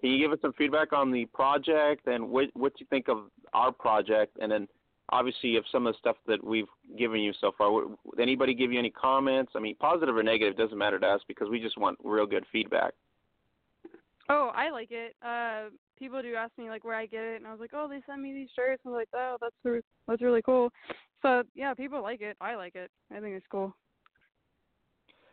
[0.00, 3.08] Can you give us some feedback on the project and what what do you think
[3.08, 4.38] of our project?
[4.40, 4.68] And then
[5.08, 7.72] obviously of some of the stuff that we've given you so far.
[7.72, 9.52] Would anybody give you any comments?
[9.56, 12.46] I mean, positive or negative doesn't matter to us because we just want real good
[12.52, 12.94] feedback.
[14.28, 15.16] Oh, I like it.
[15.22, 17.88] Uh, people do ask me like where I get it, and I was like, oh,
[17.88, 18.80] they send me these shirts.
[18.86, 20.72] I was like, oh, that's that's really cool.
[21.24, 22.36] So yeah, people like it.
[22.40, 22.90] I like it.
[23.10, 23.74] I think it's cool.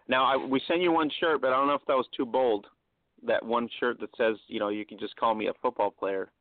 [0.07, 2.25] Now, I, we sent you one shirt, but I don't know if that was too
[2.25, 2.65] bold.
[3.25, 6.31] That one shirt that says, you know, you can just call me a football player.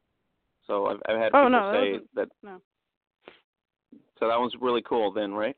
[0.66, 2.28] So I've, I've had Oh, people no, that say wasn't- that.
[2.42, 2.60] no.
[4.18, 5.56] So that was really cool, then, right?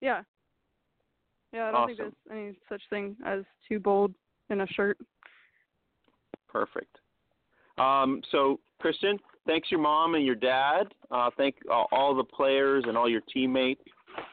[0.00, 0.22] Yeah.
[1.52, 4.14] Yeah, I don't think there's any such thing as too bold.
[4.50, 4.98] in a shirt.
[6.48, 6.98] Perfect.
[7.78, 9.18] Um, so, Krysten,
[9.50, 10.84] thanks your mom and your dad.
[11.10, 13.82] Uh, thank all, all the players and all your teammates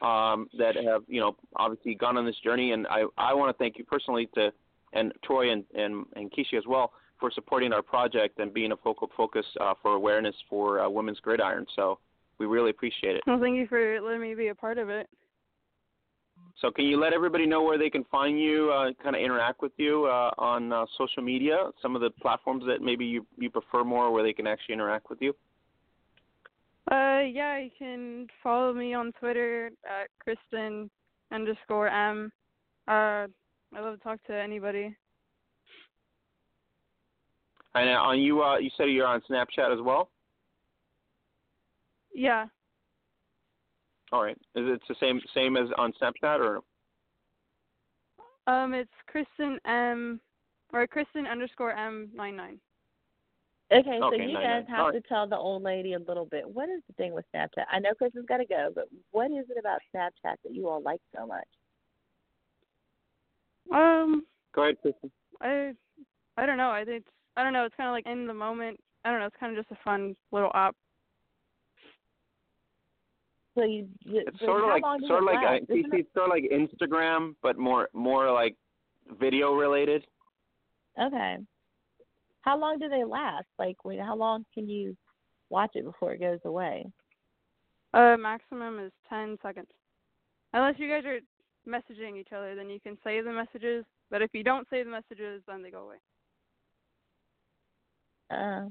[0.01, 2.71] um, that have, you know, obviously gone on this journey.
[2.71, 4.51] And I, I want to thank you personally to,
[4.93, 8.77] and Troy and, and, and Keisha as well for supporting our project and being a
[8.77, 11.65] focal focus uh, for awareness for uh, women's gridiron.
[11.75, 11.97] So
[12.37, 13.23] we really appreciate it.
[13.25, 15.09] Well, thank you for letting me be a part of it.
[16.61, 19.61] So can you let everybody know where they can find you, uh, kind of interact
[19.61, 21.69] with you uh, on uh, social media?
[21.81, 25.09] Some of the platforms that maybe you you prefer more, where they can actually interact
[25.09, 25.35] with you.
[26.91, 30.89] Uh, yeah, you can follow me on Twitter at Krysten
[31.31, 32.31] underscore M.
[32.87, 33.27] Uh,
[33.75, 34.95] I love to talk to anybody.
[37.75, 40.09] And on you, uh, you said you're on Snapchat as well.
[42.15, 42.47] Yeah.
[44.11, 44.37] All right.
[44.55, 46.61] Is it the same same as on Snapchat or?
[48.51, 50.21] Um, it's Krysten M
[50.71, 52.59] or Krysten underscore M nine nine.
[53.69, 54.77] Okay, so Okay, you nine, guys nine.
[54.77, 56.47] have All to tell the old lady a little bit.
[56.47, 57.65] What is the thing with Snapchat?
[57.69, 60.11] I know Krysten's got to go, but what is it about Snapchat
[60.43, 61.47] that you all like so much?
[63.73, 64.25] Um,
[64.55, 65.11] Go ahead, Krysten.
[65.41, 65.73] I
[66.37, 66.69] I don't know.
[66.69, 67.65] I think it's, I don't know.
[67.65, 68.79] It's kind of like in the moment.
[69.03, 69.25] I don't know.
[69.25, 70.75] It's kind of just a fun little app.
[73.57, 75.63] So you, you It's so sort of like sort of like last?
[75.63, 78.55] uh, it- it's sort of like Instagram, but more more like
[79.19, 80.05] video related.
[81.01, 81.37] Okay.
[82.41, 83.47] How long do they last?
[83.57, 84.95] Like, when, how long can you
[85.49, 86.85] watch it before it goes away?
[87.93, 89.67] Uh, maximum is ten seconds.
[90.53, 91.19] Unless you guys are
[91.67, 93.85] messaging each other, then you can save the messages.
[94.11, 95.97] But if you don't save the messages, then they go away.
[98.29, 98.67] Uh,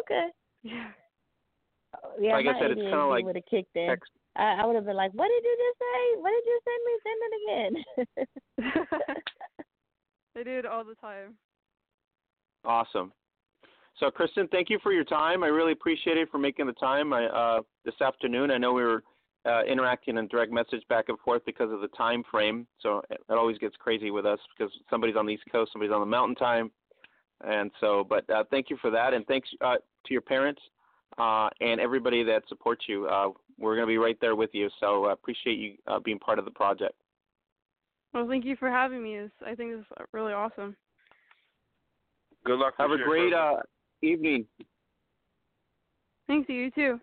[0.00, 0.28] okay.
[0.62, 0.88] Yeah.
[2.20, 3.88] Yeah, Like I my said, it's kinda like would have kicked in.
[3.88, 6.20] text- I, I would have been like, "What did you just say?
[6.20, 6.92] What did you send me?
[7.06, 9.14] Send it again."
[10.34, 11.36] They do it all the time.
[12.64, 13.12] Awesome.
[14.00, 15.44] So, Krysten, thank you for your time.
[15.44, 17.12] I really appreciate it for making the time.
[17.12, 19.04] I, uh, this afternoon, I know we were
[19.46, 22.66] uh, interacting in direct message back and forth because of the time frame.
[22.80, 25.92] So it, it always gets crazy with us because somebody's on the East Coast, somebody's
[25.94, 26.72] on the Mountain Time,
[27.46, 28.02] and so.
[28.08, 30.60] But uh, thank you for that, and thanks uh, to your parents
[31.18, 33.06] uh, and everybody that supports you.
[33.06, 33.28] Uh,
[33.58, 34.68] we're going to be right there with you.
[34.80, 36.94] So, uh, appreciate you uh, being part of the project.
[38.12, 39.16] Well, thank you for having me.
[39.16, 40.76] It's, I think it's really awesome.
[42.44, 42.74] Good luck.
[42.78, 43.56] Have a this great uh,
[44.02, 44.46] evening.
[46.26, 47.00] Thanks to you too.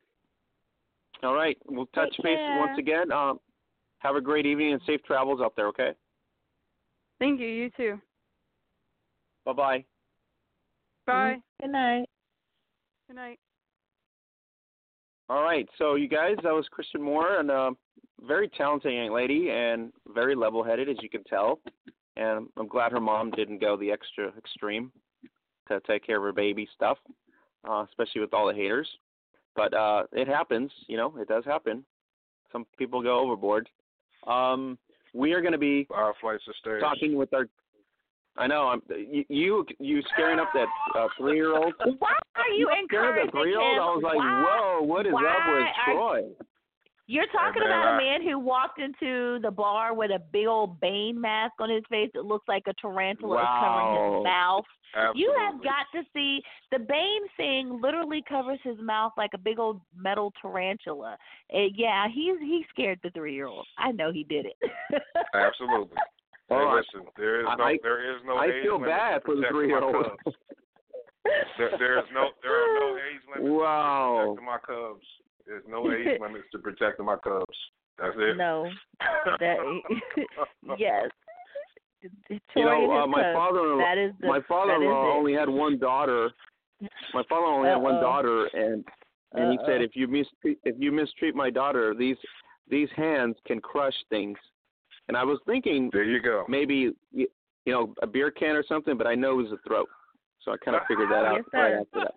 [1.23, 1.57] All right.
[1.67, 2.59] We'll touch Take base care.
[2.59, 3.11] once again.
[3.11, 3.39] Um,
[3.99, 5.91] have a great evening and safe travels out there, okay?
[7.19, 7.47] Thank you.
[7.47, 8.01] You too.
[9.45, 9.85] Bye bye.
[11.05, 11.37] Bye.
[11.59, 12.05] Good night.
[13.07, 13.39] Good night.
[15.31, 15.65] All right.
[15.77, 17.71] So, you guys, that was Krysten Muir, and uh,
[18.27, 21.61] very talented young lady and very level headed, as you can tell.
[22.17, 24.91] And I'm glad her mom didn't go the extra extreme
[25.69, 26.97] to take care of her baby stuff,
[27.65, 28.89] uh, especially with all the haters.
[29.55, 31.85] But uh, it happens, you know, it does happen.
[32.51, 33.69] Some people go overboard.
[34.27, 34.77] Um,
[35.13, 36.81] we are going to be Five flights of stairs.
[36.81, 37.47] talking with our.
[38.37, 38.67] I know.
[38.67, 39.25] I'm you.
[39.29, 40.67] You, you scaring up that
[40.97, 41.73] uh, three year old.
[41.99, 43.79] Why are you scared encouraging the three year old.
[43.79, 46.21] I was like, Why- whoa, what is up with are- Troy?
[47.07, 51.19] You're talking about a man who walked into the bar with a big old Bane
[51.19, 54.63] mask on his face that looks like a tarantula is covering his mouth.
[54.95, 55.21] Absolutely.
[55.21, 56.41] You have got to see
[56.71, 61.17] the Bane thing literally covers his mouth like a big old metal tarantula.
[61.53, 63.67] Uh, yeah, he's he scared the three year old.
[63.77, 64.57] I know he did it.
[65.35, 65.97] Absolutely.
[66.51, 69.23] Hey, Oh, listen, there is no I- there is no I age feel limit bad
[69.23, 69.95] for the three year my old.
[70.23, 70.35] cubs.
[71.57, 74.35] There, there is no there are no age limits Wow.
[74.35, 75.05] to protecting my cubs.
[75.47, 77.57] There's no age limits to protect my cubs.
[77.97, 78.35] That's it.
[78.37, 78.69] no,
[79.39, 79.57] that
[80.77, 81.09] yes.
[82.55, 83.77] You know, uh, my father
[84.19, 86.31] the, my father-in-law only had one daughter.
[87.13, 88.83] My father only had one daughter and
[89.33, 89.65] and he Uh-oh.
[89.67, 92.17] said if you mistreat if you mistreat my daughter, these
[92.67, 94.37] these hands can crush things.
[95.11, 96.45] And I was thinking There you go.
[96.47, 97.27] maybe you,
[97.65, 99.89] you know a beer can or something, but I know it was a throat,
[100.39, 102.07] so I kind of figured that out Yes, right after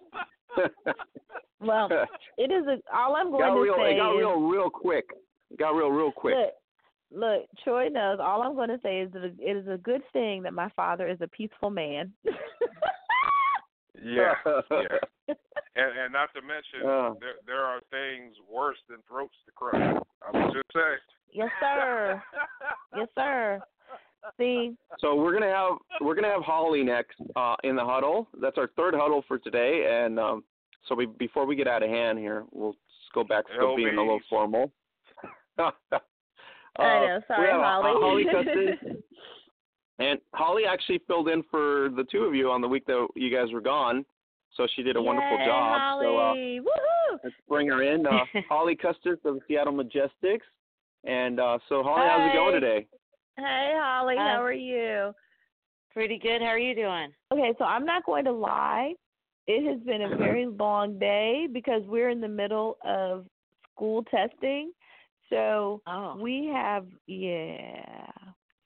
[0.87, 0.95] that.
[1.61, 1.89] Well,
[2.39, 2.79] it is a.
[2.97, 5.07] All I'm going got to real, say it got is, real, real quick.
[5.51, 6.37] It got real, real quick.
[7.11, 7.43] look, look.
[7.65, 8.21] Troy knows.
[8.23, 11.09] All I'm going to say is that it is a good thing that my father
[11.09, 12.13] is a peaceful man.
[14.03, 14.35] Yeah.
[14.71, 14.99] yeah.
[15.77, 17.15] And and not to mention Uh.
[17.21, 19.75] there there are things worse than throats to crush.
[20.23, 20.99] I would just saying.
[21.33, 22.23] yes, sir.
[22.97, 23.61] Yes, sir.
[24.39, 28.29] See, So we're gonna have we're gonna have Holly next uh, in the huddle.
[28.41, 30.45] That's our third huddle for today, and um,
[30.89, 33.75] so we before we get out of hand here, we'll just go back to Hell
[33.77, 34.71] being a little formal.
[35.59, 35.71] uh,
[36.79, 37.21] I know.
[37.27, 38.25] Sorry, we have, uh, Holly.
[38.25, 38.25] Holly
[38.81, 38.97] Custis.
[39.99, 43.31] And Holly actually filled in for the two of you on the week that you
[43.35, 44.05] guys were gone,
[44.57, 45.79] so she did a wonderful Yay, job.
[45.81, 46.07] Holly.
[46.07, 47.19] So uh, Woohoo!
[47.23, 50.41] let's bring her in, uh, Holly Custis of the Seattle Majestics.
[51.05, 52.87] And uh, so, Holly, how's it going today?
[53.37, 55.13] Hey, Holly, Uh, how are you?
[55.93, 56.41] Pretty good.
[56.41, 57.13] How are you doing?
[57.33, 58.95] Okay, so I'm not going to lie.
[59.47, 63.27] It has been a very long day because we're in the middle of
[63.73, 64.73] school testing.
[65.31, 66.17] So Oh.
[66.21, 68.07] we have yeah.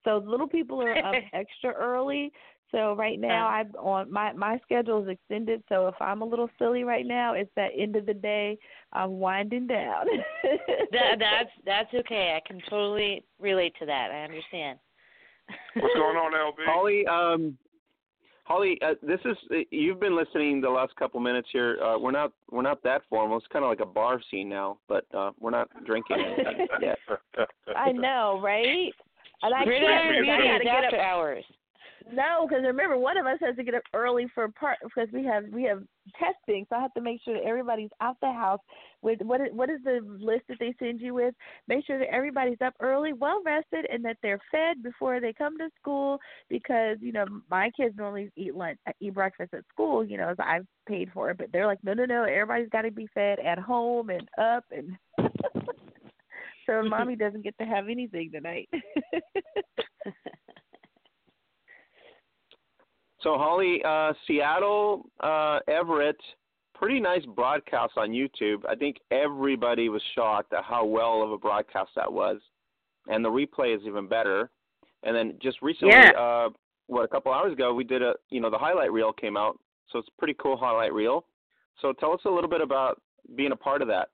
[0.09, 2.33] So little people are up extra early.
[2.73, 3.51] So right now Uh.
[3.51, 5.63] I'm on my my schedule is extended.
[5.69, 8.59] So if I'm a little silly right now, it's that end of the day.
[8.93, 10.07] I'm winding down.
[10.93, 12.39] that that's that's okay.
[12.39, 14.11] I can totally relate to that.
[14.11, 14.79] I understand.
[15.75, 16.65] What's going on, LB?
[16.67, 17.57] Holly, um,
[18.45, 21.79] Holly, uh, this is you've been listening the last couple minutes here.
[21.83, 23.37] Uh, we're not we're not that formal.
[23.39, 26.17] It's kind of like a bar scene now, but uh, we're not drinking
[26.81, 26.99] yet.
[27.77, 28.93] I know, right?
[29.43, 30.85] I Gridiron can't because I gotta is get up.
[30.85, 31.45] after hours.
[32.11, 35.25] No, because remember, one of us has to get up early for part because we
[35.25, 35.83] have we have
[36.19, 38.61] testing, so I have to make sure that everybody's out the house
[39.03, 41.35] with what is, what is the list that they send you with?
[41.67, 45.59] Make sure that everybody's up early, well rested, and that they're fed before they come
[45.59, 46.19] to school.
[46.49, 50.03] Because you know my kids normally eat lunch, uh, eat breakfast at school.
[50.03, 52.83] You know, as I've paid for it, but they're like, no, no, no, everybody's got
[52.83, 54.97] to be fed at home and up and.
[56.69, 58.69] So mommy doesn't get to have anything tonight.
[63.21, 66.17] So Holly, uh, Seattle, uh, Everett,
[66.75, 68.59] pretty nice broadcast on YouTube.
[68.69, 72.41] I think everybody was shocked at how well of a broadcast that was,
[73.09, 74.51] and the replay is even better.
[75.03, 76.11] And then just recently, Yeah.
[76.13, 76.51] uh,
[76.87, 79.59] what a couple hours ago, we did a you know the highlight reel came out,
[79.89, 81.27] so it's a pretty cool highlight reel.
[81.81, 83.03] So tell us a little bit about
[83.35, 84.11] being a part of that.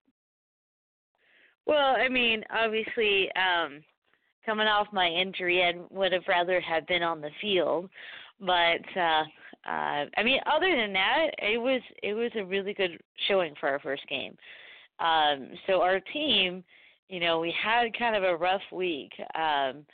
[1.67, 3.83] Well, I mean, obviously, um,
[4.45, 7.89] coming off my injury, I would have rather have been on the field,
[8.41, 9.25] but uh,
[9.67, 13.69] uh, I mean, other than that, it was it was a really good showing for
[13.69, 14.37] our first game.
[15.01, 16.63] Um, so our team,
[17.09, 19.13] you know, we had kind of a rough week.
[19.35, 19.87] Um,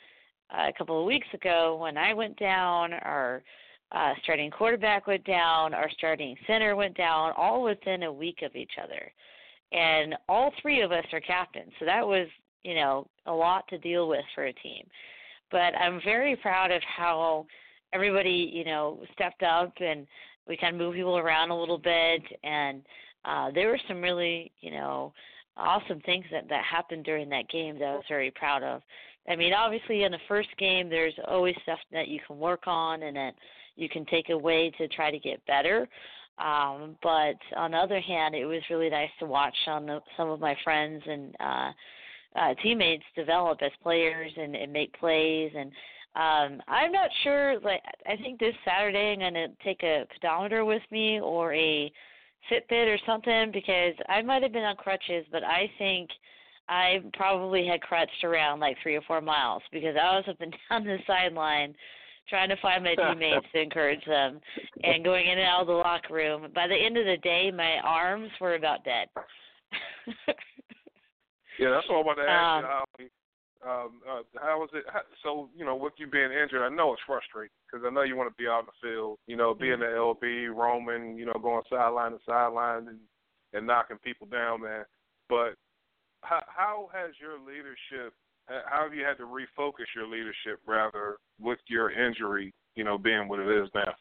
[0.52, 3.40] a couple of weeks ago, when I went down, our
[3.92, 8.56] uh, starting quarterback went down, our starting center went down, all within a week of
[8.56, 9.12] each other
[9.72, 11.72] and all three of us are captains.
[11.78, 12.26] So that was,
[12.64, 14.84] you know, a lot to deal with for a team.
[15.50, 17.46] But I'm very proud of how
[17.92, 20.06] everybody, you know, stepped up and
[20.46, 22.82] we kind of moved people around a little bit and
[23.24, 25.12] uh there were some really, you know,
[25.56, 28.82] awesome things that that happened during that game that I was very proud of.
[29.28, 33.02] I mean, obviously in the first game there's always stuff that you can work on
[33.02, 33.34] and that
[33.76, 35.88] you can take away to try to get better.
[36.38, 40.30] Um, but on the other hand, it was really nice to watch on the, some
[40.30, 41.72] of my friends and uh,
[42.36, 45.52] uh, teammates develop as players and, and make plays.
[45.54, 45.70] And
[46.16, 47.60] um, I'm not sure.
[47.60, 51.92] Like, I think this Saturday I'm going to take a pedometer with me or a
[52.50, 56.08] Fitbit or something because I might have been on crutches, but I think
[56.68, 60.54] I probably had crutched around like three or four miles because I was up and
[60.70, 61.74] down the sideline
[62.30, 64.40] trying to find my teammates to encourage them
[64.82, 66.46] and going in and out of the locker room.
[66.54, 69.08] By the end of the day, my arms were about dead.
[71.60, 72.70] Yeah, that's all I wanted to ask Um, you.
[72.72, 73.10] Holly.
[73.62, 74.84] Um, uh, how was it?
[74.90, 78.00] How, so, you know, with you being injured, I know it's frustrating because I know
[78.00, 79.18] you want to be out in the field.
[79.26, 82.98] You know, being the LB, roaming, you know, going sideline to sideline and
[83.52, 84.84] and knocking people down, man.
[85.28, 85.60] But
[86.22, 88.14] how how has your leadership?
[88.46, 92.52] How have you had to refocus your leadership rather with your injury?
[92.74, 93.94] You know, being what it is now.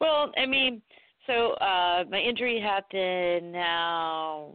[0.00, 0.82] Well, I mean,
[1.26, 4.54] so uh my injury happened now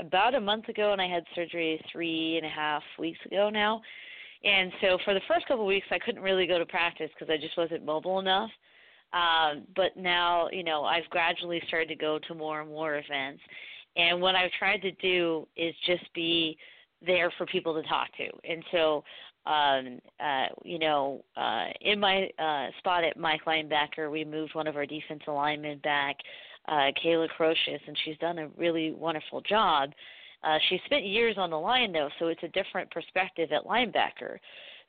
[0.00, 3.80] about a month ago, and I had surgery three and a half weeks ago now.
[4.44, 7.32] And so for the first couple of weeks, I couldn't really go to practice because
[7.32, 8.50] I just wasn't mobile enough.
[9.12, 13.42] Um, but now, you know, I've gradually started to go to more and more events.
[13.96, 16.56] And what I've tried to do is just be
[17.04, 18.28] there for people to talk to.
[18.48, 19.04] And so,
[19.46, 24.66] um, uh, you know, uh, in my uh, spot at Mike linebacker, we moved one
[24.66, 26.16] of our defensive linemen back,
[26.68, 29.90] uh, Kayla Crocious, and she's done a really wonderful job.
[30.44, 34.38] Uh, she spent years on the line though, so it's a different perspective at linebacker.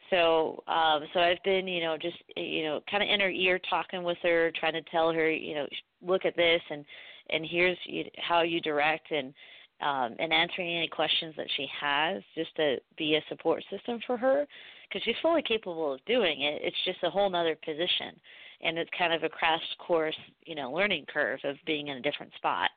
[0.09, 3.59] So, um, so I've been, you know, just you know, kind of in her ear,
[3.69, 5.67] talking with her, trying to tell her, you know,
[6.05, 6.85] look at this and
[7.29, 9.33] and here's you, how you direct and
[9.81, 14.17] um, and answering any questions that she has, just to be a support system for
[14.17, 14.45] her,
[14.87, 16.61] because she's fully capable of doing it.
[16.63, 18.15] It's just a whole other position,
[18.61, 22.01] and it's kind of a crash course, you know, learning curve of being in a
[22.01, 22.69] different spot.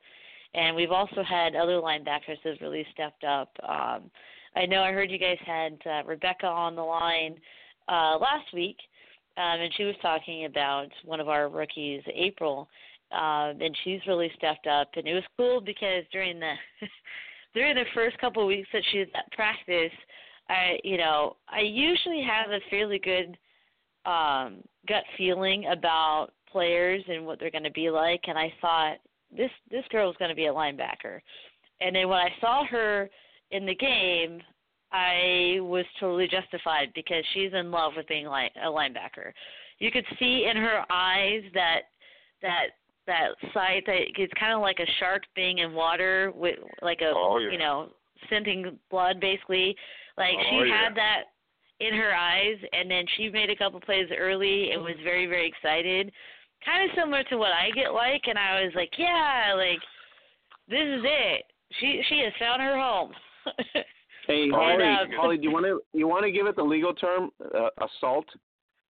[0.54, 3.50] And we've also had other linebackers that have really stepped up.
[3.66, 4.10] Um,
[4.54, 7.36] I know I heard you guys had uh, Rebecca on the line
[7.88, 8.76] uh, last week,
[9.38, 12.68] um, and she was talking about one of our rookies, April,
[13.12, 14.88] um, and she's really stepped up.
[14.96, 16.54] And it was cool because during the
[17.54, 19.92] during the first couple of weeks that she was at practice,
[20.48, 23.36] I you know I usually have a fairly good
[24.04, 24.58] um,
[24.88, 28.96] gut feeling about players and what they're going to be like, and I thought
[29.36, 31.20] this this girl is going to be a linebacker.
[31.80, 33.10] And then when I saw her
[33.50, 34.40] in the game,
[34.92, 39.32] I was totally justified because she's in love with being like a linebacker.
[39.78, 41.82] You could see in her eyes that
[42.42, 42.66] that
[43.06, 47.12] that sight that it's kind of like a shark being in water with like a
[47.14, 47.50] Oh, yeah.
[47.50, 47.88] you know
[48.30, 49.74] scenting blood basically.
[50.16, 50.84] Like Oh, she yeah.
[50.84, 51.22] had that
[51.80, 55.48] in her eyes, and then she made a couple plays early and was very very
[55.48, 56.12] excited.
[56.64, 59.80] Kind of similar to what I get like, and I was like, yeah, like
[60.68, 61.42] this is it.
[61.80, 63.12] She she has found her home.
[64.28, 66.94] Hey, And, Holly, Holly, do you want to you want to give it the legal
[66.94, 68.26] term uh, assault?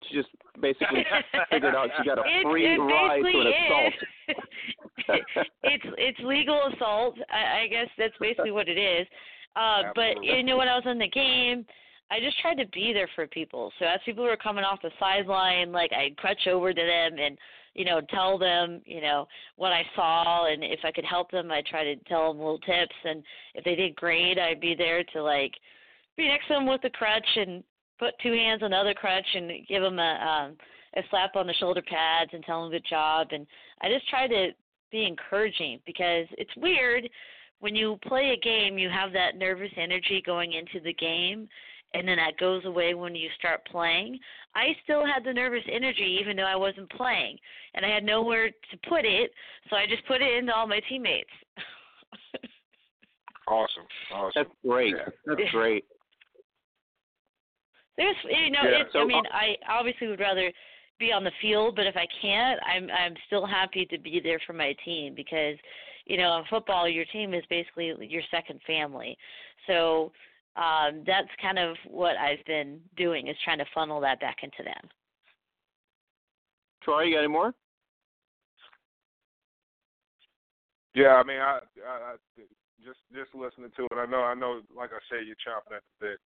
[0.08, 0.30] She just
[0.62, 1.06] basically
[1.52, 3.94] figured out she got a It- free it ride to an assault.
[5.64, 7.18] it's it's legal assault.
[7.30, 9.08] I, I guess that's basically what it is.
[9.56, 11.66] Uh, but you know, when I was in the game,
[12.12, 13.72] I just tried to be there for people.
[13.80, 17.38] So as people were coming off the sideline, like I'd crutch over to them and
[17.76, 19.28] you know tell them you know
[19.58, 22.60] what I saw, and if I could help them, I'd try to tell them little
[22.60, 22.96] tips.
[23.04, 23.24] And
[23.56, 25.54] if they did great, I'd be there to like
[26.18, 27.64] be next to them with the crutch and
[28.00, 30.58] put two hands on the other crutch and give them a um
[30.96, 33.46] a slap on the shoulder pads and tell them good job and
[33.82, 34.50] I just try to
[34.92, 37.08] be encouraging because it's weird
[37.60, 41.48] when you play a game you have that nervous energy going into the game
[41.94, 44.20] and then that goes away when you start playing.
[44.54, 47.38] I still had the nervous energy even though I wasn't playing
[47.74, 49.32] and I had nowhere to put it,
[49.70, 51.30] so I just put it into all my teammates.
[53.50, 53.84] Awesome.
[54.14, 54.32] Awesome.
[54.36, 54.96] That's great.
[54.96, 55.12] Yeah.
[55.26, 55.86] That's great.
[58.00, 60.54] There's you know, Yeah, it's so, I mean, uh, I obviously would rather
[61.00, 64.40] be on the field, but if I can't, I'm I'm still happy to be there
[64.48, 65.58] for my team because,
[66.06, 69.18] you know, in football your team is basically your second family.
[69.68, 70.14] So
[70.56, 74.64] um that's kind of what I've been doing is trying to funnel that back into
[74.64, 74.90] them.
[76.82, 77.54] Troy, you got any more?
[80.96, 82.16] Yeah, I mean, I, I, I
[82.84, 83.98] just just listening to it.
[83.98, 84.62] I know, I know.
[84.76, 86.20] Like I said, you're chomping at the bit,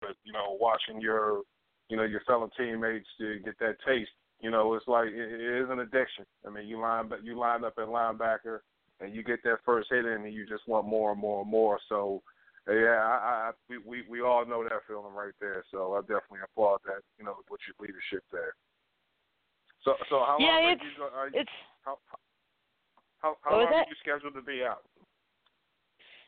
[0.00, 1.42] but you know, watching your,
[1.88, 4.10] you know, your fellow teammates to get that taste.
[4.40, 6.24] You know, it's like it, it is an addiction.
[6.46, 8.60] I mean, you line, but you line up at linebacker,
[9.00, 11.50] and you get that first hit in, and you just want more and more and
[11.50, 11.78] more.
[11.88, 12.22] So,
[12.68, 15.64] yeah, I, I we, we we all know that feeling right there.
[15.70, 17.02] So I definitely applaud that.
[17.18, 18.54] You know, with your leadership there.
[19.84, 21.04] So, so how Yeah, long are you?
[21.14, 21.50] Are you It's
[21.82, 21.98] how
[23.20, 24.84] how, how long are you scheduled to be out?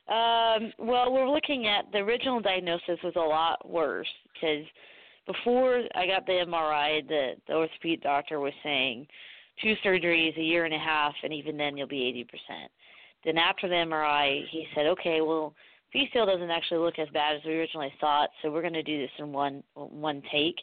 [0.08, 4.66] Um, well, we're looking at the original diagnosis was a lot worse because
[5.26, 9.06] before I got the MRI, the, the orthopedic doctor was saying
[9.60, 12.66] two surgeries, a year and a half, and even then you'll be 80%.
[13.24, 15.54] Then after the MRI, he said, okay, well,
[15.94, 18.98] PCL doesn't actually look as bad as we originally thought, so we're going to do
[18.98, 20.56] this in one one take.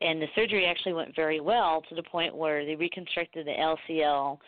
[0.00, 4.38] And the surgery actually went very well to the point where they reconstructed the LCL.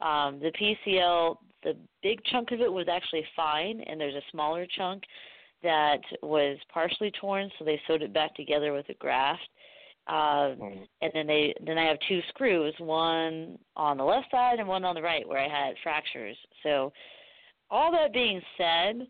[0.00, 4.66] Um, the PCL, the big chunk of it was actually fine, and there's a smaller
[4.76, 5.02] chunk
[5.62, 9.48] that was partially torn, so they sewed it back together with a graft.
[10.06, 10.54] Uh,
[11.02, 14.84] and then they then I have two screws, one on the left side and one
[14.84, 16.36] on the right where I had fractures.
[16.62, 16.92] So
[17.70, 19.06] all that being said,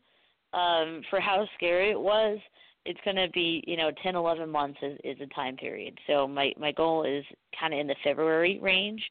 [0.53, 2.39] um, for how scary it was,
[2.85, 5.97] it's going to be you know 10, 11 months is, is a time period.
[6.09, 7.25] So my my goal is
[7.59, 9.03] kind of in the February range,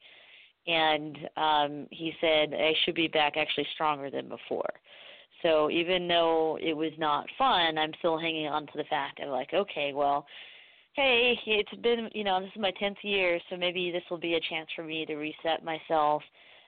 [0.68, 4.70] and um, he said I should be back actually stronger than before.
[5.42, 9.30] So even though it was not fun, I'm still hanging on to the fact of
[9.30, 10.26] like, okay, well,
[10.94, 14.34] hey, it's been, you know, this is my 10th year, so maybe this will be
[14.34, 16.24] a chance for me to reset myself.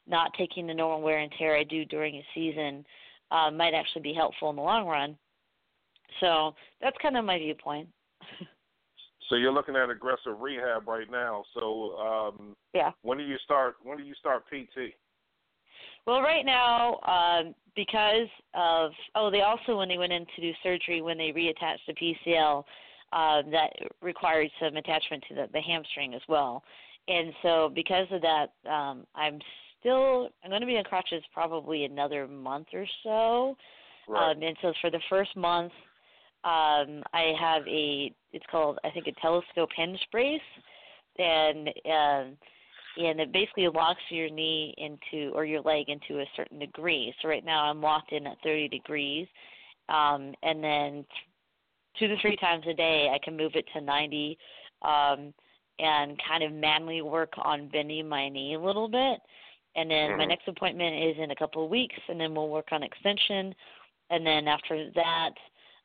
[0.08, 2.86] Not taking the normal wear and tear I do during a season
[3.32, 5.18] uh, might actually be helpful in the long run.
[6.20, 7.90] So that's kind of my viewpoint.
[9.30, 11.44] So you're looking at aggressive rehab right now.
[11.54, 12.92] So um, Yeah.
[13.04, 13.76] when do you start?
[13.84, 14.96] When do you start PT?
[16.06, 20.52] Well, right now, um, because of oh, they also when they went in to do
[20.64, 22.64] surgery when they reattached the PCL,
[23.14, 26.64] uh, that required some attachment to the, the hamstring as well,
[27.08, 29.40] and so because of that, um, I'm
[29.80, 33.56] still I'm going to be on crutches probably another month or so,
[34.08, 34.32] Right.
[34.32, 35.72] um, and so for the first month,
[36.44, 40.42] um, I have a it's called I think a telescope hinge brace,
[41.18, 42.38] and um,
[42.98, 47.14] and it basically locks your knee into or your leg into a certain degree.
[47.22, 49.28] So right now I'm locked in at 30 degrees,
[49.90, 51.06] um, and then
[51.98, 54.38] two to three times a day I can move it to 90.
[54.82, 55.34] Um,
[55.80, 59.20] and kind of manually work on bending my knee a little bit.
[59.76, 60.28] And then my Mhm.
[60.28, 63.56] next appointment is in a couple of weeks, and then we'll work on extension.
[64.10, 65.32] And then after that,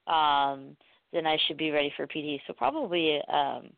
[0.07, 0.77] um,
[1.13, 2.41] then I should be ready for PT.
[2.47, 3.71] So probably, um,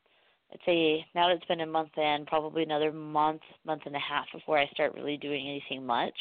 [0.53, 4.01] I'd say now that it's been a month in, probably another month, month and a
[4.01, 6.15] half before I start really doing anything much.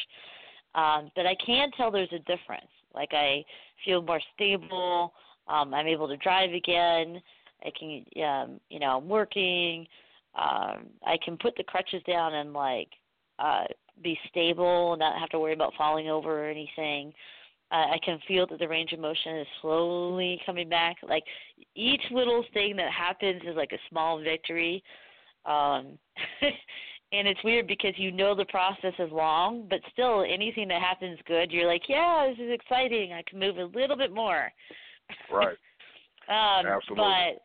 [0.75, 2.67] Um, but I can tell there's a difference.
[2.93, 3.43] Like I
[3.83, 5.13] feel more stable.
[5.47, 7.21] Um, I'm able to drive again.
[7.63, 9.87] I can, um, you know, I'm working.
[10.35, 12.89] Um, I can put the crutches down and like
[13.39, 13.63] uh,
[14.03, 17.13] be stable, and not have to worry about falling over or anything.
[17.71, 20.97] Uh, I can feel that the range of motion is slowly coming back.
[21.07, 21.23] Like
[21.75, 24.83] each little thing that happens is like a small victory.
[25.45, 25.97] Um,
[27.11, 31.17] and it's weird because you know the process is long, but still anything that happens
[31.27, 33.13] good, you're like, yeah, this is exciting.
[33.13, 34.51] I can move a little bit more.
[35.31, 35.57] Right.
[36.27, 37.05] Um, Absolutely.
[37.05, 37.41] But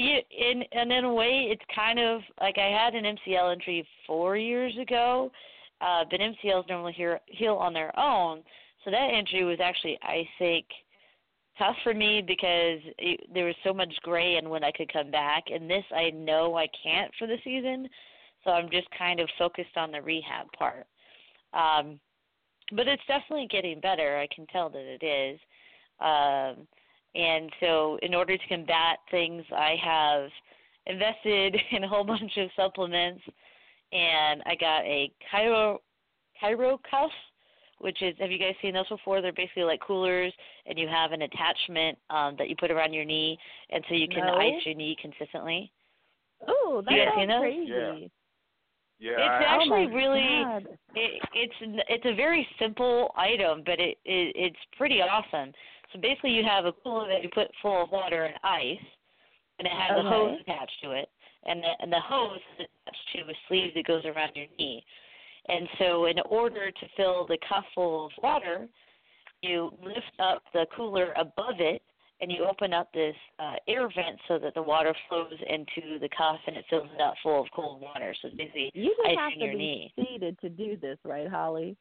[0.00, 3.84] you, in and in a way, it's kind of like I had an MCL injury
[4.06, 5.32] four years ago,
[5.80, 8.42] uh, but MCLs normally heal, heal on their own.
[8.88, 10.64] So that injury was actually, I think,
[11.58, 15.10] tough for me because it, there was so much gray and when I could come
[15.10, 15.44] back.
[15.52, 17.86] And this, I know I can't for the season,
[18.42, 20.86] so I'm just kind of focused on the rehab part.
[21.52, 22.00] Um,
[22.72, 24.16] but it's definitely getting better.
[24.16, 25.38] I can tell that it is.
[26.00, 26.66] Um,
[27.14, 30.30] and so, in order to combat things, I have
[30.86, 33.22] invested in a whole bunch of supplements,
[33.92, 35.78] and I got a Cryo
[36.42, 37.10] Cryo cuff,
[37.80, 39.20] which is have you guys seen those before?
[39.20, 40.32] They're basically like coolers,
[40.66, 43.38] and you have an attachment um, that you put around your knee,
[43.70, 44.34] and so you can No.
[44.34, 45.72] ice your knee consistently.
[46.46, 47.40] Oh, that's You guys seen those?
[47.40, 47.70] crazy.
[47.70, 48.08] Yeah.
[49.00, 49.10] Yeah.
[49.12, 50.66] It's I, actually oh really God.
[50.96, 51.54] it, it's
[51.88, 55.52] it's a very simple item, but it, it it's pretty awesome.
[55.92, 58.84] So basically, you have a cooler that you put full of water and ice,
[59.58, 61.08] and it has a hose attached to it,
[61.46, 64.84] and the and the hose is attached to a sleeve that goes around your knee.
[65.48, 68.68] And so, in order to fill the cup full of water,
[69.42, 71.82] you lift up the cooler above it,
[72.20, 76.08] and you open up this uh, air vent so that the water flows into the
[76.16, 78.14] cuff and it fills it up full of cold water.
[78.20, 79.92] So it's basically You just have to your be knee.
[79.96, 81.76] seated to do this, right, Holly?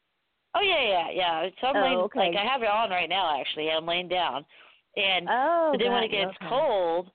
[0.55, 1.49] Oh yeah, yeah, yeah.
[1.59, 2.19] So I'm Oh, laying, okay.
[2.19, 3.39] like I have it on right now.
[3.39, 4.45] Actually, I'm laying down,
[4.95, 6.47] and Oh, but then when it gets okay.
[6.49, 7.09] cold,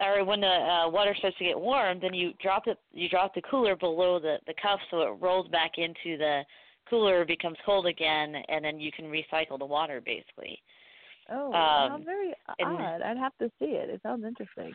[0.00, 2.78] or when the uh, water starts to get warm, then you drop it.
[2.92, 6.42] You drop the cooler below the the cup, so it rolls back into the
[6.88, 10.60] cooler, becomes cold again, and then you can recycle the water basically.
[11.30, 13.02] Oh, Um, how very odd.
[13.02, 13.88] I'd have to see it.
[13.88, 14.72] It sounds interesting.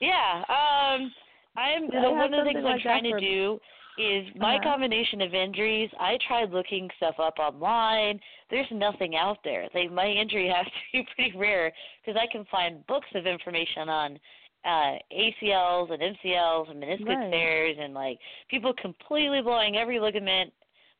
[0.00, 0.42] Yeah.
[0.48, 1.12] Um
[1.56, 3.58] I'm one of the things like I'm trying to do
[3.96, 4.62] is my Uh-huh.
[4.62, 5.90] combination of injuries.
[5.98, 8.20] I tried looking stuff up online.
[8.50, 9.68] There's nothing out there.
[9.74, 11.72] Like my injury has to be pretty rare
[12.04, 14.18] because I can find books of information on
[14.64, 17.30] uh ACLs and MCLs and meniscus Right.
[17.30, 18.18] tears and like
[18.50, 20.52] people completely blowing every ligament,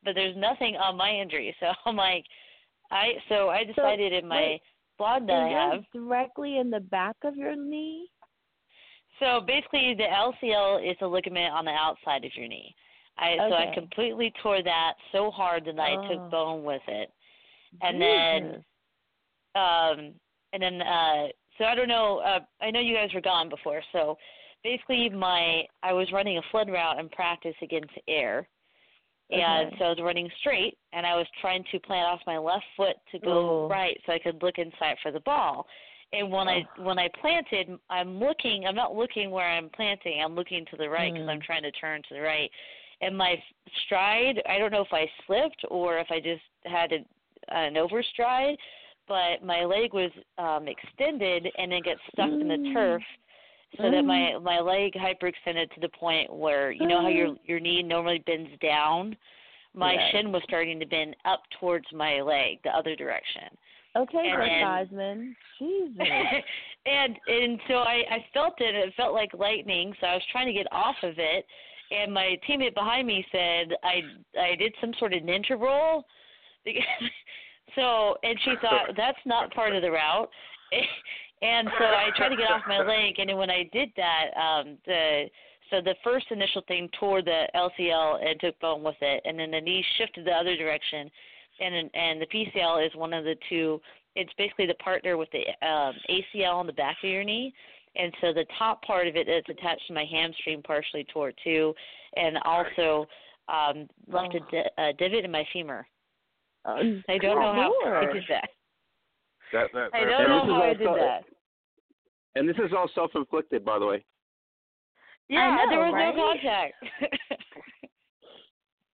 [0.03, 1.55] but there's nothing on my injury.
[1.59, 2.25] So I'm like
[2.91, 4.61] I so I decided in my wait,
[4.97, 8.09] blog that I have directly in the back of your knee?
[9.19, 12.75] So basically, the LCL is a ligament on the outside of your knee.
[13.19, 16.07] I so I completely tore that so hard that I Oh.
[16.09, 17.11] took bone with it,
[17.81, 18.63] and then
[19.55, 20.13] um
[20.53, 21.27] and then uh
[21.57, 22.19] so I don't know.
[22.19, 24.17] Uh, I know you guys were gone before, so
[24.63, 28.47] basically my I was running a flood route in practice against air.
[29.29, 32.63] And so I was running straight, and I was trying to plant off my left
[32.77, 33.67] foot to go Oh.
[33.69, 35.67] right, so I could look inside for the ball.
[36.13, 38.65] And when I when I planted, I'm looking.
[38.65, 40.21] I'm not looking where I'm planting.
[40.23, 41.43] I'm looking to the right because I'm Mm.
[41.43, 42.49] trying to turn to the right.
[43.01, 43.35] And my
[43.85, 47.05] stride, I don't know if I slipped or if I just had a,
[47.55, 48.57] an overstride,
[49.07, 52.73] but my leg was um extended and then got stuck in the Mm.
[52.73, 53.03] turf
[53.81, 57.59] so that my my leg hyperextended to the point where you know how your your
[57.59, 59.15] knee normally bends down
[59.73, 60.11] my Yes.
[60.11, 63.43] shin was starting to bend up towards my leg the other direction
[63.95, 65.35] Okay, and Heisman.
[65.59, 65.97] Jesus.
[66.85, 70.47] and and so I I felt it it felt like lightning so I was trying
[70.47, 71.45] to get off of it
[71.91, 74.01] and my teammate behind me said I
[74.39, 76.05] I did some sort of ninja roll.
[77.75, 80.29] So and she thought that's not part of the route.
[81.39, 84.31] And so I tried to get off my leg and then when I did that
[84.35, 85.25] um the
[85.69, 89.51] so the first initial thing tore the LCL and took bone with it and then
[89.51, 91.11] the knee shifted the other direction.
[91.59, 93.79] And and the PCL is one of the two
[94.15, 97.53] it's basically the partner with the um, ACL on the back of your knee,
[97.97, 101.73] and so the top part of it that's attached to my hamstring partially tore too,
[102.15, 103.05] and also
[103.49, 105.85] um, left a, di- a divot in my femur.
[106.65, 108.49] Oh, I don't know how I did that.
[109.53, 111.23] That, that, I don't And know this is how I all did self- that.
[112.35, 114.05] And this is all self-inflicted, by the way.
[115.29, 116.15] Yeah, know, there was right?
[116.15, 116.73] no contact.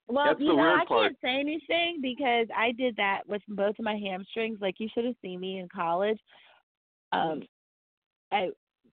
[0.07, 1.03] Well, That's you know, I part.
[1.03, 4.59] can't say anything because I did that with both of my hamstrings.
[4.61, 6.19] Like you should have seen me in college.
[7.13, 7.41] Um,
[8.31, 8.49] I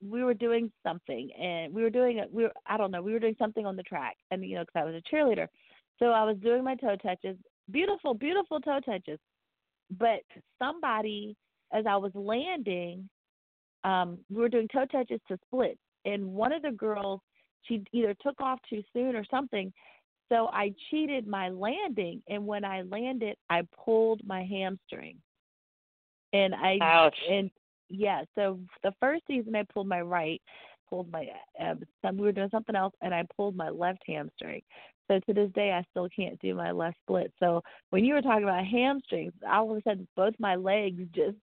[0.08, 2.32] we were doing something, and we were doing it.
[2.32, 3.02] We were I don't know.
[3.02, 5.48] We were doing something on the track, and you know, because I was a cheerleader,
[5.98, 7.36] so I was doing my toe touches.
[7.70, 9.18] Beautiful, beautiful toe touches.
[9.98, 10.20] But
[10.58, 11.36] somebody,
[11.72, 13.08] as I was landing,
[13.84, 17.20] um, we were doing toe touches to split, and one of the girls,
[17.62, 19.72] she either took off too soon or something.
[20.30, 25.18] So I cheated my landing, and when I landed, I pulled my hamstring.
[26.32, 27.16] And I Ouch.
[27.30, 27.50] and
[27.88, 30.40] yeah, so the first season I pulled my right,
[30.88, 31.28] pulled my
[31.60, 34.62] uh, some we were doing something else, and I pulled my left hamstring.
[35.08, 37.30] So to this day, I still can't do my left split.
[37.38, 41.36] So when you were talking about hamstrings, all of a sudden both my legs just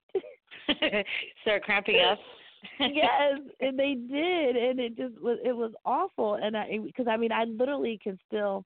[1.42, 2.18] Start cramping up.
[2.80, 6.34] yes, and they did, and it just was it was awful.
[6.34, 8.64] And I because I mean I literally can still,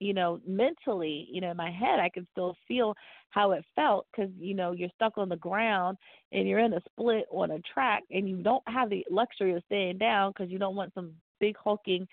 [0.00, 2.94] you know, mentally, you know, in my head I can still feel
[3.30, 5.98] how it felt because you know you're stuck on the ground
[6.32, 9.62] and you're in a split on a track and you don't have the luxury of
[9.66, 12.06] staying down because you don't want some big hulking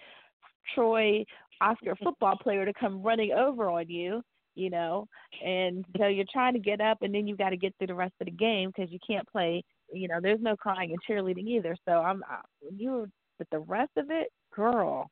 [0.74, 1.24] Troy
[1.62, 4.22] Oscar football player to come running over on you
[4.56, 5.08] you know
[5.46, 7.94] and so you're trying to get up and then you've got to get through the
[7.94, 9.64] rest of the game because you can't play
[9.94, 11.76] you know there's no crying and cheerleading either.
[11.88, 12.42] So i'm I-
[12.76, 15.10] you but the rest of it girl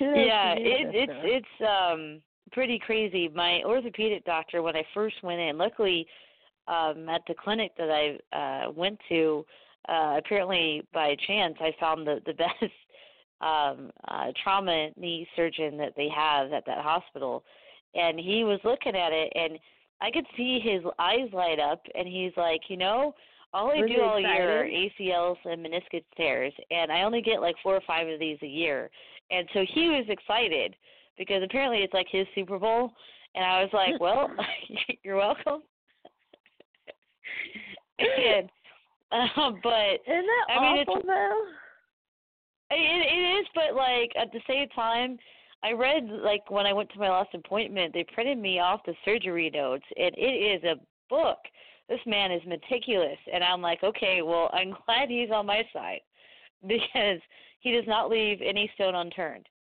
[0.00, 2.20] yeah, it, it's it's um
[2.52, 3.28] pretty crazy.
[3.28, 6.06] My orthopedic doctor, when I first went in, luckily
[6.68, 9.44] um at the clinic that I uh went to,
[9.88, 12.72] uh apparently by chance I found the the best
[13.40, 17.44] um uh trauma knee surgeon that they have at that hospital
[17.94, 19.58] and he was looking at it and
[20.00, 23.14] I could see his eyes light up and he's like, you know,
[23.54, 24.66] all I Was do all year are?
[24.66, 28.46] ACLs and meniscus tears and I only get like four or five of these a
[28.46, 28.90] year.
[29.32, 30.76] And so he was excited
[31.18, 32.92] because apparently it's like his Super Bowl.
[33.34, 34.30] And I was like, Well,
[35.02, 35.62] you're welcome.
[37.98, 38.50] and
[39.10, 41.44] uh, but isn't that I mean, awful it's, though
[42.72, 45.18] it, it is, but like at the same time,
[45.62, 48.94] I read like when I went to my last appointment, they printed me off the
[49.04, 50.76] surgery notes, and it is a
[51.08, 51.38] book.
[51.88, 56.00] This man is meticulous, and I'm like, okay, well, I'm glad he's on my side.
[56.66, 57.20] Because
[57.62, 59.48] he does not leave any stone unturned.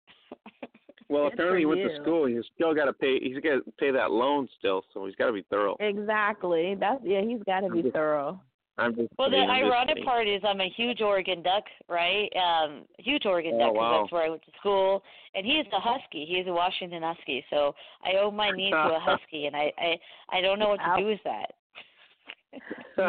[1.11, 1.89] Well, Good apparently he for went you.
[1.89, 2.27] to school.
[2.27, 3.19] He's still got to pay.
[3.19, 5.75] He's got to pay that loan still, so he's got to be thorough.
[5.81, 8.39] exactly that's yeah he's got to be just- thorough
[8.77, 9.09] I'm just.
[9.19, 10.05] Well, the I'm ironic kidding.
[10.05, 12.29] part is I'm a huge Oregon Duck, right?
[12.37, 14.01] Um, huge Oregon Oh, Duck 'cause wow.
[14.03, 15.03] that's where I went to school.
[15.35, 16.25] And he is a Husky.
[16.27, 17.43] He is a Washington Husky.
[17.51, 19.99] So I owe my knee to a Husky, and I I
[20.31, 21.55] I don't know what to do with that.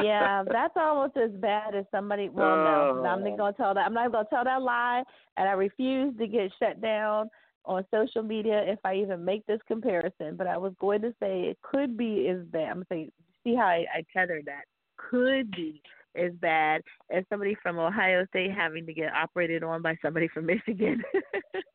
[0.03, 2.30] Yeah, that's almost as bad as somebody.
[2.34, 3.26] Well, no, I'm Oh.
[3.26, 3.86] not gonna tell that.
[3.86, 5.03] I'm not gonna tell that lie,
[5.38, 7.30] and I refuse to get shut down
[7.66, 10.36] on social media if I even make this comparison.
[10.36, 12.70] But I was going to say it could be as bad.
[12.70, 13.11] I'm gonna say,
[13.44, 14.64] see how I, I tethered that.
[14.98, 15.82] Could be
[16.15, 16.81] as bad
[17.11, 21.02] as somebody from Ohio State having to get operated on by somebody from Michigan.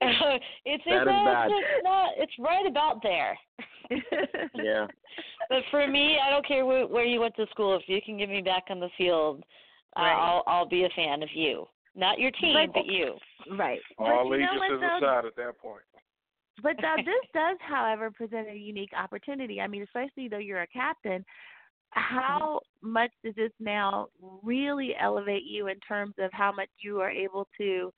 [0.00, 1.50] it's it's That is not, bad.
[1.50, 3.38] it's not it's right about there.
[4.54, 4.86] Yeah.
[5.50, 7.76] But for me, I don't care where, where you went to school.
[7.76, 9.44] If you can get me back on the field,
[9.96, 10.12] uh, Right.
[10.12, 11.66] I'll I'll be a fan of you.
[11.94, 13.14] Not your team, But- but you.
[13.56, 13.78] right.
[13.98, 15.82] All but you know allegiances aside at that point.
[16.62, 19.60] But uh, this does, however, present a unique opportunity.
[19.60, 21.24] I mean, especially though you're a captain,
[21.94, 24.08] how much does this now
[24.42, 27.92] really elevate you in terms of how much you are able to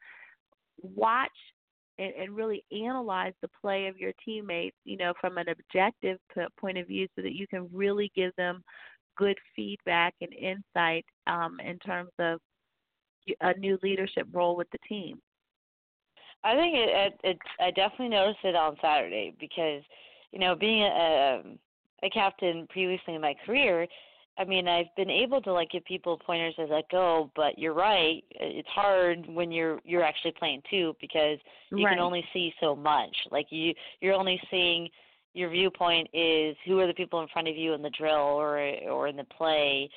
[0.95, 1.31] watch
[1.99, 6.19] and, and really analyze the play of your teammates, you know, from an objective
[6.61, 8.63] point of view, so that you can really give them
[9.17, 12.39] good feedback and insight um, in terms of
[13.41, 15.19] a new leadership role with the team.
[16.45, 16.91] I think it,
[17.25, 19.83] it, it I definitely noticed it on Saturday because,
[20.33, 21.43] you know, being a a
[22.09, 23.87] captain previously in my career,
[24.39, 27.73] I mean, I've been able to like give people pointers as I go, but you're
[27.73, 31.39] right, it's hard when you're you're actually playing too because
[31.71, 31.97] you Right.
[31.97, 33.17] can only see so much.
[33.31, 34.89] Like you you're only seeing
[35.33, 38.59] your viewpoint is who are the people in front of you in the drill or
[38.89, 39.89] or in the play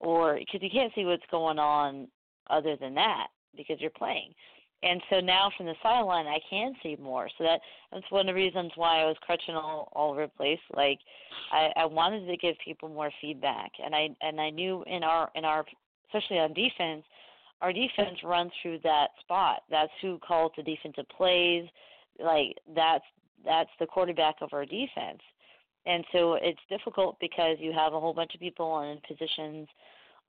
[0.00, 2.08] or because you can't see what's going on
[2.50, 4.32] other than that because you're playing.
[4.82, 7.28] And so now from the sideline, I can see more.
[7.38, 7.60] So that
[7.92, 10.58] that's one of the reasons why I was crutching all, all over the place.
[10.74, 10.98] Like
[11.52, 15.30] I, I wanted to give people more feedback, and I and I knew in our
[15.34, 15.64] in our
[16.08, 17.04] especially on defense,
[17.60, 19.62] our defense runs through that spot.
[19.70, 21.64] That's who calls the defensive plays.
[22.18, 23.04] Like that's
[23.44, 25.20] that's the quarterback of our defense.
[25.86, 29.68] And so it's difficult because you have a whole bunch of people in positions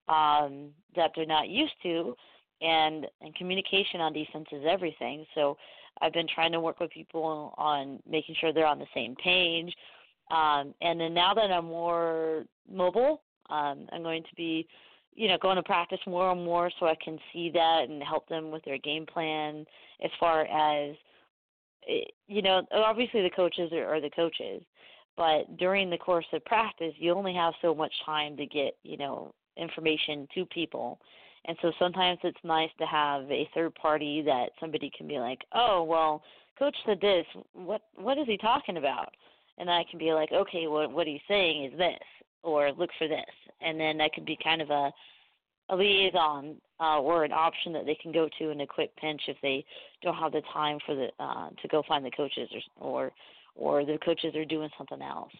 [0.07, 2.15] um, that they're not used to,
[2.61, 5.25] and and communication on defense is everything.
[5.35, 5.57] So
[6.01, 9.73] I've been trying to work with people on making sure they're on the same page.
[10.31, 14.67] Um, and then now that I'm more mobile, um, I'm going to be,
[15.13, 18.27] you know, going to practice more and more so I can see that and help
[18.29, 19.65] them with their game plan
[20.03, 20.95] as far as,
[21.87, 24.63] eh, you know, obviously the coaches are, are the coaches,
[25.15, 28.97] but during the course of practice, you only have so much time to get, you
[28.97, 30.99] know, information to people.
[31.45, 35.43] And so sometimes it's nice to have a third party that somebody can be like,
[35.53, 36.23] "Oh, well,
[36.57, 37.25] coach said this.
[37.53, 39.13] What what is he talking about?"
[39.57, 41.99] And I can be like, "Okay, what what he's saying is this."
[42.43, 43.25] Or look for this,
[43.61, 44.91] and then that could be kind of a
[45.69, 49.21] a liaison uh, or an option that they can go to in a quick pinch
[49.27, 49.63] if they
[50.01, 52.49] don't have the time for the uh, to go find the coaches
[52.79, 53.11] or or
[53.55, 55.31] or the coaches are doing something else.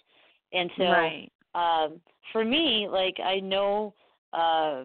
[0.54, 1.32] And so Right.
[1.56, 2.02] um,
[2.32, 3.94] for me, like I know
[4.32, 4.84] uh,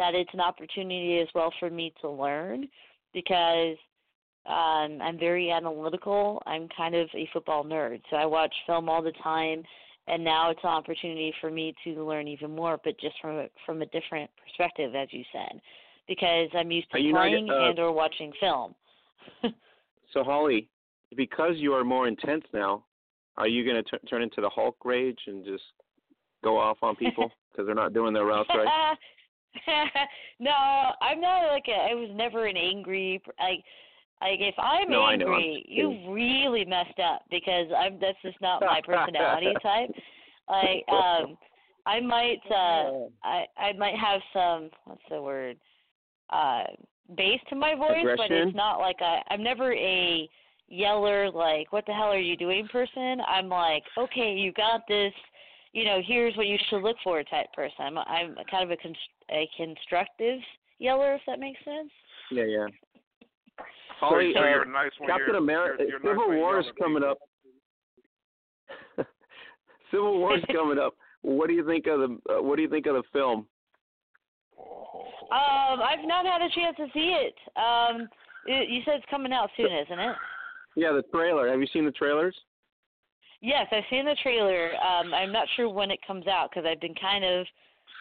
[0.00, 2.66] that it's an opportunity as well for me to learn
[3.12, 3.76] because
[4.46, 6.42] um, I'm very analytical.
[6.46, 9.62] I'm kind of a football nerd, so I watch film all the time.
[10.08, 13.46] And now it's an opportunity for me to learn even more, but just from a,
[13.66, 15.60] from a different perspective, as you said,
[16.08, 18.74] because I'm used to Are you not, playing uh, and or watching film.
[20.12, 20.68] So Holly,
[21.16, 22.84] because you are more intense now,
[23.36, 25.62] are you going to turn into the Hulk rage and just
[26.42, 28.96] go off on people because they're not doing their routes right?
[30.40, 30.52] no,
[31.00, 33.64] I'm not like a, I was never an angry like
[34.20, 38.80] like if I'm No, angry, you really messed up because I'm that's just not my
[38.84, 39.90] personality type.
[40.48, 41.36] Like um
[41.86, 45.56] I might uh I I might have some what's the word?
[46.30, 46.64] Uh
[47.16, 50.28] bass to my voice, but it's not like I I'm never a
[50.68, 53.20] yeller like what the hell are you doing person.
[53.26, 55.12] I'm like, "Okay, you got this.
[55.72, 58.76] You know, here's what you should look for type person." I'm I'm kind of a
[58.76, 58.98] const-
[59.30, 60.40] a constructive
[60.78, 61.90] yeller if that makes sense.
[62.30, 62.66] Yeah, yeah.
[64.00, 66.60] So, Holly, so uh, you're nice when Captain America, you're, you're nice Civil when War
[66.60, 67.18] is you're coming up.
[69.90, 70.94] Civil War is coming up.
[71.22, 73.46] What do you think of the uh, What do you think of the film?
[74.58, 77.34] Um, I've not had a chance to see it.
[77.56, 78.08] Um,
[78.48, 80.16] y- you said it's coming out soon, isn't it?
[80.76, 81.48] Yeah, the trailer.
[81.50, 82.36] Have you seen the trailers?
[83.40, 84.72] Yes, I've seen the trailer.
[84.76, 87.46] Um, I'm not sure when it comes out because I've been kind of,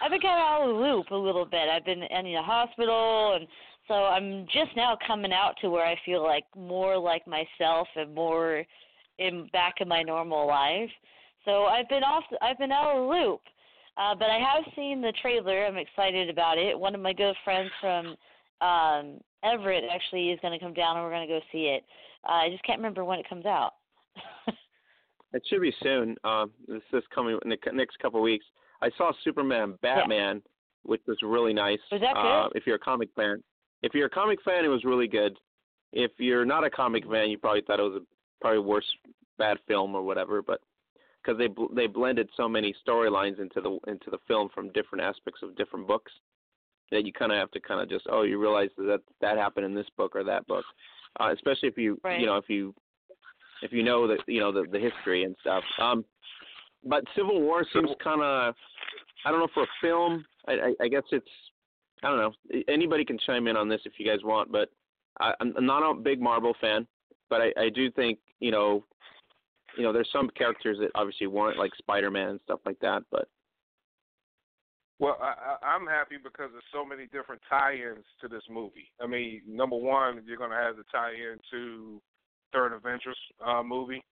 [0.02, 1.70] I've been kind of out of the loop a little bit.
[1.70, 3.48] I've been in the hospital, and
[3.88, 8.14] so I'm just now coming out to where I feel like more like myself and
[8.14, 8.64] more
[9.18, 10.90] in back in my normal life.
[11.45, 12.24] So I've been off.
[12.41, 13.41] I've been out of the loop.
[13.98, 15.66] Uh, but I have seen the trailer.
[15.66, 16.78] I'm excited about it.
[16.78, 18.16] One of my good friends from
[18.61, 21.84] um Everett actually is going to come down and we're going to go see it.
[22.28, 23.74] Uh, I just can't remember when it comes out.
[25.34, 26.15] It should be soon.
[26.23, 28.45] Uh, this is coming in the next couple of weeks.
[28.81, 30.41] I saw Superman, Batman,
[30.84, 31.80] which was really nice.
[31.91, 32.57] Was that Uh, good?
[32.57, 33.43] if you're a comic fan,
[33.84, 35.38] if you're a comic fan, it was really good.
[35.91, 38.06] If you're not a comic fan, you probably thought it was a
[38.41, 38.91] probably worse
[39.38, 40.41] bad film or whatever.
[40.41, 40.61] But
[41.22, 45.03] because they bl- they blended so many storylines into the into the film from different
[45.03, 46.11] aspects of different books
[46.91, 49.65] that you kind of have to kind of just oh you realize that that happened
[49.65, 50.65] in this book or that book,
[51.19, 52.19] uh, especially if you Right.
[52.19, 52.73] you know if you
[53.61, 55.64] if you know the you know the the history and stuff.
[55.80, 56.06] Um,
[56.84, 58.56] but Civil War seems kind of
[59.26, 60.26] I don't know for a film.
[60.48, 61.27] I, I I guess it's
[62.03, 62.61] I don't know.
[62.68, 64.69] Anybody can chime in on this if you guys want, but
[65.19, 66.88] I, I'm not a big Marvel fan,
[67.30, 68.86] but I I do think you know
[69.77, 73.27] you know there's some characters that obviously weren't like Spider-Man and stuff like that, but
[74.99, 75.34] Well, I,
[75.64, 78.91] I, I'm happy because there's so many different tie-ins to this movie.
[79.02, 82.02] I mean, number one, you're going to have the tie-in to
[82.54, 84.04] Third Avengers uh, movie,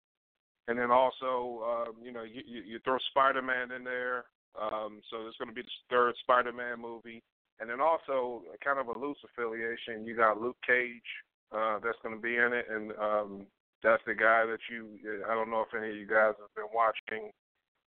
[0.67, 4.25] and then also, um, you know, you, you, throw Spider-Man in there,
[4.59, 7.23] um, so there's going to be the third Spider-Man movie,
[7.59, 10.05] and then also kind of a loose affiliation.
[10.05, 11.09] You got Luke Cage
[11.51, 13.47] uh, that's going to be in it, and um,
[13.83, 14.99] that's the guy that you.
[15.29, 17.31] I don't know if any of you guys have been watching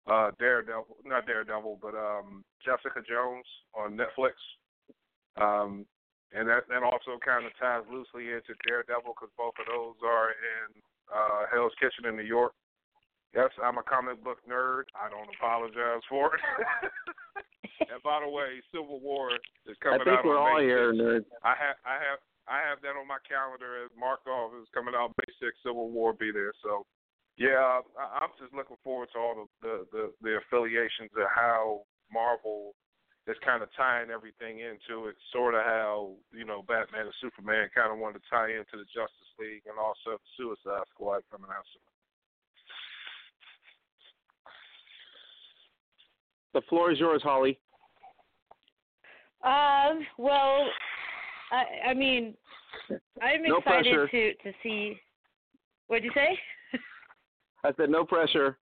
[0.08, 3.44] uh Daredevil, not Daredevil, but um Jessica Jones
[3.74, 4.32] on Netflix.
[5.36, 5.86] Um
[6.32, 10.36] and that that also kind of ties loosely into Daredevil because both of those are
[10.36, 10.66] in
[11.08, 12.52] uh Hell's Kitchen in New York.
[13.34, 14.88] Yes, I'm a comic book nerd.
[14.96, 16.42] I don't apologize for it.
[17.92, 19.32] and by the way, Civil War
[19.68, 20.08] is coming out.
[20.08, 21.00] I think out we're all here 6th.
[21.00, 21.28] nerds.
[21.44, 24.52] I have I have I have that on my calendar as marked off.
[24.56, 25.60] It's coming out May 6th.
[25.64, 26.52] Civil War be there.
[26.64, 26.84] So
[27.36, 31.88] yeah, I, I'm just looking forward to all the the the, the affiliations and how
[32.12, 32.72] Marvel
[33.28, 35.16] is kind of tying everything into it.
[35.32, 38.88] Sort of how you know Batman and Superman kind of wanted to tie into the
[38.88, 41.82] Justice League and also the Suicide Squad coming out soon.
[46.54, 47.58] the floor is yours, Holly.
[49.44, 50.66] Um, well,
[51.52, 52.34] I I mean,
[53.22, 54.08] I'm No excited pressure.
[54.08, 54.98] to to see.
[55.86, 56.38] What'd you say?
[57.64, 58.58] I said no pressure.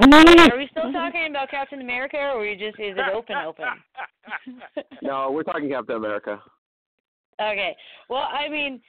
[0.00, 3.64] Are we still talking about Captain America, or are we just is it open open?
[5.02, 6.40] No, we're talking Captain America.
[7.40, 7.76] Okay.
[8.08, 8.80] Well, I mean,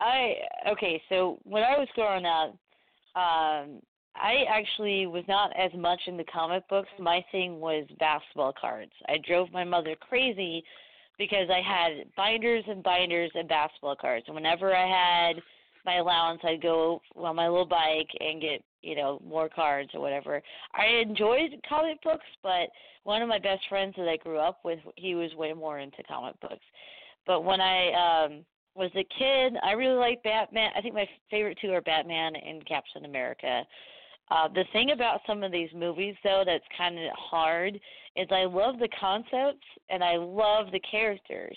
[0.00, 0.34] I
[0.72, 1.00] okay.
[1.08, 2.50] So when I was growing up,
[3.14, 3.80] um,
[4.16, 6.88] I actually was not as much into comic books.
[6.98, 8.92] My thing was basketball cards.
[9.08, 10.64] I drove my mother crazy
[11.18, 14.24] because I had binders and binders of basketball cards.
[14.26, 14.86] And whenever I
[15.28, 15.42] had
[15.88, 20.00] my allowance, I'd go on my little bike and get you know more cards or
[20.00, 20.42] whatever.
[20.74, 22.68] I enjoyed comic books, but
[23.04, 26.02] one of my best friends that I grew up with, he was way more into
[26.06, 26.64] comic books.
[27.26, 28.44] But when I um
[28.74, 30.70] was a kid, I really liked Batman.
[30.76, 33.64] I think my favorite two are Batman and Captain America.
[34.30, 37.80] Uh, the thing about some of these movies, though, that's kind of hard
[38.14, 41.56] is I love the concepts and I love the characters,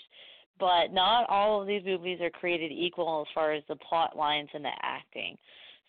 [0.62, 4.48] but not all of these movies are created equal as far as the plot lines
[4.54, 5.36] and the acting.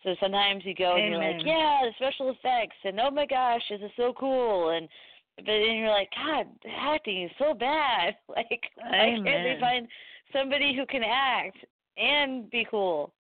[0.02, 3.62] So sometimes you go and you're like, yeah, the special effects, and oh my gosh,
[3.70, 4.90] this is so cool, and
[5.36, 8.16] but then you're like, God, the acting is so bad.
[8.28, 9.88] Like, why can't they find
[10.36, 11.58] somebody who can act
[11.96, 13.14] and be cool?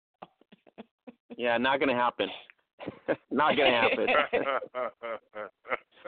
[1.36, 2.30] Yeah, not gonna happen.
[3.32, 4.06] not gonna happen.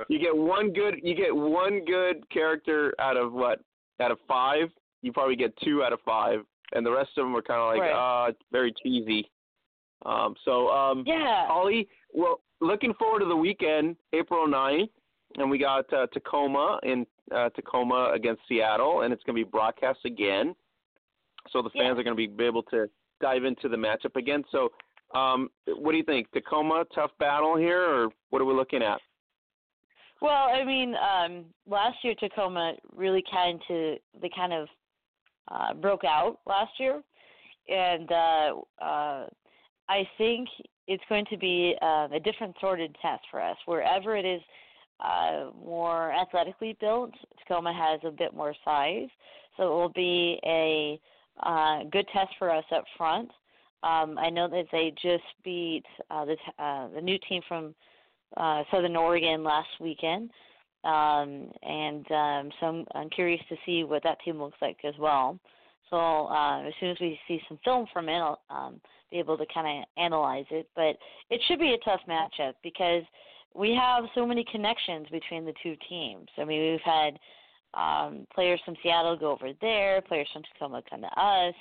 [0.08, 3.60] you get one good you get one good character out of what?
[4.00, 4.70] Out of five,
[5.04, 6.40] you probably get two out of five,
[6.72, 8.28] and the rest of them are kind of like Right.
[8.28, 9.30] uh very cheesy.
[10.06, 11.46] Um so um Yeah.
[11.48, 14.90] Holly, well looking forward to the weekend, April 9th,
[15.38, 19.50] and we got uh, Tacoma in uh, Tacoma against Seattle and it's going to be
[19.50, 20.56] broadcast again.
[21.52, 22.00] So the fans Yeah.
[22.00, 22.90] are going to be able to
[23.20, 24.44] dive into the matchup again.
[24.52, 24.72] So
[25.14, 26.32] um, what do you think?
[26.32, 29.00] Tacoma, tough battle here, or what are we looking at?
[30.22, 34.68] Well, I mean, um, last year Tacoma really kind of they kind of
[35.50, 37.02] uh, broke out last year,
[37.68, 39.28] and uh, uh,
[39.90, 40.48] I think
[40.88, 43.58] it's going to be uh, a different sorted test for us.
[43.66, 44.42] Wherever it is
[45.00, 49.10] uh, more athletically built, Tacoma has a bit more size,
[49.58, 51.00] so it will be a
[51.42, 53.30] uh, good test for us up front.
[53.84, 57.76] Um, I know that they just beat uh, the uh, the new team from
[58.38, 60.32] uh, Southern Oregon last weekend,
[60.84, 64.94] um, and um, so I'm, I'm curious to see what that team looks like as
[65.00, 65.40] well.
[65.90, 68.82] So uh, as soon as we see some film from it, I'll um,
[69.12, 70.68] be able to kind of analyze it.
[70.76, 70.98] But
[71.30, 73.04] it should be a tough matchup because
[73.54, 76.28] we have so many connections between the two teams.
[76.38, 77.20] I mean, we've had
[77.74, 81.56] um, players from Seattle go over there, players from Tacoma come to us.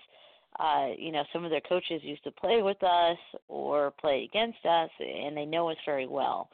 [0.58, 3.16] Uh, you know, some of their coaches used to play with us
[3.48, 6.48] or play against us, and they know us very well.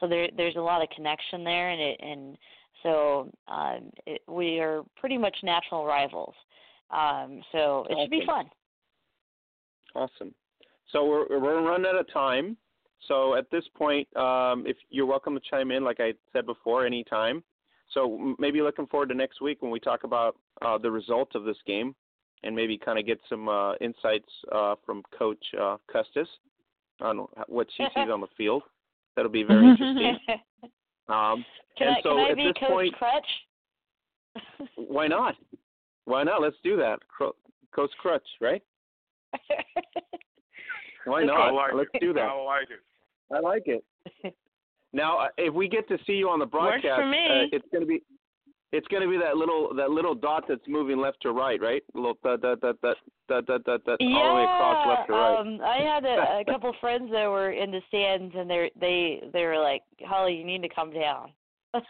[0.00, 2.38] So there, there's a lot of connection there, and it, and
[2.82, 6.34] so um, it, we are pretty much natural rivals.
[6.90, 8.46] Um, so it should be fun.
[9.94, 10.34] Awesome.
[10.92, 12.56] So we're we're running out of time.
[13.08, 16.86] So at this point, um, if you're welcome to chime in, like I said before,
[16.86, 17.42] anytime.
[17.92, 21.44] So maybe looking forward to next week when we talk about uh, the results of
[21.44, 21.94] this game,
[22.44, 26.28] and maybe kind of get some uh, insights uh, from Coach uh, Custis
[27.00, 28.62] on what she sees on the field.
[29.20, 30.16] That'll be very interesting.
[31.10, 31.44] Um,
[31.76, 34.68] Can and I, so can I be this Coach point, Crutch?
[34.76, 35.34] why not?
[36.04, 36.40] Why not?
[36.40, 37.00] Let's do that.
[37.08, 37.34] Cro-
[37.74, 38.62] Coach Crutch, right?
[41.06, 41.40] Why not?
[41.40, 42.00] I like Let's it.
[42.00, 42.20] do that.
[42.20, 43.34] I like it.
[43.34, 44.34] I like it.
[44.92, 47.26] Now, uh, if we get to see you on the broadcast, for me.
[47.28, 48.04] Uh, it's gonna be
[48.72, 51.82] it's gonna be that little that little dot that's moving left to right, right?
[51.94, 52.96] Little dot dot dot dot
[53.28, 55.40] dot dot dot, dot yeah, all the way across left to right.
[55.40, 59.22] um, I had a, a couple friends that were in the stands, and they they
[59.32, 61.32] they were like, "Holly, you need to come down."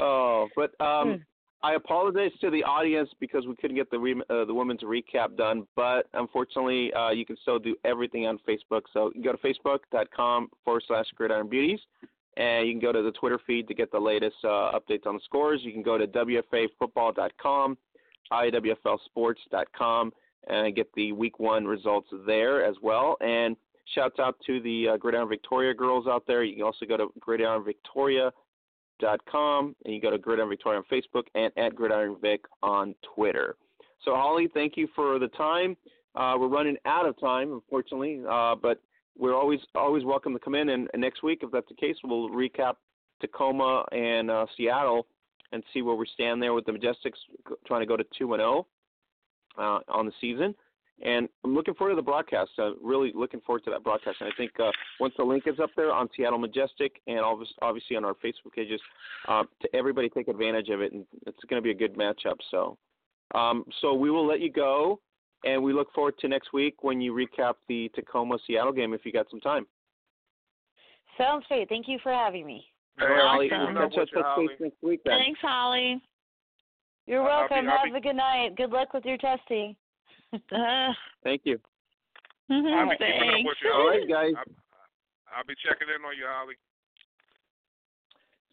[0.00, 0.86] oh, but Hmm.
[0.86, 1.24] um,
[1.62, 5.36] I apologize to the audience because we couldn't get the re- uh, the women's recap
[5.36, 5.66] done.
[5.74, 8.82] But unfortunately, uh, you can still do everything on Facebook.
[8.92, 11.80] So you go to facebook.com forward slash Gridiron Beauties,
[12.36, 15.14] and you can go to the Twitter feed to get the latest uh, updates on
[15.14, 15.60] the scores.
[15.62, 17.78] You can go to wfafootball.com,
[18.32, 20.12] iwflsports.com,
[20.48, 23.16] and get the week one results there as well.
[23.20, 23.56] And
[23.94, 26.44] shouts out to the uh, Gridiron Victoria girls out there.
[26.44, 28.32] You can also go to Gridiron Victoria
[28.98, 32.94] dot com and you go to Gridiron Victoria on Facebook and at Gridiron Vic on
[33.14, 33.56] Twitter.
[34.04, 35.76] So Holly, thank you for the time.
[36.14, 38.80] Uh, we're running out of time, unfortunately, uh, but
[39.18, 40.70] we're always always welcome to come in.
[40.70, 42.74] And, and next week, if that's the case, we'll recap
[43.20, 45.06] Tacoma and uh, Seattle
[45.52, 47.18] and see where we stand there with the Majestics
[47.66, 48.66] trying to go to two and zero
[49.58, 50.54] uh, on the season.
[51.04, 52.52] And I'm looking forward to the broadcast.
[52.58, 54.16] Uh, really looking forward to that broadcast.
[54.20, 57.96] And I think uh, once the link is up there on Seattle Majestic and obviously
[57.96, 58.80] on our Facebook pages,
[59.28, 60.92] uh, to everybody take advantage of it.
[60.92, 62.36] And it's going to be a good matchup.
[62.50, 62.78] So,
[63.34, 65.00] um, so we will let you go,
[65.46, 69.04] and we look forward to next week when you recap the Tacoma Seattle game if
[69.04, 69.66] you got some time.
[71.16, 71.68] Sounds great.
[71.68, 72.64] Thank you for having me.
[72.98, 73.74] Hey, Holly, awesome.
[73.74, 74.46] we'll catch up you, Holly.
[74.60, 75.18] next week then.
[75.18, 76.00] Thanks, Holly.
[77.06, 77.68] You're I'll welcome.
[77.68, 78.56] I'll Have a good night.
[78.56, 79.76] Good luck with your testing.
[81.24, 81.58] Thank you.
[82.50, 82.66] Mm-hmm.
[82.74, 83.48] I'll be keeping up thanks.
[83.48, 83.98] with you, Holly.
[83.98, 84.44] right, guys.
[85.36, 86.54] I'll be checking in on you, Holly.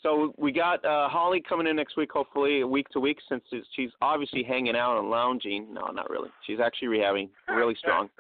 [0.04, 3.42] So we got uh, Holly coming in next week, hopefully week to week, since
[3.74, 5.74] she's obviously hanging out and lounging.
[5.74, 6.30] No, not really.
[6.46, 8.10] She's actually rehabbing, really strong.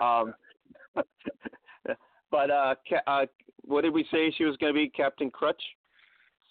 [0.00, 0.34] Um,
[2.30, 3.26] but uh, ca- uh,
[3.64, 5.60] what did we say she was going to be, Captain Crutch?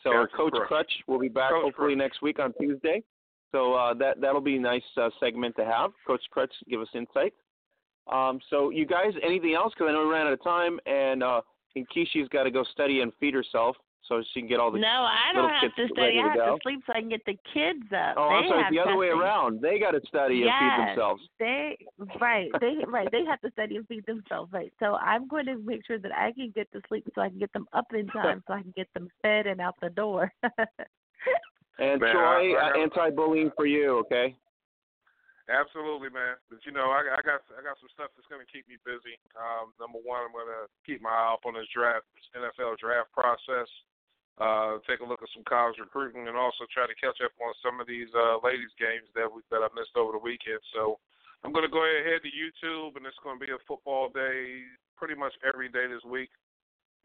[0.03, 0.67] So Captain Coach Crutch.
[0.67, 1.97] Crutch will be back Coach hopefully Crutch.
[1.97, 3.01] next week on Tuesday.
[3.51, 5.91] So uh, that that'll be a nice uh, segment to have.
[6.05, 7.33] Coach Crutch give us insight.
[8.11, 9.73] Um, so you guys, anything else?
[9.73, 11.41] Because I know we ran out of time, and uh,
[11.75, 13.77] and Kishi's got to go study and feed herself
[14.07, 16.19] so she can get all the no, I don't have kids to study.
[16.19, 16.55] I have go.
[16.55, 18.15] to sleep so I can get the kids up.
[18.17, 19.61] Oh, they I'm sorry, have it's the other way around.
[19.61, 20.87] They got to study and feed Yes.
[20.89, 21.21] themselves.
[21.39, 21.77] They
[22.19, 24.73] right, they right, they have to study and feed themselves, right?
[24.79, 27.39] So I'm going to make sure that I can get to sleep so I can
[27.39, 30.31] get them up in time so I can get them fed and out the door.
[31.79, 34.35] And Man, Troy, I- I uh, anti-bullying for you, okay?
[35.49, 36.39] Absolutely, man.
[36.47, 38.79] But you know, I, I got I got some stuff that's going to keep me
[38.87, 39.19] busy.
[39.35, 43.11] Um, number one, I'm going to keep my eye up on this draft NFL draft
[43.11, 43.67] process.
[44.41, 47.53] Uh, take a look at some college recruiting, and also try to catch up on
[47.61, 50.57] some of these uh, ladies' games that we, that I missed over the weekend.
[50.73, 50.97] So
[51.45, 54.65] I'm going to go ahead to YouTube, and it's going to be a football day
[54.97, 56.33] pretty much every day this week,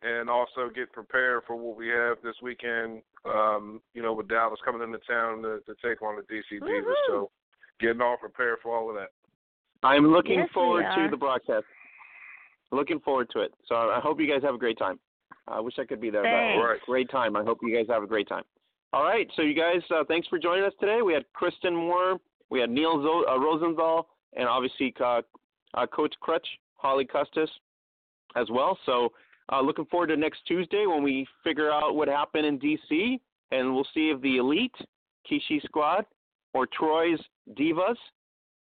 [0.00, 3.02] and also get prepared for what we have this weekend.
[3.28, 6.96] Um, you know, with Dallas coming into town to, to take on the DC Divas.
[7.08, 7.30] So
[7.80, 9.08] getting all prepared for all of that.
[9.82, 11.10] I'm looking Yes, forward to are.
[11.10, 11.64] the broadcast.
[12.70, 13.52] Looking forward to it.
[13.66, 14.98] So I hope you guys have a great time.
[15.50, 16.22] I wish I could be there.
[16.22, 16.64] but Thanks.
[16.64, 16.80] Right.
[16.86, 17.36] Great time.
[17.36, 18.44] I hope you guys have a great time.
[18.92, 19.28] All right.
[19.36, 21.02] So you guys, uh, thanks for joining us today.
[21.02, 22.18] We had Krysten Muir,
[22.50, 25.22] we had Neal Zo- uh, Rosenthal, and obviously uh,
[25.74, 26.46] uh, Coach Crutch,
[26.76, 27.50] Holly Custis,
[28.36, 28.78] as well.
[28.86, 29.12] So
[29.52, 33.20] uh, looking forward to next Tuesday when we figure out what happened in DC,
[33.50, 34.74] and we'll see if the elite
[35.30, 36.04] Kishi squad
[36.54, 37.20] or Troy's
[37.58, 37.96] Divas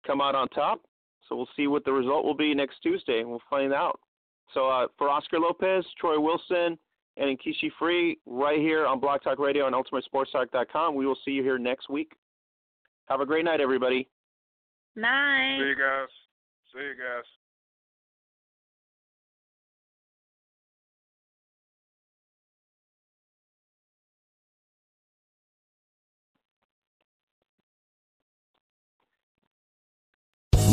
[0.06, 0.82] come out on top.
[1.28, 4.00] So we'll see what the result will be next Tuesday, and we'll find out.
[4.54, 6.78] So uh, for Oscar Lopez, Troy Wilson,
[7.16, 11.42] and Kishi Free, right here on Blog Talk Radio and UltimateSportsTalk.com, we will see you
[11.42, 12.12] here next week.
[13.08, 14.08] Have a great night, everybody.
[14.96, 15.58] Night.
[15.58, 16.08] See you guys.
[16.72, 17.24] See you guys.